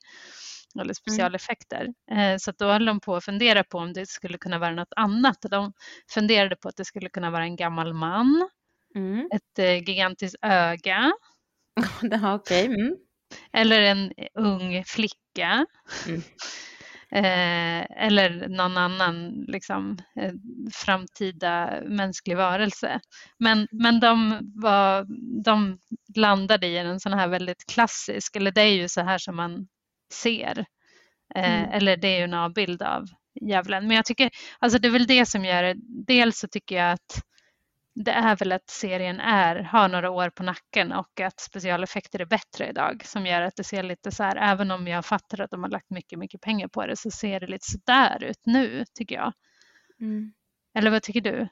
eller 0.80 0.94
specialeffekter. 0.94 1.88
Eh, 2.12 2.38
Så 2.38 2.52
då 2.58 2.72
höll 2.72 2.86
de 2.86 3.00
på 3.00 3.16
att 3.16 3.26
fundera 3.26 3.64
på 3.64 3.78
om 3.78 3.94
det 3.94 4.06
skulle 4.10 4.38
kunna 4.38 4.60
vara 4.60 4.72
något 4.72 4.94
annat. 4.96 5.38
De 5.50 5.74
funderade 6.14 6.56
på 6.56 6.70
att 6.70 6.76
det 6.78 6.86
skulle 6.86 7.10
kunna 7.10 7.32
vara 7.32 7.44
en 7.44 7.56
gammal 7.56 7.94
man, 7.94 8.50
Mm. 8.96 9.30
ett 9.34 9.60
eh, 9.60 9.74
gigantiskt 9.90 10.36
öga 10.42 11.14
okej. 12.36 12.66
Mm. 12.66 12.96
eller 13.54 13.82
en 13.82 14.12
ung 14.34 14.84
flicka. 14.86 15.66
Eh, 17.16 18.06
eller 18.08 18.48
någon 18.50 18.78
annan 18.78 19.46
liksom, 19.48 19.98
eh, 20.22 20.34
framtida 20.74 21.82
mänsklig 21.86 22.38
varelse. 22.38 23.00
Men, 23.40 23.68
men 23.72 24.00
de, 24.00 24.40
var, 24.56 25.06
de 25.44 25.78
landade 26.16 26.68
i 26.68 26.78
en 26.78 27.00
sån 27.00 27.14
här 27.14 27.28
väldigt 27.28 27.66
klassisk, 27.74 28.36
eller 28.36 28.52
det 28.52 28.62
är 28.62 28.74
ju 28.74 28.90
så 28.90 29.02
här 29.02 29.18
som 29.18 29.36
man 29.36 29.68
ser. 30.14 30.66
Eh, 31.36 31.64
Mm. 31.64 31.72
Eller 31.72 31.98
det 31.98 32.08
är 32.08 32.18
ju 32.18 32.24
en 32.24 32.34
avbild 32.34 32.82
av 32.82 33.06
djävulen. 33.42 33.88
Men 33.88 33.96
jag 33.96 34.06
tycker, 34.06 34.30
alltså 34.60 34.80
det 34.80 34.88
är 34.88 34.92
väl 34.92 35.08
det 35.08 35.26
som 35.26 35.46
gör 35.46 35.64
det. 35.64 35.76
Dels 36.08 36.40
så 36.40 36.48
tycker 36.48 36.76
jag 36.76 36.92
att 36.92 37.22
det 37.96 38.12
är 38.12 38.36
väl 38.36 38.52
att 38.52 38.70
serien 38.70 39.20
är, 39.20 39.56
har 39.56 39.90
några 39.90 40.12
år 40.12 40.30
på 40.30 40.44
nacken 40.44 40.92
och 40.92 41.22
att 41.22 41.40
specialeffekter 41.40 42.20
är 42.20 42.26
bättre 42.26 42.70
idag 42.70 43.02
som 43.06 43.26
gör 43.26 43.42
att 43.42 43.56
det 43.56 43.64
ser 43.64 43.84
lite 43.84 44.12
så 44.12 44.24
här, 44.24 44.36
även 44.36 44.72
om 44.72 44.88
jag 44.88 45.06
fattar 45.06 45.42
att 45.42 45.52
de 45.52 45.64
har 45.64 45.70
lagt 45.70 45.90
mycket, 45.90 46.20
mycket 46.20 46.42
pengar 46.42 46.68
på 46.68 46.86
det 46.86 46.96
så 46.96 47.12
ser 47.12 47.40
det 47.40 47.48
lite 47.48 47.72
sådär 47.72 48.24
ut 48.24 48.40
nu 48.46 48.86
tycker 48.94 49.16
jag. 49.16 49.34
Mm. 50.00 50.34
Eller 50.76 50.92
vad 50.92 51.04
tycker 51.04 51.22
du? 51.22 51.48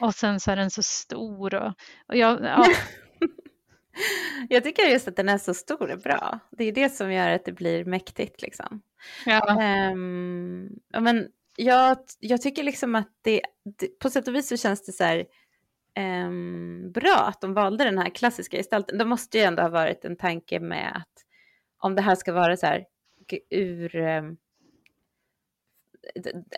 Och 0.00 0.14
sen 0.14 0.40
så 0.40 0.50
är 0.50 0.56
den 0.56 0.70
så 0.70 0.82
stor 0.82 1.54
och, 1.54 1.72
och 2.08 2.16
jag, 2.16 2.44
ja, 2.44 2.66
Jag 4.48 4.64
tycker 4.64 4.82
just 4.82 5.08
att 5.08 5.16
den 5.16 5.28
är 5.28 5.38
så 5.38 5.54
stor 5.54 5.90
och 5.90 5.98
bra. 5.98 6.38
Det 6.50 6.64
är 6.64 6.72
det 6.72 6.90
som 6.90 7.12
gör 7.12 7.30
att 7.30 7.44
det 7.44 7.52
blir 7.52 7.84
mäktigt 7.84 8.42
liksom. 8.42 8.82
ja, 9.26 9.62
ja, 10.92 11.00
men 11.00 11.28
jag, 11.56 11.98
jag 12.20 12.42
tycker 12.42 12.62
liksom 12.62 12.94
att 12.94 13.10
det, 13.22 13.40
det, 13.78 13.98
på 13.98 14.10
sätt 14.10 14.28
och 14.28 14.34
vis 14.34 14.48
så 14.48 14.56
känns 14.56 14.86
det 14.86 14.92
så 14.92 15.04
här 15.04 15.26
bra 16.92 17.16
att 17.16 17.40
de 17.40 17.54
valde 17.54 17.84
den 17.84 17.98
här 17.98 18.10
klassiska 18.10 18.56
gestalten. 18.56 18.98
Det 18.98 19.04
måste 19.04 19.38
ju 19.38 19.44
ändå 19.44 19.62
ha 19.62 19.68
varit 19.68 20.04
en 20.04 20.16
tanke 20.16 20.60
med 20.60 20.92
att 20.96 21.24
om 21.78 21.94
det 21.94 22.02
här 22.02 22.14
ska 22.14 22.32
vara 22.32 22.56
så 22.56 22.66
här 22.66 22.84
ur, 23.50 23.96
ehm, 23.96 24.36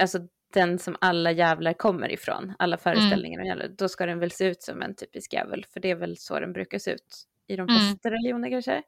alltså 0.01 0.18
den 0.53 0.78
som 0.78 0.97
alla 1.01 1.32
jävlar 1.32 1.72
kommer 1.72 2.12
ifrån, 2.12 2.55
alla 2.59 2.78
föreställningar 2.78 3.41
om 3.41 3.47
jävlar, 3.47 3.68
då 3.68 3.89
ska 3.89 4.07
den 4.07 4.18
väl 4.18 4.30
se 4.30 4.45
ut 4.45 4.62
som 4.62 4.82
en 4.82 4.95
typisk 4.95 5.32
jävel, 5.32 5.66
för 5.72 5.80
det 5.80 5.91
är 5.91 5.95
väl 5.95 6.16
så 6.16 6.41
den 6.41 6.53
brukar 6.53 6.78
se 6.78 6.91
ut 6.91 7.24
i 7.47 7.57
de 7.57 7.68
mm. 7.68 7.80
flesta 7.80 8.09
mm. 8.09 8.18
religioner 8.18 8.51
kanske. 8.51 8.82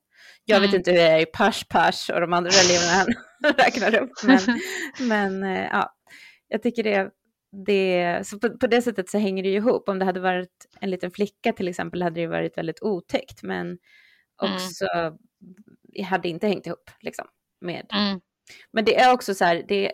Jag 0.45 0.57
mm. 0.57 0.71
vet 0.71 0.79
inte 0.79 0.91
hur 0.91 0.99
det 0.99 1.05
är 1.05 1.21
i 1.21 1.27
Pash 1.27 1.65
Pash 1.69 2.15
och 2.15 2.21
de 2.21 2.33
andra 2.33 2.51
religionerna 2.51 2.93
han 2.93 3.55
räknar 3.57 4.03
upp, 4.03 4.11
men, 4.25 4.41
men 5.09 5.43
eh, 5.43 5.69
ja, 5.73 5.95
jag 6.49 6.63
tycker 6.63 6.83
det, 6.83 7.11
det 7.53 8.21
så 8.27 8.39
på, 8.39 8.59
på, 8.59 8.67
det 8.67 8.83
sättet 8.83 9.11
så 9.11 9.19
hänger 9.19 9.43
det 9.43 9.49
ju 9.49 9.57
ihop. 9.57 9.89
Om 9.89 9.99
det 9.99 10.05
hade 10.05 10.21
varit 10.21 10.67
en 10.81 10.91
liten 10.91 11.11
flicka 11.11 11.53
till 11.53 11.69
exempel 11.69 12.03
hade 12.03 12.21
det 12.21 12.27
varit 12.27 12.59
väldigt 12.59 12.83
otäckt, 12.83 13.43
men 13.43 13.67
mm. 13.67 14.55
också 14.55 14.85
mm. 14.95 16.07
hade 16.07 16.29
inte 16.29 16.47
hängt 16.47 16.67
ihop 16.67 16.91
liksom 17.01 17.27
med. 17.61 17.87
Mm. 17.93 18.21
Men 18.73 18.85
det 18.85 18.97
är 18.97 19.13
också 19.13 19.35
så 19.35 19.45
här, 19.45 19.65
det, 19.69 19.93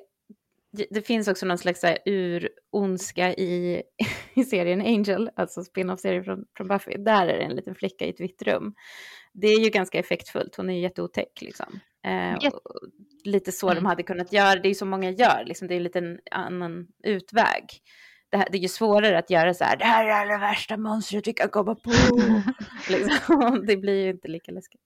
det 0.90 1.02
finns 1.02 1.28
också 1.28 1.46
någon 1.46 1.58
slags 1.58 1.84
ur-ondska 2.04 3.34
i, 3.34 3.82
i 4.34 4.44
serien 4.44 4.80
Angel, 4.80 5.30
alltså 5.36 5.64
spin-off-serien 5.64 6.24
från, 6.24 6.44
från 6.56 6.68
Buffy. 6.68 6.96
Där 6.96 7.26
är 7.26 7.38
det 7.38 7.44
en 7.44 7.56
liten 7.56 7.74
flicka 7.74 8.04
i 8.04 8.10
ett 8.10 8.20
vitt 8.20 8.42
rum. 8.42 8.74
Det 9.40 9.46
är 9.46 9.60
ju 9.60 9.70
ganska 9.70 9.98
effektfullt, 9.98 10.56
hon 10.56 10.70
är 10.70 10.74
ju 10.74 10.80
jätteotäck 10.80 11.42
liksom. 11.42 11.80
Eh, 12.06 12.50
lite 13.24 13.52
så 13.52 13.66
mm. 13.66 13.82
de 13.82 13.86
hade 13.86 14.02
kunnat 14.02 14.32
göra, 14.32 14.60
det 14.60 14.68
är 14.68 14.70
ju 14.70 14.74
så 14.74 14.86
många 14.86 15.10
gör, 15.10 15.44
liksom, 15.46 15.68
det 15.68 15.74
är 15.74 15.76
en 15.76 15.82
liten 15.82 16.18
annan 16.30 16.86
utväg. 17.04 17.64
Det, 18.30 18.36
här, 18.36 18.48
det 18.50 18.58
är 18.58 18.62
ju 18.62 18.68
svårare 18.68 19.18
att 19.18 19.30
göra 19.30 19.54
så 19.54 19.64
här, 19.64 19.76
det 19.76 19.84
här 19.84 20.04
är 20.04 20.26
det 20.26 20.38
värsta 20.38 20.76
monstret 20.76 21.26
vi 21.26 21.32
kan 21.32 21.48
komma 21.48 21.74
på. 21.74 21.90
liksom. 22.90 23.64
Det 23.66 23.76
blir 23.76 24.04
ju 24.04 24.10
inte 24.10 24.28
lika 24.28 24.52
läskigt. 24.52 24.80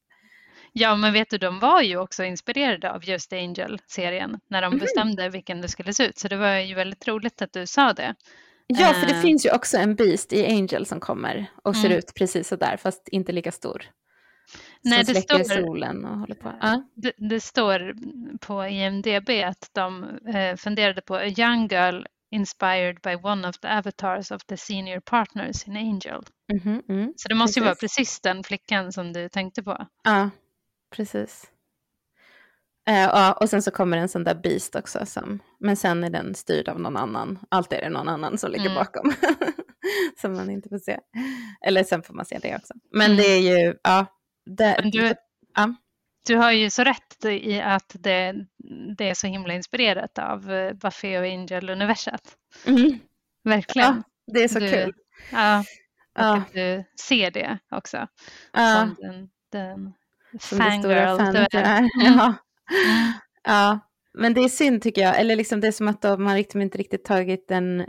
Ja, 0.73 0.97
men 0.97 1.13
vet 1.13 1.31
du, 1.31 1.39
de 1.39 1.59
var 1.59 1.83
ju 1.83 1.97
också 1.97 2.25
inspirerade 2.25 2.93
av 2.93 3.05
just 3.05 3.33
Angel-serien 3.33 4.41
när 4.49 4.63
de 4.63 4.67
mm. 4.67 4.79
bestämde 4.79 5.29
vilken 5.29 5.61
det 5.61 5.69
skulle 5.69 5.93
se 5.93 6.07
ut. 6.07 6.19
Så 6.19 6.29
det 6.29 6.37
var 6.37 6.57
ju 6.57 6.75
väldigt 6.75 7.09
roligt 7.09 7.43
att 7.43 7.53
du 7.53 7.67
sa 7.67 7.93
det. 7.93 8.15
Ja, 8.67 8.93
för 8.93 9.07
det 9.07 9.15
uh, 9.15 9.21
finns 9.21 9.47
ju 9.47 9.51
också 9.55 9.77
en 9.77 9.95
Beast 9.95 10.33
i 10.33 10.47
Angel 10.47 10.87
som 10.87 11.01
kommer 11.01 11.47
och 11.65 11.77
ser 11.77 11.87
mm. 11.87 11.99
ut 11.99 12.15
precis 12.15 12.49
så 12.49 12.57
där, 12.57 12.77
fast 12.77 13.09
inte 13.09 13.33
lika 13.33 13.53
stor. 13.53 13.83
Nej, 14.85 15.05
som 15.05 15.15
släcker 15.15 15.45
står, 15.45 15.55
solen 15.55 16.05
och 16.05 16.19
håller 16.19 16.35
på. 16.35 16.53
Ja. 16.61 16.83
Det, 16.95 17.13
det, 17.17 17.41
står 17.41 17.95
på 18.39 18.67
IMDB 18.67 19.31
att 19.45 19.71
de 19.73 20.05
eh, 20.35 20.57
funderade 20.57 21.01
på 21.03 21.15
a 21.15 21.27
young 21.27 21.69
girl 21.69 22.05
inspired 22.31 23.01
by 23.03 23.17
one 23.17 23.49
of 23.49 23.59
the 23.59 23.69
avatars 23.69 24.31
of 24.31 24.45
the 24.45 24.57
senior 24.57 25.01
partners 25.01 25.69
in 25.69 25.77
Angel. 25.77 26.23
Mm 26.53 26.63
-hmm, 26.63 26.83
mm, 26.89 27.13
så 27.17 27.29
det 27.29 27.35
måste 27.35 27.49
precis. 27.49 27.57
ju 27.57 27.65
vara 27.65 27.75
precis 27.75 28.21
den 28.21 28.45
flickan 28.45 28.93
som 28.93 29.13
du 29.13 29.29
tänkte 29.29 29.63
på. 29.63 29.87
Ja, 30.05 30.31
precis. 30.97 31.51
Uh, 32.91 33.31
och 33.31 33.51
sen 33.51 33.63
så 33.63 33.71
kommer 33.71 33.97
en 33.97 34.09
sån 34.09 34.25
där 34.25 34.35
Beast 34.35 34.77
också, 34.77 35.07
som, 35.07 35.39
men 35.61 35.77
sen 35.77 36.05
är 36.05 36.11
den 36.11 36.35
styrd 36.35 36.69
av 36.69 36.81
någon 36.81 36.97
annan. 36.97 37.39
Alltid 37.49 37.79
är 37.79 37.83
det 37.83 37.91
någon 37.91 38.09
annan 38.09 38.39
som 38.39 38.51
ligger 38.51 38.71
mm. 38.71 38.75
bakom, 38.75 39.13
som 40.21 40.33
man 40.33 40.51
inte 40.51 40.69
får 40.69 40.79
se. 40.79 40.99
Eller 41.67 41.85
sen 41.85 42.03
får 42.03 42.15
man 42.15 42.25
se 42.25 42.39
det 42.43 42.57
också. 42.57 42.75
Men 42.93 43.07
mm. 43.07 43.17
det 43.17 43.27
är 43.27 43.41
ju, 43.41 43.75
ja. 43.83 44.07
Det, 44.57 44.81
du, 44.93 45.15
ja. 45.55 45.75
du 46.27 46.37
har 46.37 46.53
ju 46.53 46.71
så 46.71 46.85
rätt 46.85 47.25
i 47.25 47.61
att 47.61 47.97
det, 47.99 48.35
det 48.97 49.09
är 49.09 49.15
så 49.15 49.27
himla 49.27 49.55
inspirerat 49.55 50.19
av 50.19 50.53
eh, 50.53 50.73
Buffy 50.73 51.17
och 51.17 51.25
Angel-universat. 51.25 52.37
Mm. 52.67 52.99
Verkligen. 53.45 54.03
Ja, 54.27 54.33
det 54.33 54.45
är 54.45 54.49
så 54.49 54.59
du, 54.59 54.71
kul. 54.71 54.95
Ja, 55.33 55.59
och 55.59 55.65
ja. 56.15 56.37
att 56.37 56.53
du 56.53 56.85
ser 57.01 57.31
det 57.31 57.59
också. 57.71 58.07
Ja. 58.53 58.75
Som 58.81 58.97
den, 58.99 59.31
den 59.53 59.93
som 60.41 60.59
fangirl 60.59 61.33
du 61.33 61.59
är. 61.59 61.89
Ja. 62.05 62.35
ja, 63.45 63.81
men 64.15 64.35
det 64.35 64.41
är 64.41 64.49
synd 64.49 64.83
tycker 64.83 65.03
jag. 65.03 65.21
Eller 65.21 65.37
liksom 65.37 65.61
det 65.61 65.67
är 65.67 65.73
som 65.73 65.89
att 65.89 66.03
de 66.03 66.27
har 66.27 66.37
liksom 66.37 66.61
inte 66.63 66.79
riktigt 66.79 67.05
tagit 67.05 67.51
en... 67.51 67.87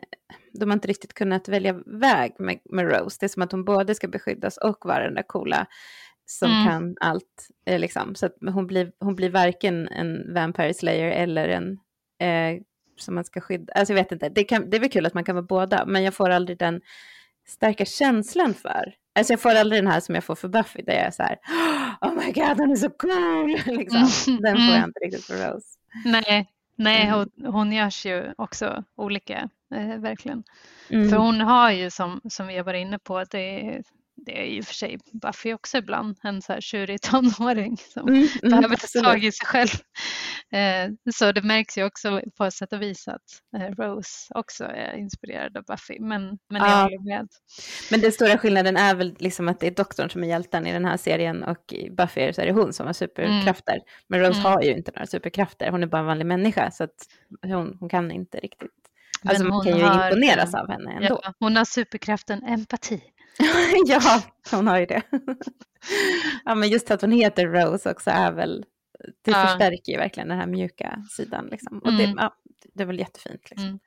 De 0.53 0.69
har 0.69 0.73
inte 0.73 0.87
riktigt 0.87 1.13
kunnat 1.13 1.47
välja 1.47 1.73
väg 1.85 2.35
med, 2.39 2.59
med 2.69 2.91
Rose. 2.91 3.17
Det 3.19 3.25
är 3.25 3.27
som 3.27 3.41
att 3.41 3.51
hon 3.51 3.65
både 3.65 3.95
ska 3.95 4.07
beskyddas 4.07 4.57
och 4.57 4.85
vara 4.85 5.03
den 5.03 5.15
där 5.15 5.27
coola 5.27 5.67
som 6.31 6.51
mm. 6.51 6.65
kan 6.65 6.97
allt. 7.01 7.49
Eh, 7.65 7.79
liksom. 7.79 8.15
Så 8.15 8.25
att 8.25 8.35
hon 8.53 8.67
blir, 8.67 8.91
hon 8.99 9.15
blir 9.15 9.29
varken 9.29 9.87
en 9.87 10.33
Vampire 10.33 10.73
Slayer 10.73 11.11
eller 11.11 11.49
en 11.49 11.79
eh, 12.19 12.61
som 12.97 13.15
man 13.15 13.23
ska 13.23 13.41
skydda. 13.41 13.73
Alltså 13.73 13.93
jag 13.93 14.03
vet 14.03 14.11
inte, 14.11 14.29
det, 14.29 14.43
kan, 14.43 14.69
det 14.69 14.77
är 14.77 14.81
väl 14.81 14.89
kul 14.89 15.05
att 15.05 15.13
man 15.13 15.23
kan 15.23 15.35
vara 15.35 15.45
båda, 15.45 15.85
men 15.85 16.03
jag 16.03 16.13
får 16.13 16.29
aldrig 16.29 16.57
den 16.57 16.81
starka 17.47 17.85
känslan 17.85 18.53
för 18.53 18.95
Alltså 19.15 19.33
jag 19.33 19.39
får 19.39 19.55
aldrig 19.55 19.83
den 19.83 19.91
här 19.91 19.99
som 19.99 20.15
jag 20.15 20.23
får 20.23 20.35
för 20.35 20.47
Buffy, 20.47 20.81
där 20.81 20.93
jag 20.93 21.05
är 21.05 21.11
så 21.11 21.23
här, 21.23 21.37
oh 22.01 22.13
my 22.13 22.31
god, 22.31 22.57
hon 22.57 22.71
är 22.71 22.75
så 22.75 22.89
cool, 22.89 23.57
liksom. 23.77 24.37
Den 24.41 24.55
får 24.55 24.65
jag 24.65 24.75
mm. 24.75 24.83
inte 24.83 24.99
riktigt 24.99 25.25
för 25.25 25.33
Rose. 25.33 25.67
Nej, 26.05 26.49
nej 26.75 27.07
mm. 27.07 27.13
hon, 27.13 27.53
hon 27.53 27.71
görs 27.71 28.05
ju 28.05 28.33
också 28.37 28.83
olika, 28.95 29.49
eh, 29.75 29.97
verkligen. 29.97 30.43
Mm. 30.89 31.09
För 31.09 31.17
hon 31.17 31.41
har 31.41 31.71
ju, 31.71 31.89
som, 31.89 32.21
som 32.29 32.47
vi 32.47 32.57
har 32.57 32.63
varit 32.63 32.81
inne 32.81 32.99
på, 32.99 33.23
det, 33.23 33.81
det 34.25 34.41
är 34.41 34.45
ju 34.45 34.63
för 34.63 34.73
sig 34.73 34.97
Buffy 35.13 35.53
också 35.53 35.77
ibland, 35.77 36.17
en 36.23 36.41
så 36.41 36.53
här 36.53 36.61
tjurig 36.61 37.01
tonåring 37.11 37.77
som 37.77 38.07
mm, 38.07 38.27
mm, 38.43 38.59
behöver 38.59 38.75
ta 38.75 39.03
tag 39.03 39.23
i 39.23 39.31
sig 39.31 39.47
själv. 39.47 39.69
Eh, 40.51 40.91
så 41.13 41.31
det 41.31 41.41
märks 41.41 41.77
ju 41.77 41.83
också 41.83 42.21
på 42.37 42.51
sätt 42.51 42.73
och 42.73 42.81
vis 42.81 43.07
att 43.07 43.21
eh, 43.57 43.75
Rose 43.75 44.33
också 44.35 44.63
är 44.63 44.97
inspirerad 44.97 45.57
av 45.57 45.63
Buffy, 45.63 45.99
men, 45.99 46.21
men 46.49 46.61
jag 46.61 46.83
håller 46.83 47.15
med. 47.15 47.27
Men 47.91 48.01
den 48.01 48.11
stora 48.11 48.37
skillnaden 48.37 48.77
är 48.77 48.95
väl 48.95 49.15
liksom 49.19 49.47
att 49.47 49.59
det 49.59 49.67
är 49.67 49.71
doktorn 49.71 50.09
som 50.09 50.23
är 50.23 50.27
hjälten 50.27 50.67
i 50.67 50.73
den 50.73 50.85
här 50.85 50.97
serien 50.97 51.43
och 51.43 51.73
i 51.73 51.89
Buffy 51.89 52.33
så 52.33 52.41
är 52.41 52.45
det 52.45 52.51
hon 52.51 52.73
som 52.73 52.85
har 52.85 52.93
superkrafter. 52.93 53.73
Mm. 53.73 53.85
Men 54.07 54.19
Rose 54.19 54.39
mm. 54.39 54.51
har 54.51 54.61
ju 54.61 54.71
inte 54.71 54.91
några 54.95 55.07
superkrafter, 55.07 55.71
hon 55.71 55.83
är 55.83 55.87
bara 55.87 55.99
en 55.99 56.05
vanlig 56.05 56.25
människa 56.25 56.71
så 56.71 56.83
att 56.83 56.95
hon, 57.41 57.77
hon 57.79 57.89
kan 57.89 58.11
inte 58.11 58.37
riktigt 58.37 58.71
Alltså 59.25 59.43
man 59.43 59.63
kan 59.63 59.77
ju 59.77 59.83
har, 59.83 60.07
imponeras 60.07 60.53
av 60.53 60.69
henne 60.69 60.91
ändå. 60.91 61.19
Ja, 61.23 61.33
hon 61.39 61.55
har 61.55 61.65
superkraften 61.65 62.43
empati. 62.43 63.01
ja, 63.85 64.21
hon 64.51 64.67
har 64.67 64.79
ju 64.79 64.85
det. 64.85 65.01
ja, 66.45 66.55
men 66.55 66.69
just 66.69 66.91
att 66.91 67.01
hon 67.01 67.11
heter 67.11 67.47
Rose 67.47 67.91
också 67.91 68.09
är 68.09 68.31
väl, 68.31 68.65
det 69.21 69.31
ja. 69.31 69.47
förstärker 69.47 69.91
ju 69.91 69.97
verkligen 69.97 70.29
den 70.29 70.37
här 70.37 70.47
mjuka 70.47 71.03
sidan. 71.09 71.47
Liksom. 71.51 71.79
Och 71.79 71.89
mm. 71.89 72.15
det, 72.15 72.21
ja, 72.21 72.33
det 72.73 72.83
är 72.83 72.87
väl 72.87 72.99
jättefint. 72.99 73.49
Liksom. 73.49 73.67
Mm. 73.67 73.79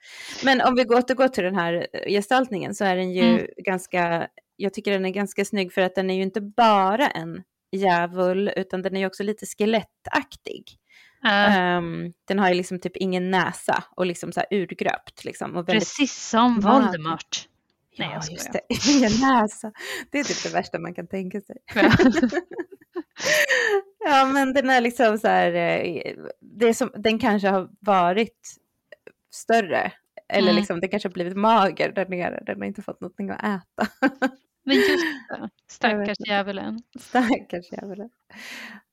Men 0.44 0.60
om 0.60 0.74
vi 0.74 0.84
återgår 0.84 1.28
till 1.28 1.44
den 1.44 1.56
här 1.56 1.86
gestaltningen 2.08 2.74
så 2.74 2.84
är 2.84 2.96
den 2.96 3.12
ju 3.12 3.22
mm. 3.22 3.46
ganska, 3.56 4.28
jag 4.56 4.74
tycker 4.74 4.92
den 4.92 5.04
är 5.04 5.10
ganska 5.10 5.44
snygg 5.44 5.72
för 5.72 5.80
att 5.80 5.94
den 5.94 6.10
är 6.10 6.14
ju 6.14 6.22
inte 6.22 6.40
bara 6.40 7.08
en 7.08 7.42
djävul 7.76 8.52
utan 8.56 8.82
den 8.82 8.96
är 8.96 9.00
ju 9.00 9.06
också 9.06 9.22
lite 9.22 9.46
skelettaktig. 9.46 10.78
Uh. 11.26 11.76
Um, 11.76 12.12
den 12.28 12.38
har 12.38 12.48
ju 12.48 12.54
liksom 12.54 12.80
typ 12.80 12.96
ingen 12.96 13.30
näsa 13.30 13.84
och 13.96 14.06
liksom 14.06 14.32
så 14.32 14.40
här 14.40 14.58
urgröpt. 14.58 15.24
Liksom, 15.24 15.56
och 15.56 15.68
väldigt... 15.68 15.82
Precis 15.82 16.28
som 16.28 16.60
Voldemort. 16.60 17.48
Nej, 17.98 18.08
ja, 18.12 18.32
just 18.32 18.52
det. 18.52 18.60
Ingen 18.90 19.12
näsa. 19.20 19.72
Det 20.10 20.18
är 20.18 20.24
typ 20.24 20.42
det 20.42 20.52
värsta 20.54 20.78
man 20.78 20.94
kan 20.94 21.06
tänka 21.06 21.40
sig. 21.40 21.56
Ja. 21.74 21.92
ja, 24.04 24.24
men 24.24 24.52
den 24.52 24.70
är 24.70 24.80
liksom 24.80 25.18
så 25.18 25.28
här, 25.28 25.52
eh, 25.52 26.14
det 26.40 26.66
är 26.68 26.72
som, 26.72 26.90
den 26.96 27.18
kanske 27.18 27.48
har 27.48 27.70
varit 27.80 28.56
större. 29.32 29.92
Eller 30.28 30.48
mm. 30.48 30.56
liksom, 30.56 30.80
den 30.80 30.90
kanske 30.90 31.08
har 31.08 31.12
blivit 31.12 31.36
mager 31.36 31.92
där 31.92 32.06
nere, 32.06 32.42
den 32.46 32.58
har 32.58 32.66
inte 32.66 32.82
fått 32.82 33.00
någonting 33.00 33.30
att 33.30 33.40
äta. 33.40 33.88
Men 34.64 34.76
just 34.76 34.88
det, 35.28 35.50
stackars 35.70 36.16
djävulen. 36.26 36.82
Stackars 37.00 37.72
djävulen. 37.72 38.10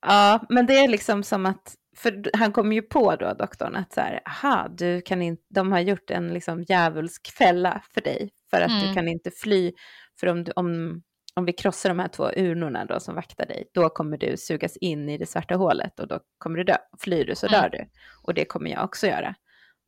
Ja, 0.01 0.45
men 0.49 0.65
det 0.65 0.77
är 0.77 0.87
liksom 0.87 1.23
som 1.23 1.45
att 1.45 1.75
för 1.95 2.37
han 2.37 2.51
kommer 2.51 2.75
ju 2.75 2.81
på 2.81 3.15
då, 3.15 3.33
doktorn, 3.33 3.75
att 3.75 3.93
så 3.93 4.01
här, 4.01 4.21
aha, 4.25 4.67
du 4.77 5.01
kan 5.01 5.21
inte, 5.21 5.43
de 5.49 5.71
har 5.71 5.79
gjort 5.79 6.11
en 6.11 6.33
liksom 6.33 6.63
djävulsk 6.63 7.31
fälla 7.31 7.81
för 7.93 8.01
dig, 8.01 8.29
för 8.51 8.61
att 8.61 8.71
mm. 8.71 8.87
du 8.87 8.93
kan 8.93 9.07
inte 9.07 9.31
fly, 9.31 9.73
för 10.19 10.27
om, 10.27 10.43
du, 10.43 10.51
om, 10.55 11.01
om 11.35 11.45
vi 11.45 11.53
krossar 11.53 11.89
de 11.89 11.99
här 11.99 12.07
två 12.07 12.29
urnorna 12.35 12.85
då 12.85 12.99
som 12.99 13.15
vaktar 13.15 13.45
dig, 13.45 13.69
då 13.73 13.89
kommer 13.89 14.17
du 14.17 14.37
sugas 14.37 14.77
in 14.77 15.09
i 15.09 15.17
det 15.17 15.25
svarta 15.25 15.55
hålet 15.55 15.99
och 15.99 16.07
då 16.07 16.19
kommer 16.37 16.57
du 16.57 16.63
dö. 16.63 16.77
Flyr 16.99 17.25
du 17.25 17.35
så 17.35 17.47
mm. 17.47 17.61
dör 17.61 17.69
du. 17.69 17.85
Och 18.23 18.33
det 18.33 18.45
kommer 18.45 18.71
jag 18.71 18.83
också 18.83 19.07
göra. 19.07 19.35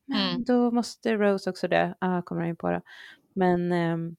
Men 0.08 0.30
mm. 0.30 0.44
då 0.44 0.72
måste 0.72 1.14
Rose 1.14 1.50
också 1.50 1.68
dö, 1.68 1.94
ah, 2.00 2.22
kommer 2.22 2.42
han 2.42 2.50
ju 2.50 2.56
på 2.56 2.72
då. 2.72 2.82
Men 3.36 3.72
um, 3.72 4.16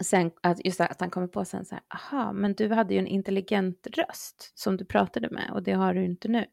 sen 0.00 0.30
att 0.40 0.64
just 0.64 0.80
att 0.80 1.00
han 1.00 1.10
kommer 1.10 1.26
på 1.26 1.44
sen 1.44 1.64
så 1.64 1.74
här, 1.74 1.84
aha, 1.88 2.32
men 2.32 2.54
du 2.54 2.68
hade 2.68 2.94
ju 2.94 3.00
en 3.00 3.06
intelligent 3.06 3.86
röst 3.86 4.52
som 4.54 4.76
du 4.76 4.84
pratade 4.84 5.30
med 5.30 5.50
och 5.52 5.62
det 5.62 5.72
har 5.72 5.94
du 5.94 6.04
inte 6.04 6.28
nu. 6.28 6.44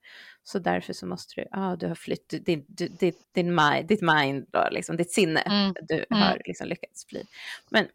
Så 0.44 0.60
därför 0.60 0.94
så 0.94 1.06
måste 1.06 1.42
du, 1.42 1.48
ja, 1.52 1.72
ah, 1.72 1.76
du 1.76 1.88
har 1.88 1.96
flytt, 1.96 2.46
din, 2.46 2.66
din, 2.68 3.14
din 3.34 3.56
mind, 3.56 3.88
ditt 3.88 4.02
mind, 4.02 4.46
då, 4.52 4.68
liksom, 4.72 4.98
ditt 4.98 5.12
sinne, 5.12 5.40
mm. 5.40 5.74
du 5.82 6.06
mm. 6.10 6.22
har 6.22 6.42
liksom 6.46 6.68
lyckats 6.68 7.06
fly. 7.06 7.24
Men 7.70 7.88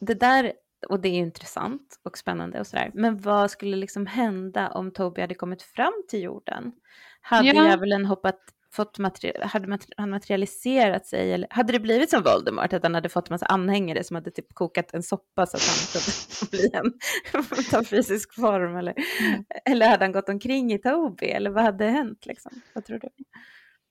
det 0.00 0.14
där, 0.14 0.52
och 0.88 1.00
det 1.00 1.08
är 1.08 1.12
ju 1.12 1.18
intressant 1.18 2.00
och 2.02 2.18
spännande 2.18 2.60
och 2.60 2.66
sådär, 2.66 2.90
men 2.94 3.18
vad 3.18 3.50
skulle 3.50 3.76
liksom 3.76 4.06
hända 4.06 4.68
om 4.70 4.90
Toby 4.90 5.20
hade 5.20 5.34
kommit 5.34 5.62
fram 5.62 6.02
till 6.08 6.22
jorden? 6.22 6.72
Hade 7.20 7.48
ja. 7.48 7.68
djävulen 7.68 8.04
hoppat 8.04 8.40
fått 8.72 8.98
materi 8.98 9.32
hade 9.42 9.78
han 9.96 10.10
materialiserat 10.10 11.06
sig? 11.06 11.32
Eller 11.32 11.48
hade 11.50 11.72
det 11.72 11.80
blivit 11.80 12.10
som 12.10 12.22
Voldemort, 12.22 12.72
att 12.72 12.82
han 12.82 12.94
hade 12.94 13.08
fått 13.08 13.28
en 13.28 13.34
massa 13.34 13.46
anhängare 13.46 14.04
som 14.04 14.14
hade 14.14 14.30
typ 14.30 14.54
kokat 14.54 14.94
en 14.94 15.02
soppa 15.02 15.46
så 15.46 15.56
att 15.56 15.62
han 15.62 15.76
kunde 15.92 16.50
bli 16.50 16.70
en, 16.72 17.64
ta 17.70 17.84
fysisk 17.84 18.34
form? 18.34 18.76
Eller, 18.76 18.94
mm. 19.20 19.44
eller 19.64 19.88
hade 19.88 20.04
han 20.04 20.12
gått 20.12 20.28
omkring 20.28 20.72
i 20.72 20.78
Toby? 20.78 21.26
Eller 21.26 21.50
vad 21.50 21.64
hade 21.64 21.84
hänt? 21.84 22.26
Liksom? 22.26 22.52
Vad 22.74 22.84
tror 22.84 22.98
du? 22.98 23.08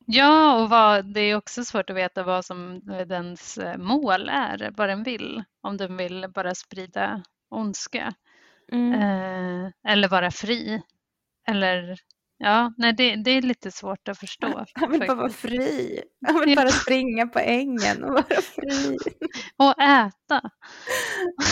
Ja, 0.05 0.61
och 0.61 0.69
vad, 0.69 1.13
det 1.13 1.19
är 1.19 1.35
också 1.35 1.63
svårt 1.63 1.89
att 1.89 1.95
veta 1.95 2.23
vad 2.23 2.45
som 2.45 2.81
dens 3.07 3.57
eh, 3.57 3.77
mål 3.77 4.29
är, 4.29 4.73
vad 4.77 4.89
den 4.89 5.03
vill. 5.03 5.43
Om 5.61 5.77
den 5.77 5.97
vill 5.97 6.25
bara 6.35 6.55
sprida 6.55 7.23
ondska. 7.49 8.13
Mm. 8.71 8.93
Eh, 8.93 9.71
eller 9.87 10.07
vara 10.07 10.31
fri. 10.31 10.81
Eller 11.47 11.97
ja, 12.41 12.73
nej 12.77 12.93
det, 12.93 13.15
det 13.15 13.31
är 13.31 13.41
lite 13.41 13.71
svårt 13.71 14.07
att 14.07 14.17
förstå. 14.19 14.47
Han 14.73 14.91
vill 14.91 14.99
faktiskt. 14.99 15.07
bara 15.07 15.15
vara 15.15 15.29
fri. 15.29 16.01
Han 16.27 16.39
vill 16.39 16.55
bara 16.55 16.69
springa 16.69 17.27
på 17.27 17.39
ängen 17.39 18.03
och 18.03 18.13
vara 18.13 18.23
fri. 18.41 18.97
och 19.57 19.81
äta. 19.81 20.41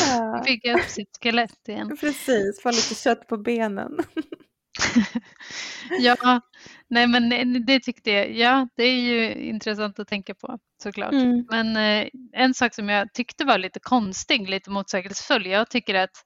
Ja. 0.10 0.42
Bygga 0.46 0.74
upp 0.74 0.86
sitt 0.86 1.18
skelett 1.24 1.68
igen. 1.68 1.98
Precis, 2.00 2.62
få 2.64 2.70
lite 2.70 2.96
kött 2.96 3.28
på 3.28 3.38
benen. 3.38 3.98
ja, 6.00 6.42
nej 6.88 7.08
men 7.08 7.66
det 7.66 7.80
tyckte 7.80 8.12
jag, 8.12 8.32
ja 8.32 8.68
det 8.76 8.84
är 8.84 9.00
ju 9.00 9.34
intressant 9.34 10.00
att 10.00 10.08
tänka 10.08 10.36
på 10.36 10.60
såklart. 10.84 11.14
Mm. 11.14 11.46
Men 11.50 11.78
eh, 11.78 12.10
en 12.34 12.54
sak 12.54 12.76
som 12.76 12.90
jag 12.90 13.14
tyckte 13.14 13.46
var 13.46 13.58
lite 13.58 13.80
konstig, 13.80 14.50
lite 14.50 14.70
motsägelsefull, 14.70 15.46
jag 15.46 15.70
tycker 15.70 15.96
att 15.96 16.24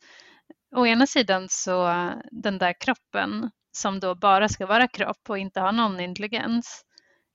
å 0.76 0.88
ena 0.88 1.08
sidan 1.08 1.48
så 1.50 2.10
den 2.32 2.58
där 2.58 2.74
kroppen 2.80 3.50
som 3.76 4.00
då 4.00 4.16
bara 4.16 4.50
ska 4.50 4.66
vara 4.66 4.88
kropp 4.88 5.30
och 5.30 5.38
inte 5.38 5.60
ha 5.60 5.72
någon 5.72 6.00
intelligens, 6.00 6.86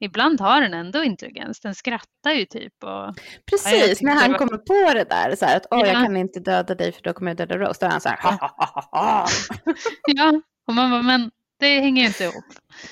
ibland 0.00 0.40
har 0.40 0.60
den 0.60 0.74
ändå 0.74 1.04
intelligens. 1.04 1.60
Den 1.60 1.74
skrattar 1.74 2.30
ju 2.32 2.44
typ. 2.44 2.84
Och, 2.84 3.14
Precis, 3.46 4.02
när 4.02 4.14
han 4.14 4.32
var... 4.32 4.38
kommer 4.38 4.58
på 4.58 4.94
det 4.94 5.04
där, 5.04 5.36
så 5.36 5.44
här, 5.44 5.56
att 5.56 5.66
åh, 5.70 5.80
ja. 5.80 5.86
jag 5.86 5.94
kan 5.94 6.16
inte 6.16 6.40
döda 6.40 6.74
dig 6.74 6.92
för 6.92 7.02
då 7.02 7.12
kommer 7.12 7.30
jag 7.30 7.36
döda 7.36 7.58
Rose. 7.58 7.80
Då 7.80 7.86
är 7.86 7.90
han 7.90 8.00
så 8.00 8.08
här, 8.08 8.22
ha, 8.22 8.30
ha, 8.56 8.88
ha, 8.92 9.26
ja, 10.06 10.40
och 10.66 10.74
man 10.74 10.90
bara, 10.90 11.02
men 11.02 11.30
det 11.58 11.80
hänger 11.80 12.02
ju 12.02 12.08
inte 12.08 12.24
ihop. 12.24 12.44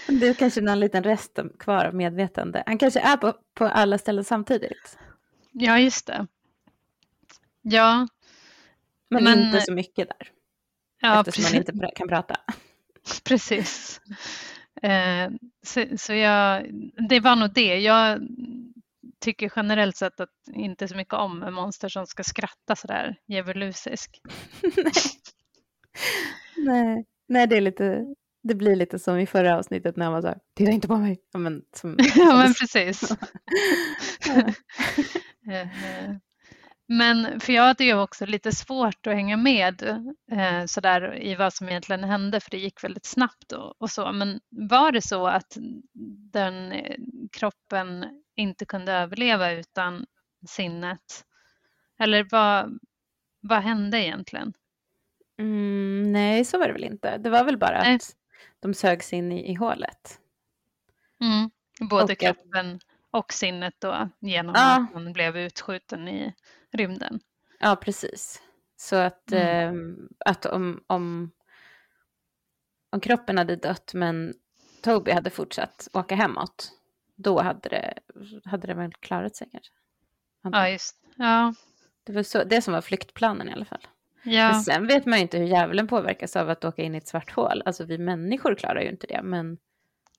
Det 0.07 0.29
är 0.29 0.35
kanske 0.35 0.61
någon 0.61 0.81
liten 0.81 1.03
rest 1.03 1.39
kvar 1.59 1.85
av 1.85 1.95
medvetande. 1.95 2.63
Han 2.67 2.79
kanske 2.79 3.01
är 3.01 3.17
på, 3.17 3.35
på 3.55 3.65
alla 3.65 3.99
ställen 3.99 4.25
samtidigt. 4.25 4.99
Ja, 5.53 5.79
just 5.79 6.07
det. 6.07 6.27
Ja. 7.63 8.09
Men, 9.11 9.25
men 9.25 9.39
inte 9.39 9.61
så 9.61 9.73
mycket 9.73 10.09
där. 10.09 10.29
Ja, 11.01 11.21
eftersom 11.21 11.43
precis. 11.43 11.75
man 11.75 11.87
inte 11.87 11.97
kan 11.97 12.09
prata. 12.09 12.37
Precis. 13.25 14.01
Eh, 14.83 15.31
så, 15.67 15.85
så 15.97 16.13
jag, 16.13 16.67
det 17.09 17.21
var 17.21 17.37
nog 17.37 17.53
det. 17.55 17.79
Jag 17.79 18.21
tycker 19.21 19.53
generellt 19.57 19.97
sett 19.97 20.21
att 20.21 20.31
inte 20.55 20.89
så 20.89 20.97
mycket 20.97 21.15
om 21.15 21.55
monster 21.55 21.89
som 21.89 22.07
ska 22.07 22.25
skratta 22.25 22.77
sådär 22.77 23.17
djävulusisk. 23.27 24.21
Nej. 26.57 27.05
Nej. 27.29 27.47
Det 27.47 27.57
är 27.57 27.61
lite, 27.61 28.15
det 28.43 28.55
blir 28.55 28.77
lite 28.77 28.99
som 28.99 29.19
i 29.19 29.27
förra 29.27 29.57
avsnittet 29.57 29.97
när 29.97 30.05
han 30.05 30.13
var 30.13 30.23
så 30.23 30.29
här, 30.29 30.39
titta 30.57 30.71
inte 30.71 30.89
på 30.89 30.97
mig. 30.97 31.19
Ja, 31.33 31.39
men, 31.39 31.63
som, 31.73 31.97
ja, 32.17 32.37
men 32.37 32.55
precis. 32.55 33.11
Eh, 35.49 35.61
eh. 35.61 36.17
Men 36.89 37.41
för 37.41 37.53
jag 37.53 37.63
hade 37.63 37.85
ju 37.85 37.95
också 37.95 38.27
lite 38.27 38.53
svårt 38.53 39.07
att 39.07 39.15
hänga 39.15 39.37
med 39.37 39.83
eh, 40.33 40.65
sådär 40.67 41.23
i 41.23 41.35
vad 41.35 41.55
som 41.55 41.69
egentligen 41.69 42.05
hände 42.05 42.41
för 42.41 42.51
det 42.51 42.59
gick 42.59 42.85
väldigt 42.85 43.07
snabbt 43.07 43.53
och, 43.53 43.83
och, 43.83 43.91
så. 43.91 44.13
Men 44.13 44.41
var 44.51 44.93
det 44.93 45.03
så 45.03 45.27
att 45.27 45.57
den 46.33 46.73
eh, 46.73 46.97
kroppen 47.33 48.07
inte 48.35 48.65
kunde 48.65 48.93
överleva 48.93 49.53
utan 49.53 50.07
sinnet? 50.49 51.25
Eller 51.99 52.27
vad, 52.31 52.79
vad 53.41 53.63
hände 53.63 53.99
egentligen? 53.99 54.53
Mm, 55.39 56.13
nej, 56.13 56.45
så 56.45 56.59
var 56.59 56.67
det 56.67 56.73
väl 56.73 56.85
inte. 56.85 57.19
Det 57.19 57.31
var 57.31 57.45
väl 57.45 57.59
bara 57.59 57.83
nej. 57.83 57.95
att 57.97 58.17
de 58.61 58.75
sögs 58.75 59.13
in 59.13 59.33
i, 59.33 59.51
i 59.51 59.55
hålet. 59.55 60.21
Mm, 61.21 61.51
både 61.91 62.13
och 62.13 62.19
kroppen 62.19 62.81
och 63.11 63.33
sinnet 63.33 63.75
då 63.79 64.09
genom 64.21 64.55
ja. 64.55 64.75
att 64.75 64.95
man 64.95 65.13
blev 65.13 65.37
utskjuten 65.37 66.09
i 66.09 66.35
rymden. 66.77 67.21
Ja, 67.61 67.77
precis. 67.77 68.43
Så 68.77 68.97
att, 68.97 69.33
mm. 69.33 69.95
eh, 69.95 70.31
att 70.31 70.47
om, 70.47 70.85
om, 70.87 71.31
om 72.91 73.01
kroppen 73.01 73.39
hade 73.39 73.57
dött 73.57 73.95
men 73.95 74.35
Toby 74.83 75.11
hade 75.11 75.31
fortsatt 75.31 75.89
åka 75.93 76.15
hemåt, 76.15 76.73
då 77.17 77.41
hade 77.43 77.69
det, 77.69 77.95
hade 78.45 78.67
det 78.67 78.75
väl 78.75 78.93
klarat 78.93 79.37
sig 79.37 79.49
kanske. 79.53 79.73
Ja, 80.43 80.69
just 80.69 80.97
ja. 81.17 81.55
Det 82.05 82.13
var 82.13 82.23
så, 82.23 82.45
det 82.45 82.63
som 82.63 82.75
var 82.75 82.81
flyktplanen 82.81 83.49
i 83.49 83.53
alla 83.53 83.65
fall. 83.65 83.87
Ja. 84.23 84.53
Men 84.53 84.63
sen 84.63 84.87
vet 84.87 85.07
man 85.07 85.19
ju 85.19 85.23
inte 85.23 85.39
hur 85.39 85.47
djävulen 85.47 85.87
påverkas 85.89 86.37
av 86.37 86.51
att 86.51 86.65
åka 86.65 86.83
in 86.83 86.95
i 86.95 86.99
ett 86.99 87.09
svart 87.09 87.31
hål. 87.31 87.63
Alltså 87.65 87.85
vi 87.85 87.99
människor 87.99 88.55
klarar 88.55 88.81
ju 88.81 88.89
inte 88.89 89.07
det, 89.07 89.23
men 89.23 89.59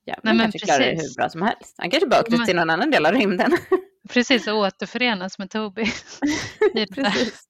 djävulen 0.06 0.38
kanske 0.38 0.58
precis. 0.58 0.62
klarar 0.62 0.80
det 0.80 1.02
hur 1.02 1.16
bra 1.16 1.28
som 1.28 1.42
helst. 1.42 1.74
Han 1.78 1.90
kanske 1.90 2.08
bara 2.08 2.20
åkte 2.20 2.36
men... 2.36 2.46
till 2.46 2.56
någon 2.56 2.70
annan 2.70 2.90
del 2.90 3.06
av 3.06 3.12
rymden. 3.12 3.52
Precis, 4.08 4.46
och 4.46 4.58
återförenas 4.58 5.38
med 5.38 5.50
Toby. 5.50 5.84
precis. 6.94 7.48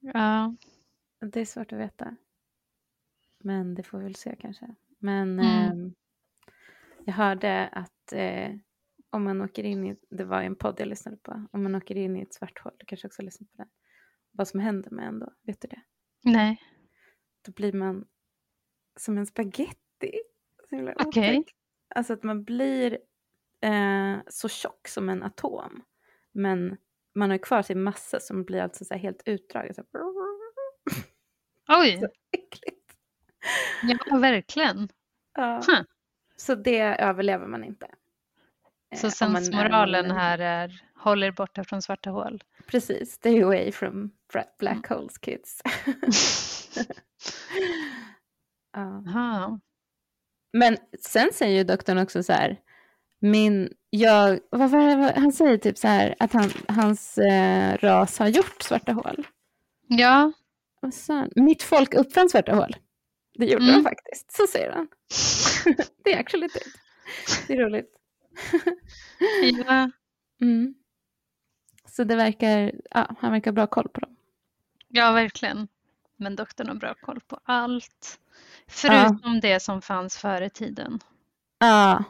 Ja. 0.00 0.56
Det 1.20 1.40
är 1.40 1.44
svårt 1.44 1.72
att 1.72 1.78
veta. 1.78 2.16
Men 3.38 3.74
det 3.74 3.82
får 3.82 3.98
vi 3.98 4.04
väl 4.04 4.14
se 4.14 4.36
kanske. 4.40 4.74
Men 4.98 5.40
mm. 5.40 5.86
eh, 5.86 5.92
jag 7.04 7.12
hörde 7.12 7.68
att 7.68 8.12
eh, 8.12 8.50
om 9.10 9.24
man 9.24 9.40
åker 9.40 9.64
in 9.64 9.86
i, 9.86 9.96
det 10.10 10.24
var 10.24 10.42
en 10.42 10.56
podd 10.56 10.80
jag 10.80 10.88
lyssnade 10.88 11.16
på, 11.16 11.46
om 11.52 11.62
man 11.62 11.74
åker 11.74 11.96
in 11.96 12.16
i 12.16 12.22
ett 12.22 12.34
svart 12.34 12.58
hål, 12.58 12.72
du 12.78 12.86
kanske 12.86 13.06
också 13.06 13.22
lyssnat 13.22 13.50
på 13.50 13.56
den, 13.56 13.68
vad 14.30 14.48
som 14.48 14.60
händer 14.60 14.90
med 14.90 15.06
en 15.08 15.18
då. 15.18 15.32
Vet 15.42 15.60
du 15.60 15.68
det? 15.68 15.82
Nej. 16.22 16.62
Då 17.42 17.52
blir 17.52 17.72
man 17.72 18.04
som 18.96 19.18
en 19.18 19.26
spaghetti. 19.26 20.20
Okej. 20.70 21.06
Okay. 21.06 21.44
Alltså 21.94 22.12
att 22.12 22.22
man 22.22 22.44
blir 22.44 22.98
eh, 23.62 24.16
så 24.28 24.48
tjock 24.48 24.88
som 24.88 25.08
en 25.08 25.22
atom. 25.22 25.82
Men 26.32 26.76
man 27.14 27.30
har 27.30 27.38
kvar 27.38 27.62
sin 27.62 27.82
massa 27.82 28.20
som 28.20 28.44
blir 28.44 28.60
alltså 28.60 28.84
så 28.84 28.94
helt 28.94 29.22
utdragen. 29.26 29.74
Så 29.74 29.82
Oj! 31.68 31.98
Så 32.00 32.08
äckligt. 32.32 32.96
Ja, 33.82 34.16
verkligen. 34.16 34.88
Ja. 35.34 35.62
Huh. 35.66 35.82
Så 36.36 36.54
det 36.54 36.80
överlever 36.80 37.46
man 37.46 37.64
inte. 37.64 37.86
Så 38.96 39.06
eh, 39.06 39.10
sensmoralen 39.10 40.10
här 40.10 40.38
är 40.38 40.82
håll 40.94 41.22
er 41.22 41.30
borta 41.30 41.64
från 41.64 41.82
svarta 41.82 42.10
hål. 42.10 42.42
Precis, 42.66 43.12
stay 43.12 43.42
away 43.42 43.72
from 43.72 44.10
black 44.58 44.90
mm. 44.90 44.98
holes 44.98 45.18
kids. 45.18 45.62
ja. 49.14 49.60
Men 50.52 50.76
sen 51.00 51.30
säger 51.32 51.58
ju 51.58 51.64
doktorn 51.64 51.98
också 51.98 52.22
så 52.22 52.32
här, 52.32 52.60
min, 53.22 53.72
jag, 53.90 54.40
vad 54.50 54.70
var 54.70 54.96
det, 54.96 55.20
han 55.20 55.32
säger 55.32 55.56
typ 55.56 55.78
så 55.78 55.88
här 55.88 56.14
att 56.18 56.32
han, 56.32 56.50
hans 56.68 57.18
eh, 57.18 57.76
ras 57.78 58.18
har 58.18 58.28
gjort 58.28 58.62
svarta 58.62 58.92
hål. 58.92 59.26
Ja. 59.86 60.32
Vad 60.80 60.94
sa 60.94 61.26
Mitt 61.36 61.62
folk 61.62 61.94
uppfann 61.94 62.28
svarta 62.28 62.54
hål. 62.54 62.76
Det 63.34 63.46
gjorde 63.46 63.64
mm. 63.64 63.74
de 63.74 63.82
faktiskt, 63.82 64.32
så 64.32 64.46
säger 64.46 64.72
han. 64.72 64.88
det 66.04 66.12
är 66.12 66.18
actually 66.18 66.48
det. 66.48 66.64
Det 67.46 67.52
är 67.52 67.60
roligt. 67.60 67.90
ja. 69.66 69.90
Mm. 70.40 70.74
Så 71.86 72.04
det 72.04 72.16
verkar, 72.16 72.72
ja, 72.90 73.16
han 73.18 73.32
verkar 73.32 73.50
ha 73.50 73.54
bra 73.54 73.66
koll 73.66 73.88
på 73.88 74.00
dem. 74.00 74.16
Ja, 74.88 75.12
verkligen. 75.12 75.68
Men 76.16 76.36
doktorn 76.36 76.68
har 76.68 76.74
bra 76.74 76.94
koll 76.94 77.20
på 77.20 77.40
allt. 77.44 78.20
Förutom 78.66 79.34
ja. 79.34 79.40
det 79.42 79.60
som 79.60 79.82
fanns 79.82 80.16
före 80.16 80.50
tiden. 80.50 81.00
Ja. 81.58 82.04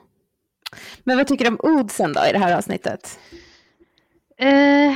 Men 1.05 1.17
vad 1.17 1.27
tycker 1.27 1.45
du 1.45 1.51
om 1.51 1.61
Oddsen 1.63 2.13
då 2.13 2.27
i 2.27 2.33
det 2.33 2.39
här 2.39 2.57
avsnittet? 2.57 3.21
Eh, 4.39 4.95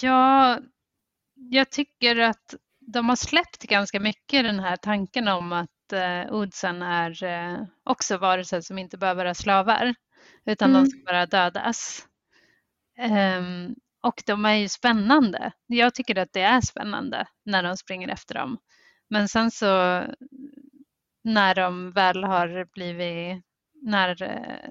ja, 0.00 0.58
jag 1.34 1.70
tycker 1.70 2.18
att 2.18 2.54
de 2.80 3.08
har 3.08 3.16
släppt 3.16 3.62
ganska 3.62 4.00
mycket 4.00 4.44
den 4.44 4.60
här 4.60 4.76
tanken 4.76 5.28
om 5.28 5.52
att 5.52 5.92
eh, 5.92 6.34
Oddsen 6.34 6.82
är 6.82 7.24
eh, 7.24 7.62
också 7.84 8.16
varelser 8.16 8.60
som 8.60 8.78
inte 8.78 8.98
behöver 8.98 9.24
vara 9.24 9.34
slavar 9.34 9.94
utan 10.44 10.70
mm. 10.70 10.84
de 10.84 10.90
ska 10.90 11.00
bara 11.06 11.26
dödas. 11.26 12.06
Um, 12.98 13.74
och 14.02 14.22
de 14.26 14.44
är 14.44 14.54
ju 14.54 14.68
spännande. 14.68 15.52
Jag 15.66 15.94
tycker 15.94 16.18
att 16.18 16.32
det 16.32 16.42
är 16.42 16.60
spännande 16.60 17.26
när 17.44 17.62
de 17.62 17.76
springer 17.76 18.08
efter 18.08 18.34
dem. 18.34 18.58
Men 19.08 19.28
sen 19.28 19.50
så 19.50 19.66
när 21.24 21.54
de 21.54 21.92
väl 21.92 22.24
har 22.24 22.66
blivit, 22.72 23.44
när 23.82 24.22
eh, 24.22 24.70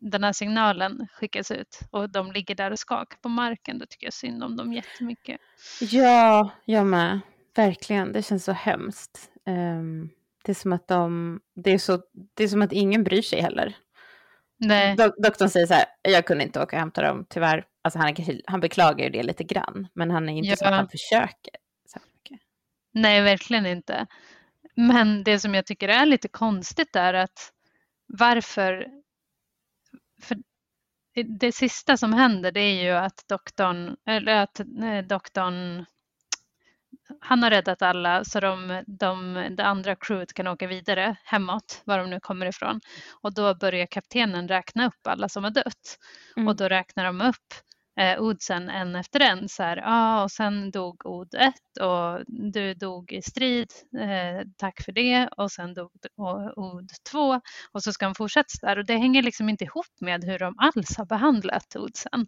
den 0.00 0.24
här 0.24 0.32
signalen 0.32 1.08
skickas 1.12 1.50
ut 1.50 1.80
och 1.90 2.10
de 2.10 2.32
ligger 2.32 2.54
där 2.54 2.70
och 2.70 2.78
skakar 2.78 3.18
på 3.18 3.28
marken, 3.28 3.78
då 3.78 3.86
tycker 3.86 4.06
jag 4.06 4.14
synd 4.14 4.44
om 4.44 4.56
dem 4.56 4.72
jättemycket. 4.72 5.40
Ja, 5.80 6.50
jag 6.64 6.86
med. 6.86 7.20
Verkligen, 7.56 8.12
det 8.12 8.22
känns 8.22 8.44
så 8.44 8.52
hemskt. 8.52 9.30
Um, 9.46 10.10
det 10.44 10.52
är 10.52 10.54
som 10.54 10.72
att 10.72 10.88
de, 10.88 11.40
det 11.54 11.70
är, 11.70 11.78
så, 11.78 12.02
det 12.34 12.44
är 12.44 12.48
som 12.48 12.62
att 12.62 12.72
ingen 12.72 13.04
bryr 13.04 13.22
sig 13.22 13.40
heller. 13.40 13.76
Nej. 14.58 14.96
Dok 14.96 15.14
doktorn 15.18 15.48
säger 15.48 15.66
så 15.66 15.74
här, 15.74 15.84
jag 16.02 16.26
kunde 16.26 16.44
inte 16.44 16.60
åka 16.62 16.76
och 16.76 16.80
hämta 16.80 17.02
dem 17.02 17.26
tyvärr. 17.28 17.64
Alltså 17.82 17.98
han, 17.98 18.14
han 18.46 18.60
beklagar 18.60 19.04
ju 19.04 19.10
det 19.10 19.22
lite 19.22 19.44
grann, 19.44 19.88
men 19.94 20.10
han 20.10 20.28
är 20.28 20.32
inte 20.32 20.50
ja. 20.50 20.56
så 20.56 20.64
att 20.64 20.74
han 20.74 20.88
försöker. 20.88 21.54
Så 21.86 21.98
mycket. 22.14 22.46
Nej, 22.92 23.22
verkligen 23.22 23.66
inte. 23.66 24.06
Men 24.74 25.24
det 25.24 25.40
som 25.40 25.54
jag 25.54 25.66
tycker 25.66 25.88
är 25.88 26.06
lite 26.06 26.28
konstigt 26.28 26.96
är 26.96 27.14
att 27.14 27.52
varför... 28.08 28.86
För 30.22 30.36
det 31.38 31.52
sista 31.52 31.96
som 31.96 32.12
händer 32.12 32.52
det 32.52 32.60
är 32.60 32.84
ju 32.84 32.90
att 32.90 33.24
doktorn, 33.28 33.96
eller 34.06 34.42
att 34.42 34.60
eh, 34.60 34.98
doktorn 35.08 35.84
han 37.20 37.42
har 37.42 37.50
räddat 37.50 37.82
alla 37.82 38.24
så 38.24 38.40
de, 38.40 38.84
de, 38.86 39.46
det 39.50 39.64
andra 39.64 39.96
crewet 39.96 40.32
kan 40.32 40.46
åka 40.46 40.66
vidare 40.66 41.16
hemåt, 41.24 41.82
var 41.84 41.98
de 41.98 42.10
nu 42.10 42.20
kommer 42.20 42.46
ifrån. 42.46 42.80
Och 43.20 43.34
då 43.34 43.54
börjar 43.54 43.86
kaptenen 43.86 44.48
räkna 44.48 44.86
upp 44.86 45.06
alla 45.06 45.28
som 45.28 45.44
har 45.44 45.50
dött. 45.50 45.98
Mm. 46.36 46.48
Och 46.48 46.56
då 46.56 46.68
räknar 46.68 47.04
de 47.04 47.20
upp 47.20 47.54
eh, 47.98 48.22
Odsen 48.22 48.68
en 48.68 48.96
efter 48.96 49.20
en. 49.20 49.48
Så 49.48 49.62
här, 49.62 49.82
ah, 49.84 50.22
och 50.22 50.30
sen 50.30 50.70
dog 50.70 51.06
Od 51.06 51.34
1 51.34 51.54
och 51.80 52.24
du 52.52 52.74
dog 52.74 53.12
i 53.12 53.22
strid, 53.22 53.72
eh, 54.00 54.46
tack 54.56 54.82
för 54.82 54.92
det. 54.92 55.28
Och 55.36 55.52
sen 55.52 55.74
dog 55.74 55.90
Od 56.56 56.90
2 57.10 57.40
och 57.72 57.82
så 57.82 57.92
ska 57.92 58.06
han 58.06 58.14
fortsätta 58.14 58.66
där. 58.66 58.78
Och 58.78 58.86
det 58.86 58.96
hänger 58.96 59.22
liksom 59.22 59.48
inte 59.48 59.64
ihop 59.64 60.00
med 60.00 60.24
hur 60.24 60.38
de 60.38 60.54
alls 60.58 60.96
har 60.96 61.06
behandlat 61.06 61.76
Odsen. 61.76 62.26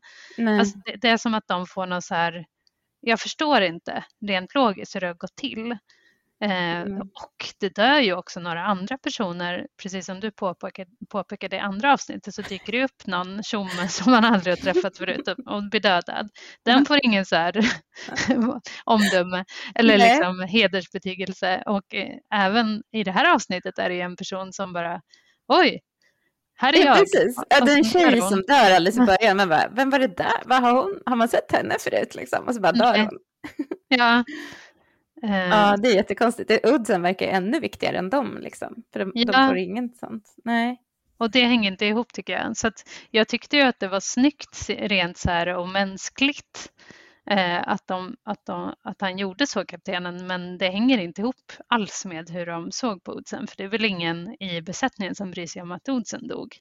Alltså, 0.59 0.79
det, 0.85 0.97
det, 0.97 1.09
är 1.09 1.17
som 1.17 1.35
att 1.35 1.49
de 1.49 1.67
får 1.67 1.87
något 1.87 2.05
så 2.05 2.15
här 2.15 2.47
jag 3.01 3.21
förstår 3.21 3.61
inte 3.61 4.05
rent 4.27 4.55
logiskt 4.55 4.95
hur 4.95 5.01
det 5.01 5.07
har 5.07 5.15
gått 5.15 5.37
till. 5.37 5.79
Eh, 6.43 6.81
mm. 6.81 7.01
Och 7.01 7.47
det 7.61 7.75
dör 7.75 7.99
ju 7.99 8.15
också 8.15 8.41
några 8.41 8.65
andra 8.65 8.99
personer, 8.99 9.67
precis 9.83 10.07
som 10.07 10.21
du 10.21 10.31
påpekade, 10.31 10.91
påpekade 11.11 11.57
i 11.57 11.59
andra 11.59 11.93
avsnittet 11.93 12.35
så 12.35 12.43
dyker 12.43 12.73
det 12.73 12.85
upp 12.85 13.07
någon 13.07 13.43
tjomme 13.43 13.89
som 13.89 14.13
man 14.13 14.25
aldrig 14.25 14.53
har 14.53 14.73
träffat 14.73 14.97
förut 14.97 15.29
och 15.47 15.71
blir 15.71 15.81
dödad. 15.81 16.29
Den 16.65 16.87
får 16.87 16.99
ingen 17.03 17.27
så 17.27 17.37
här 17.37 17.53
omdöme 18.85 19.45
eller 19.75 19.99
liksom 19.99 20.47
hedersbetygelse 20.49 21.63
och 21.67 21.95
eh, 21.95 22.17
även 22.35 22.83
i 22.93 23.05
det 23.05 23.13
här 23.13 23.35
avsnittet 23.35 23.79
är 23.79 23.89
det 23.89 24.01
en 24.01 24.17
person 24.17 24.53
som 24.53 24.73
bara 24.73 25.01
oj, 25.49 25.81
här 26.61 26.73
är 26.77 26.85
jag. 26.85 26.99
Precis, 26.99 27.37
ja, 27.51 27.65
det 27.65 27.73
är 27.73 27.77
en 27.77 27.85
tjej 27.85 28.21
som 28.21 28.43
dör 28.43 28.75
alldeles 28.75 28.97
i 28.97 29.01
början. 29.01 29.37
Man 29.37 29.49
bara, 29.49 29.69
vem 29.69 29.91
var 29.91 29.99
det 29.99 30.17
där? 30.17 30.43
Vad 30.45 30.63
har, 30.63 30.73
hon, 30.73 31.01
har 31.07 31.17
man 31.17 31.29
sett 31.29 31.53
henne 31.53 31.77
förut? 31.81 32.15
Liksom? 32.15 32.49
Och 32.49 32.55
så 32.55 32.61
bara 32.61 32.73
dör 32.73 32.99
hon. 32.99 33.19
Ja. 33.89 34.25
Ja, 35.23 35.77
det 35.77 35.89
är 35.89 35.95
jättekonstigt. 35.95 36.51
Udsen 36.65 37.03
verkar 37.03 37.27
ännu 37.27 37.61
viktigare 37.61 37.99
än 37.99 38.11
dem. 38.11 38.39
Liksom. 38.41 38.83
För 38.93 39.01
de, 39.01 39.13
ja. 39.15 39.33
de 39.33 39.49
får 39.49 39.57
inget 39.57 39.97
sånt. 39.97 40.35
Nej. 40.45 40.81
Och 41.19 41.31
det 41.31 41.45
hänger 41.45 41.71
inte 41.71 41.87
ihop 41.87 42.13
tycker 42.13 42.33
jag. 42.33 42.57
Så 42.57 42.71
jag 43.11 43.29
tyckte 43.29 43.57
ju 43.57 43.63
att 43.63 43.81
det 43.81 43.89
var 43.89 44.01
snyggt 44.01 44.67
rent 44.69 45.19
så 45.19 45.31
här 45.31 45.57
och 45.57 45.69
mänskligt 45.69 46.73
eh, 47.31 47.69
att, 47.69 47.87
de, 47.87 48.17
att, 48.23 48.47
de, 48.47 48.75
att 48.83 49.01
han 49.01 49.19
gjorde 49.19 49.47
så, 49.47 49.65
kaptenen, 49.65 50.27
men 50.27 50.59
det 50.59 50.69
hänger 50.69 50.99
inte 50.99 51.21
ihop 51.21 51.53
alls 51.67 52.05
med 52.05 52.31
hur 52.31 52.47
de 52.47 52.73
såg 52.73 53.05
på 53.05 53.13
Odsen, 53.13 53.47
för 53.47 53.57
det 53.57 53.65
är 53.65 53.69
väl 53.69 53.85
ingen 53.85 54.43
i 54.43 54.63
besättningen 54.63 55.15
som 55.15 55.31
bryr 55.31 55.47
sig 55.47 55.63
om 55.63 55.73
att 55.73 55.89
Odsen 55.89 56.29
dog. 56.29 56.57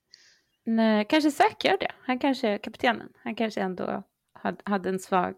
Nej, 0.65 1.05
kanske 1.09 1.31
Zack 1.31 1.65
gör 1.65 1.77
det. 1.79 1.91
Han 2.01 2.19
kanske 2.19 2.47
är 2.47 2.57
kaptenen. 2.57 3.09
Han 3.23 3.35
kanske 3.35 3.61
ändå 3.61 4.03
hade 4.63 4.89
en 4.89 4.99
svag 4.99 5.35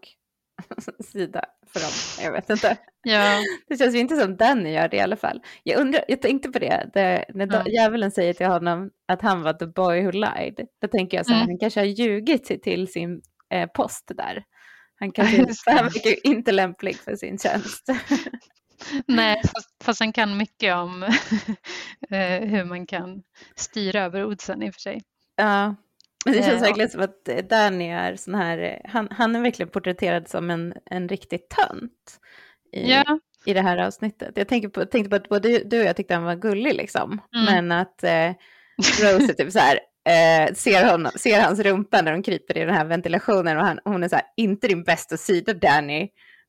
sida 1.04 1.44
för 1.72 1.80
dem. 1.80 1.90
Jag 2.24 2.32
vet 2.32 2.50
inte. 2.50 2.76
Ja. 3.02 3.38
Det 3.68 3.76
känns 3.76 3.94
ju 3.94 3.98
inte 3.98 4.16
som 4.16 4.36
Danny 4.36 4.72
gör 4.72 4.88
det 4.88 4.96
i 4.96 5.00
alla 5.00 5.16
fall. 5.16 5.42
Jag, 5.62 5.80
undrar, 5.80 6.04
jag 6.08 6.22
tänkte 6.22 6.48
på 6.48 6.58
det, 6.58 6.90
det 6.94 7.24
när 7.34 7.54
mm. 7.54 7.72
djävulen 7.72 8.10
säger 8.10 8.34
till 8.34 8.46
honom 8.46 8.90
att 9.08 9.22
han 9.22 9.42
var 9.42 9.52
the 9.52 9.66
boy 9.66 10.02
who 10.02 10.10
lied. 10.10 10.66
Då 10.80 10.88
tänker 10.88 11.16
jag 11.16 11.26
så 11.26 11.32
här, 11.32 11.40
mm. 11.40 11.48
han 11.48 11.58
kanske 11.58 11.80
har 11.80 11.86
ljugit 11.86 12.62
till 12.62 12.92
sin 12.92 13.22
eh, 13.54 13.66
post 13.66 14.10
där. 14.16 14.44
Han 15.00 15.12
kanske 15.12 15.46
han 15.66 15.84
verkar 15.84 16.26
inte 16.26 16.52
lämplig 16.52 16.96
för 16.96 17.16
sin 17.16 17.38
tjänst. 17.38 17.88
Nej, 19.06 19.42
fast, 19.44 19.84
fast 19.84 20.00
han 20.00 20.12
kan 20.12 20.36
mycket 20.36 20.74
om 20.74 21.02
eh, 22.10 22.48
hur 22.48 22.64
man 22.64 22.86
kan 22.86 23.22
styra 23.56 24.02
över 24.02 24.24
oddsen 24.24 24.62
i 24.62 24.70
och 24.70 24.74
för 24.74 24.80
sig. 24.80 25.02
Ja, 25.36 25.76
men 26.24 26.34
det 26.34 26.42
känns 26.42 26.62
eh, 26.62 26.68
verkligen 26.68 26.90
som 26.90 27.00
att 27.00 27.48
Danny 27.48 27.88
är 27.88 28.16
sån 28.16 28.34
här, 28.34 28.80
han, 28.84 29.08
han 29.10 29.36
är 29.36 29.40
verkligen 29.40 29.70
porträtterad 29.70 30.28
som 30.28 30.50
en, 30.50 30.74
en 30.90 31.08
riktig 31.08 31.48
tönt 31.48 32.20
i, 32.72 32.90
ja. 32.90 33.18
i 33.44 33.54
det 33.54 33.60
här 33.60 33.78
avsnittet. 33.78 34.32
Jag 34.36 34.48
tänkte 34.48 34.68
på, 34.68 34.86
tänkte 34.86 35.10
på 35.10 35.16
att 35.16 35.28
både 35.28 35.58
du 35.58 35.80
och 35.80 35.86
jag 35.86 35.96
tyckte 35.96 36.14
han 36.14 36.24
var 36.24 36.36
gullig 36.36 36.74
liksom, 36.74 37.20
mm. 37.34 37.44
men 37.44 37.72
att 37.72 38.04
eh, 38.04 38.30
Rose 38.76 39.32
är 39.32 39.34
typ 39.34 39.52
så 39.52 39.58
här, 39.58 39.78
eh, 40.04 40.54
ser, 40.54 40.90
honom, 40.90 41.12
ser 41.16 41.40
hans 41.40 41.60
rumpa 41.60 42.02
när 42.02 42.12
de 42.12 42.22
kryper 42.22 42.58
i 42.58 42.64
den 42.64 42.74
här 42.74 42.84
ventilationen 42.84 43.58
och 43.58 43.66
han, 43.66 43.80
hon 43.84 44.02
är 44.02 44.08
så 44.08 44.16
här, 44.16 44.24
inte 44.36 44.68
din 44.68 44.84
bästa 44.84 45.16
sida 45.16 45.52
Danny. 45.52 46.08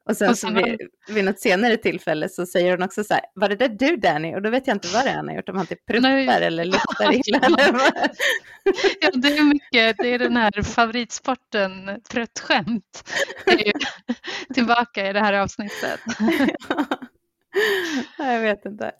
Och 0.10 0.18
sen 0.18 0.30
och 0.30 0.38
så 0.38 0.54
vid, 0.54 0.80
vid 1.08 1.26
något 1.26 1.39
senare 1.39 1.78
tillfälle 1.78 2.30
så 2.30 2.45
säger 2.45 2.72
hon 2.72 2.84
också 2.84 3.04
så 3.04 3.14
här, 3.14 3.24
var 3.36 3.49
det 3.49 3.56
där 3.56 3.70
du 3.70 3.95
Danny? 3.95 4.36
Och 4.36 4.41
då 4.41 4.49
vet 4.49 4.68
jag 4.68 4.76
inte 4.76 4.88
vad 4.88 5.06
det 5.06 5.10
är 5.10 5.16
han 5.16 5.28
har 5.28 5.36
gjort, 5.36 5.49
om 5.49 5.58
han 5.58 5.66
typ 5.66 5.86
pruttar 5.86 6.10
Nej. 6.10 6.28
eller 6.28 6.66
luktar 6.66 7.14
illa. 7.30 7.39
ja, 9.01 9.12
det 9.14 9.38
är 9.38 9.43
mycket, 9.43 9.97
det 9.97 10.08
är 10.08 10.20
den 10.20 10.38
här 10.38 10.64
favoritsporten 10.64 12.01
pruttskämt. 12.10 13.10
Tillbaka 14.54 15.10
i 15.10 15.14
det 15.14 15.20
här 15.20 15.34
avsnittet. 15.34 15.99
jag 18.18 18.39
vet 18.39 18.66
inte. 18.66 18.91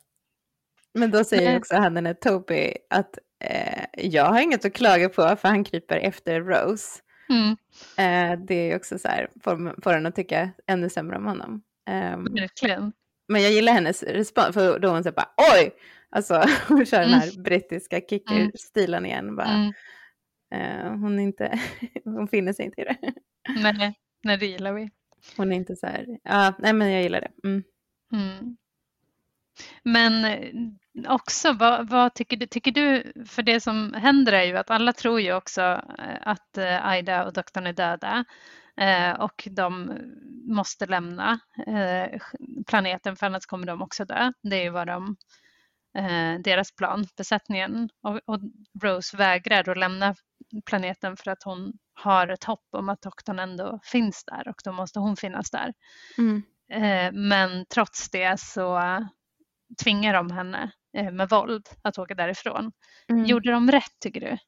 Men 0.94 1.10
då 1.10 1.24
säger 1.24 1.58
också 1.58 1.74
han 1.74 1.94
den 1.94 2.06
här 2.06 2.14
Toby 2.14 2.74
att 2.90 3.18
eh, 3.44 3.84
jag 3.92 4.24
har 4.24 4.40
inget 4.40 4.64
att 4.64 4.72
klaga 4.72 5.08
på 5.08 5.36
för 5.36 5.48
han 5.48 5.64
kryper 5.64 5.96
efter 5.96 6.40
Rose. 6.40 7.00
Mm. 7.28 7.56
Eh, 7.98 8.38
det 8.38 8.54
är 8.54 8.76
också 8.76 8.98
så 8.98 9.08
här, 9.08 9.28
får, 9.44 9.82
får 9.82 9.92
en 9.92 10.06
att 10.06 10.16
tycka 10.16 10.50
ännu 10.66 10.90
sämre 10.90 11.16
om 11.16 11.26
honom. 11.26 11.62
Eh, 11.88 12.18
Verkligen. 12.18 12.92
Men 13.28 13.42
jag 13.42 13.52
gillar 13.52 13.72
hennes 13.72 14.02
respons, 14.02 14.54
för 14.54 14.78
då 14.78 14.88
hon 14.88 15.02
säger 15.02 15.16
bara 15.16 15.30
oj! 15.54 15.74
Alltså 16.10 16.44
hon 16.68 16.86
kör 16.86 17.02
mm. 17.02 17.10
den 17.10 17.20
här 17.20 17.42
brittiska 17.42 18.00
kicker-stilen 18.00 19.06
igen. 19.06 19.36
Bara, 19.36 19.48
mm. 19.48 19.72
eh, 20.54 20.98
hon, 21.00 21.20
inte, 21.20 21.60
hon 22.04 22.28
finner 22.28 22.52
sig 22.52 22.64
inte 22.64 22.80
i 22.80 22.84
det. 22.84 22.96
Nej, 23.62 23.94
nej, 24.22 24.38
det 24.38 24.46
gillar 24.46 24.72
vi. 24.72 24.90
Hon 25.36 25.52
är 25.52 25.56
inte 25.56 25.76
så 25.76 25.86
här, 25.86 26.18
ja, 26.22 26.54
nej 26.58 26.72
men 26.72 26.90
jag 26.90 27.02
gillar 27.02 27.20
det. 27.20 27.48
Mm. 27.48 27.62
Mm. 28.12 28.56
Men 29.82 30.24
eh, 30.24 30.48
också, 31.08 31.52
vad, 31.52 31.88
vad, 31.88 32.14
tycker, 32.14 32.36
du, 32.36 32.46
tycker 32.46 32.72
du, 32.72 33.12
för 33.26 33.42
det 33.42 33.60
som 33.60 33.94
händer 33.94 34.32
är 34.32 34.44
ju 34.44 34.56
att 34.56 34.70
alla 34.70 34.92
tror 34.92 35.20
ju 35.20 35.34
också 35.34 35.62
eh, 35.98 36.16
att 36.20 36.58
eh, 36.58 36.86
Aida 36.86 37.24
och 37.24 37.32
doktorn 37.32 37.66
är 37.66 37.72
döda 37.72 38.24
och 39.18 39.48
de 39.50 39.92
måste 40.48 40.86
lämna 40.86 41.38
planeten 42.66 43.16
för 43.16 43.26
annars 43.26 43.46
kommer 43.46 43.66
de 43.66 43.82
också 43.82 44.04
dö. 44.04 44.32
Det 44.42 44.56
är 44.56 44.62
ju 44.62 44.70
vad 44.70 44.86
de, 44.86 45.16
deras 46.44 46.76
plan, 46.76 47.06
besättningen. 47.16 47.88
Och, 48.02 48.20
och 48.26 48.40
Rose 48.82 49.16
vägrar 49.16 49.68
att 49.68 49.78
lämna 49.78 50.14
planeten 50.66 51.16
för 51.16 51.30
att 51.30 51.42
hon 51.42 51.72
har 51.94 52.28
ett 52.28 52.44
hopp 52.44 52.66
om 52.70 52.88
att 52.88 53.02
doktorn 53.02 53.38
ändå 53.38 53.80
finns 53.82 54.24
där 54.24 54.48
och 54.48 54.60
då 54.64 54.72
måste 54.72 54.98
hon 54.98 55.16
finnas 55.16 55.50
där. 55.50 55.74
Mm. 56.18 56.42
Men 57.28 57.66
trots 57.66 58.10
det 58.10 58.40
så 58.40 58.80
tvingar 59.82 60.14
de 60.14 60.30
henne 60.30 60.62
eh, 60.62 60.68
med 60.94 61.28
våld 61.28 61.68
att 61.82 61.98
åka 61.98 62.14
därifrån. 62.14 62.72
Mm. 63.08 63.24
Gjorde 63.24 63.50
de 63.52 63.70
rätt 63.70 63.98
tycker 64.00 64.20
du? 64.20 64.38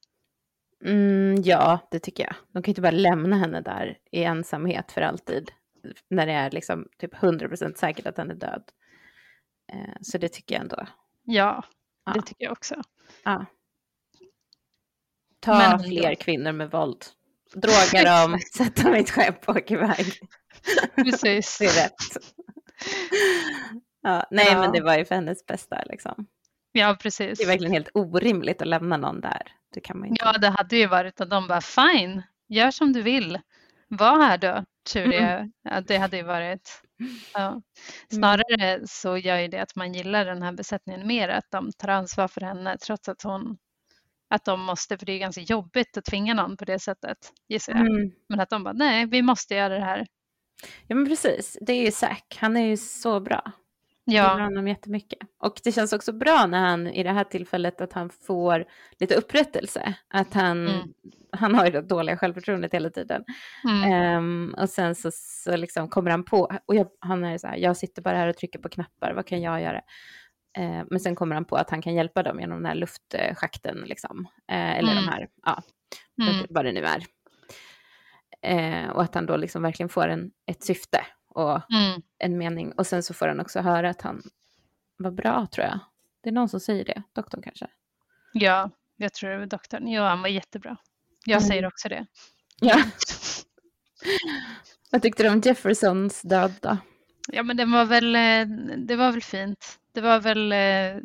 Mm, 0.89 1.41
ja, 1.43 1.79
det 1.91 1.99
tycker 1.99 2.23
jag. 2.23 2.35
De 2.53 2.63
kan 2.63 2.71
inte 2.71 2.81
bara 2.81 2.91
lämna 2.91 3.35
henne 3.35 3.61
där 3.61 3.97
i 4.11 4.23
ensamhet 4.23 4.91
för 4.91 5.01
alltid. 5.01 5.51
När 6.09 6.25
det 6.25 6.33
är 6.33 6.51
liksom 6.51 6.87
typ 6.97 7.13
100% 7.13 7.75
säkert 7.75 8.07
att 8.07 8.17
han 8.17 8.31
är 8.31 8.35
död. 8.35 8.63
Eh, 9.73 9.95
så 10.01 10.17
det 10.17 10.29
tycker 10.29 10.55
jag 10.55 10.61
ändå. 10.61 10.87
Ja, 11.23 11.63
ja. 12.05 12.13
det 12.13 12.21
tycker 12.21 12.45
jag 12.45 12.51
också. 12.51 12.81
Ja. 13.23 13.45
Ta 15.39 15.57
Men, 15.57 15.79
fler 15.83 16.15
kvinnor 16.15 16.51
med 16.51 16.71
våld. 16.71 17.05
Droga 17.53 18.03
dem, 18.27 18.39
sätt 18.39 18.75
dem 18.75 18.95
i 18.95 18.99
ett 18.99 19.09
skepp 19.09 19.49
och 19.49 19.55
åk 19.55 19.71
iväg. 19.71 20.13
Precis. 20.95 21.57
det 21.59 21.65
är 21.65 21.83
rätt. 21.83 21.93
Ja, 24.01 24.27
nej, 24.31 24.47
ja. 24.51 24.61
men 24.61 24.71
det 24.71 24.81
var 24.81 24.97
ju 24.97 25.05
för 25.05 25.15
hennes 25.15 25.45
bästa 25.45 25.83
liksom. 25.85 26.27
Ja, 26.77 26.97
precis. 27.01 27.39
Det 27.39 27.43
är 27.43 27.47
verkligen 27.47 27.73
helt 27.73 27.89
orimligt 27.93 28.61
att 28.61 28.67
lämna 28.67 28.97
någon 28.97 29.21
där. 29.21 29.41
Det 29.73 29.81
kan 29.81 29.99
man 29.99 30.07
inte. 30.07 30.25
Ja, 30.25 30.37
det 30.37 30.49
hade 30.49 30.77
ju 30.77 30.87
varit 30.87 31.21
att 31.21 31.29
de 31.29 31.47
bara 31.47 31.61
fine, 31.61 32.23
gör 32.47 32.71
som 32.71 32.93
du 32.93 33.01
vill. 33.01 33.39
Var 33.87 34.21
här 34.21 34.37
då, 34.37 34.65
tur 34.93 35.13
mm. 35.13 35.51
ja, 35.63 35.81
Det 35.81 35.97
hade 35.97 36.17
ju 36.17 36.23
varit. 36.23 36.81
Ja. 37.33 37.61
Mm. 38.11 38.21
Snarare 38.21 38.73
mm. 38.73 38.87
så 38.87 39.17
gör 39.17 39.37
ju 39.37 39.47
det 39.47 39.61
att 39.61 39.75
man 39.75 39.93
gillar 39.93 40.25
den 40.25 40.41
här 40.41 40.51
besättningen 40.51 41.07
mer, 41.07 41.29
att 41.29 41.51
de 41.51 41.71
tar 41.77 41.87
ansvar 41.87 42.27
för 42.27 42.41
henne 42.41 42.77
trots 42.77 43.09
att 43.09 43.21
hon 43.23 43.57
att 44.29 44.45
de 44.45 44.61
måste, 44.61 44.97
för 44.97 45.05
det 45.05 45.11
är 45.11 45.19
ganska 45.19 45.41
jobbigt 45.41 45.97
att 45.97 46.05
tvinga 46.05 46.33
någon 46.33 46.57
på 46.57 46.65
det 46.65 46.79
sättet, 46.79 47.17
gissar 47.47 47.73
jag. 47.73 47.81
Mm. 47.81 48.11
Men 48.29 48.39
att 48.39 48.49
de 48.49 48.63
bara, 48.63 48.73
nej, 48.73 49.05
vi 49.05 49.21
måste 49.21 49.55
göra 49.55 49.73
det 49.73 49.85
här. 49.85 50.07
Ja, 50.87 50.95
men 50.95 51.07
precis. 51.07 51.57
Det 51.61 51.73
är 51.73 51.85
ju 51.85 51.91
Zack, 51.91 52.37
han 52.39 52.57
är 52.57 52.65
ju 52.65 52.77
så 52.77 53.19
bra. 53.19 53.51
Ja. 54.09 54.33
gillar 54.33 54.39
honom 54.39 54.67
jättemycket. 54.67 55.19
Och 55.39 55.59
det 55.63 55.71
känns 55.71 55.93
också 55.93 56.13
bra 56.13 56.45
när 56.45 56.59
han 56.59 56.87
i 56.87 57.03
det 57.03 57.11
här 57.11 57.23
tillfället 57.23 57.81
att 57.81 57.93
han 57.93 58.09
får 58.09 58.65
lite 58.99 59.15
upprättelse. 59.15 59.93
Att 60.07 60.33
han, 60.33 60.67
mm. 60.67 60.93
han 61.31 61.55
har 61.55 61.65
ju 61.65 61.71
det 61.71 61.81
dåliga 61.81 62.17
självförtroendet 62.17 62.73
hela 62.73 62.89
tiden. 62.89 63.23
Mm. 63.63 64.17
Um, 64.17 64.55
och 64.57 64.69
sen 64.69 64.95
så, 64.95 65.11
så 65.13 65.55
liksom 65.55 65.89
kommer 65.89 66.11
han 66.11 66.23
på, 66.23 66.51
och 66.65 66.75
jag, 66.75 66.87
han 66.99 67.23
är 67.23 67.37
så 67.37 67.47
här, 67.47 67.57
jag 67.57 67.77
sitter 67.77 68.01
bara 68.01 68.17
här 68.17 68.27
och 68.27 68.37
trycker 68.37 68.59
på 68.59 68.69
knappar, 68.69 69.13
vad 69.13 69.25
kan 69.25 69.41
jag 69.41 69.61
göra? 69.61 69.81
Uh, 70.59 70.83
men 70.89 70.99
sen 70.99 71.15
kommer 71.15 71.35
han 71.35 71.45
på 71.45 71.55
att 71.55 71.69
han 71.69 71.81
kan 71.81 71.93
hjälpa 71.95 72.23
dem 72.23 72.39
genom 72.39 72.57
den 72.57 72.65
här 72.65 72.75
luftschakten, 72.75 73.77
liksom. 73.85 74.19
Uh, 74.51 74.77
eller 74.77 74.91
mm. 74.91 75.05
de 75.05 75.11
här, 75.11 75.27
ja, 75.45 75.61
mm. 76.21 76.45
vad 76.49 76.65
det 76.65 76.71
nu 76.71 76.85
är. 76.85 77.03
Uh, 78.47 78.89
och 78.89 79.03
att 79.03 79.15
han 79.15 79.25
då 79.25 79.37
liksom 79.37 79.61
verkligen 79.61 79.89
får 79.89 80.07
en, 80.07 80.31
ett 80.45 80.63
syfte 80.63 81.01
och 81.37 81.73
mm. 81.73 82.01
en 82.17 82.37
mening. 82.37 82.71
Och 82.71 82.87
sen 82.87 83.03
så 83.03 83.13
får 83.13 83.27
han 83.27 83.39
också 83.39 83.59
höra 83.59 83.89
att 83.89 84.01
han 84.01 84.21
var 84.97 85.11
bra 85.11 85.47
tror 85.51 85.65
jag. 85.65 85.79
Det 86.23 86.29
är 86.29 86.33
någon 86.33 86.49
som 86.49 86.59
säger 86.59 86.85
det, 86.85 87.03
doktorn 87.13 87.41
kanske. 87.41 87.67
Ja, 88.33 88.69
jag 88.95 89.13
tror 89.13 89.29
det 89.29 89.37
var 89.37 89.45
doktorn. 89.45 89.87
Ja, 89.87 90.09
han 90.09 90.21
var 90.21 90.29
jättebra. 90.29 90.77
Jag 91.25 91.37
mm. 91.37 91.47
säger 91.47 91.65
också 91.65 91.89
det. 91.89 92.05
Ja. 92.59 92.83
Vad 94.91 95.01
tyckte 95.01 95.23
du 95.23 95.29
om 95.29 95.41
Jeffersons 95.45 96.21
död 96.21 96.53
då? 96.61 96.77
Ja, 97.27 97.43
men 97.43 97.57
det 97.57 97.65
var 97.65 97.85
väl, 97.85 98.15
eh, 98.15 98.57
det 98.77 98.95
var 98.95 99.11
väl 99.11 99.21
fint. 99.21 99.79
Det 99.91 100.01
var 100.01 100.19
väl 100.19 100.51
eh, 100.51 101.03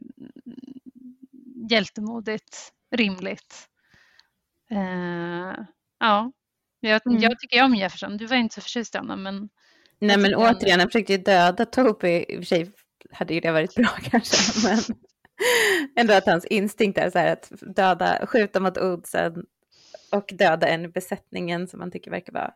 hjältemodigt, 1.71 2.73
rimligt. 2.91 3.69
Eh, 4.71 5.65
ja, 5.99 6.33
jag, 6.81 7.07
mm. 7.07 7.23
jag 7.23 7.39
tycker 7.39 7.65
om 7.65 7.75
Jefferson. 7.75 8.17
Du 8.17 8.27
var 8.27 8.37
inte 8.37 8.55
så 8.55 8.61
förtjust 8.61 8.95
i 8.95 8.99
honom, 8.99 9.23
men... 9.23 9.49
Nej, 10.03 10.19
men 10.19 10.35
återigen, 10.35 10.81
han 10.81 10.89
försökte 10.89 11.13
ju 11.13 11.19
döda 11.19 11.65
Toby. 11.65 12.25
I 12.29 12.37
och 12.37 12.41
för 12.41 12.45
sig 12.45 12.71
hade 13.13 13.35
ju 13.35 13.41
det 13.41 13.53
varit 13.53 13.75
bra 13.75 13.89
kanske, 14.11 14.69
men 14.69 14.79
ändå 15.97 16.15
att 16.15 16.27
hans 16.27 16.45
instinkt 16.45 16.99
är 16.99 17.11
så 17.11 17.19
här 17.19 17.33
att 17.33 17.53
döda, 17.77 18.27
skjuta 18.27 18.61
mot 18.61 18.79
oddsen 18.79 19.47
och 20.13 20.31
döda 20.33 20.69
en 20.69 20.85
i 20.85 20.89
besättningen 20.89 21.69
som 21.69 21.81
man 21.81 21.91
tycker 21.91 22.11
verkar 22.11 22.33
vara... 22.33 22.55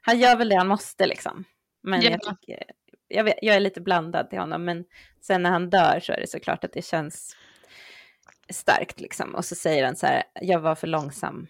Han 0.00 0.18
gör 0.18 0.36
väl 0.36 0.48
det 0.48 0.56
han 0.56 0.68
måste 0.68 1.06
liksom. 1.06 1.44
Men 1.82 2.02
ja. 2.02 2.10
jag, 2.10 2.20
tycker, 2.20 2.62
jag, 3.08 3.24
vet, 3.24 3.38
jag 3.42 3.56
är 3.56 3.60
lite 3.60 3.80
blandad 3.80 4.30
till 4.30 4.38
honom, 4.38 4.64
men 4.64 4.84
sen 5.20 5.42
när 5.42 5.50
han 5.50 5.70
dör 5.70 6.00
så 6.02 6.12
är 6.12 6.20
det 6.20 6.30
såklart 6.30 6.64
att 6.64 6.72
det 6.72 6.84
känns 6.84 7.36
starkt 8.50 9.00
liksom. 9.00 9.34
Och 9.34 9.44
så 9.44 9.54
säger 9.54 9.84
han 9.84 9.96
så 9.96 10.06
här, 10.06 10.22
jag 10.40 10.60
var 10.60 10.74
för 10.74 10.86
långsam. 10.86 11.46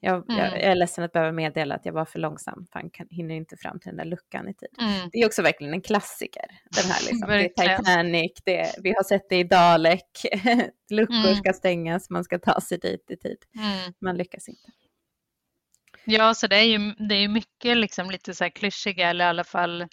Jag, 0.00 0.30
mm. 0.30 0.44
jag, 0.44 0.60
är 0.60 0.74
ledsen 0.74 1.04
att 1.04 1.12
behöva 1.12 1.32
meddela 1.32 1.74
att 1.74 1.86
jag 1.86 1.92
var 1.92 2.04
för 2.04 2.18
långsam, 2.18 2.66
han 2.70 2.90
kan, 2.90 3.06
hinner 3.10 3.34
inte 3.34 3.56
fram 3.56 3.80
till 3.80 3.88
den 3.88 3.96
där 3.96 4.04
luckan 4.04 4.48
i 4.48 4.54
tid. 4.54 4.68
Mm. 4.80 5.08
Det 5.12 5.18
är 5.18 5.26
också 5.26 5.42
verkligen 5.42 5.74
en 5.74 5.82
klassiker. 5.82 6.44
Den 6.70 6.90
här 6.90 7.00
liksom. 7.00 7.28
det 7.28 7.62
är 7.62 7.78
Titanic, 7.78 8.32
det, 8.44 8.74
vi 8.82 8.94
har 8.96 9.02
sett 9.02 9.28
det 9.28 9.36
i 9.36 9.44
Dalek, 9.44 10.26
luckor 10.90 11.14
mm. 11.14 11.36
ska 11.36 11.52
stängas, 11.52 12.10
man 12.10 12.24
ska 12.24 12.38
ta 12.38 12.60
sig 12.60 12.78
dit 12.78 13.10
i 13.10 13.16
tid. 13.16 13.38
Mm. 13.54 13.92
Man 14.00 14.16
lyckas 14.16 14.48
inte. 14.48 14.70
Ja, 16.04 16.34
så 16.34 16.46
det 16.46 16.56
är 16.56 16.64
ju 16.64 16.94
det 17.08 17.14
är 17.14 17.28
mycket 17.28 17.76
liksom 17.76 18.10
lite 18.10 18.34
så 18.34 18.44
här 18.44 18.50
klyschiga 18.50 19.10
eller 19.10 19.24
i 19.24 19.28
alla 19.28 19.44
fall 19.44 19.86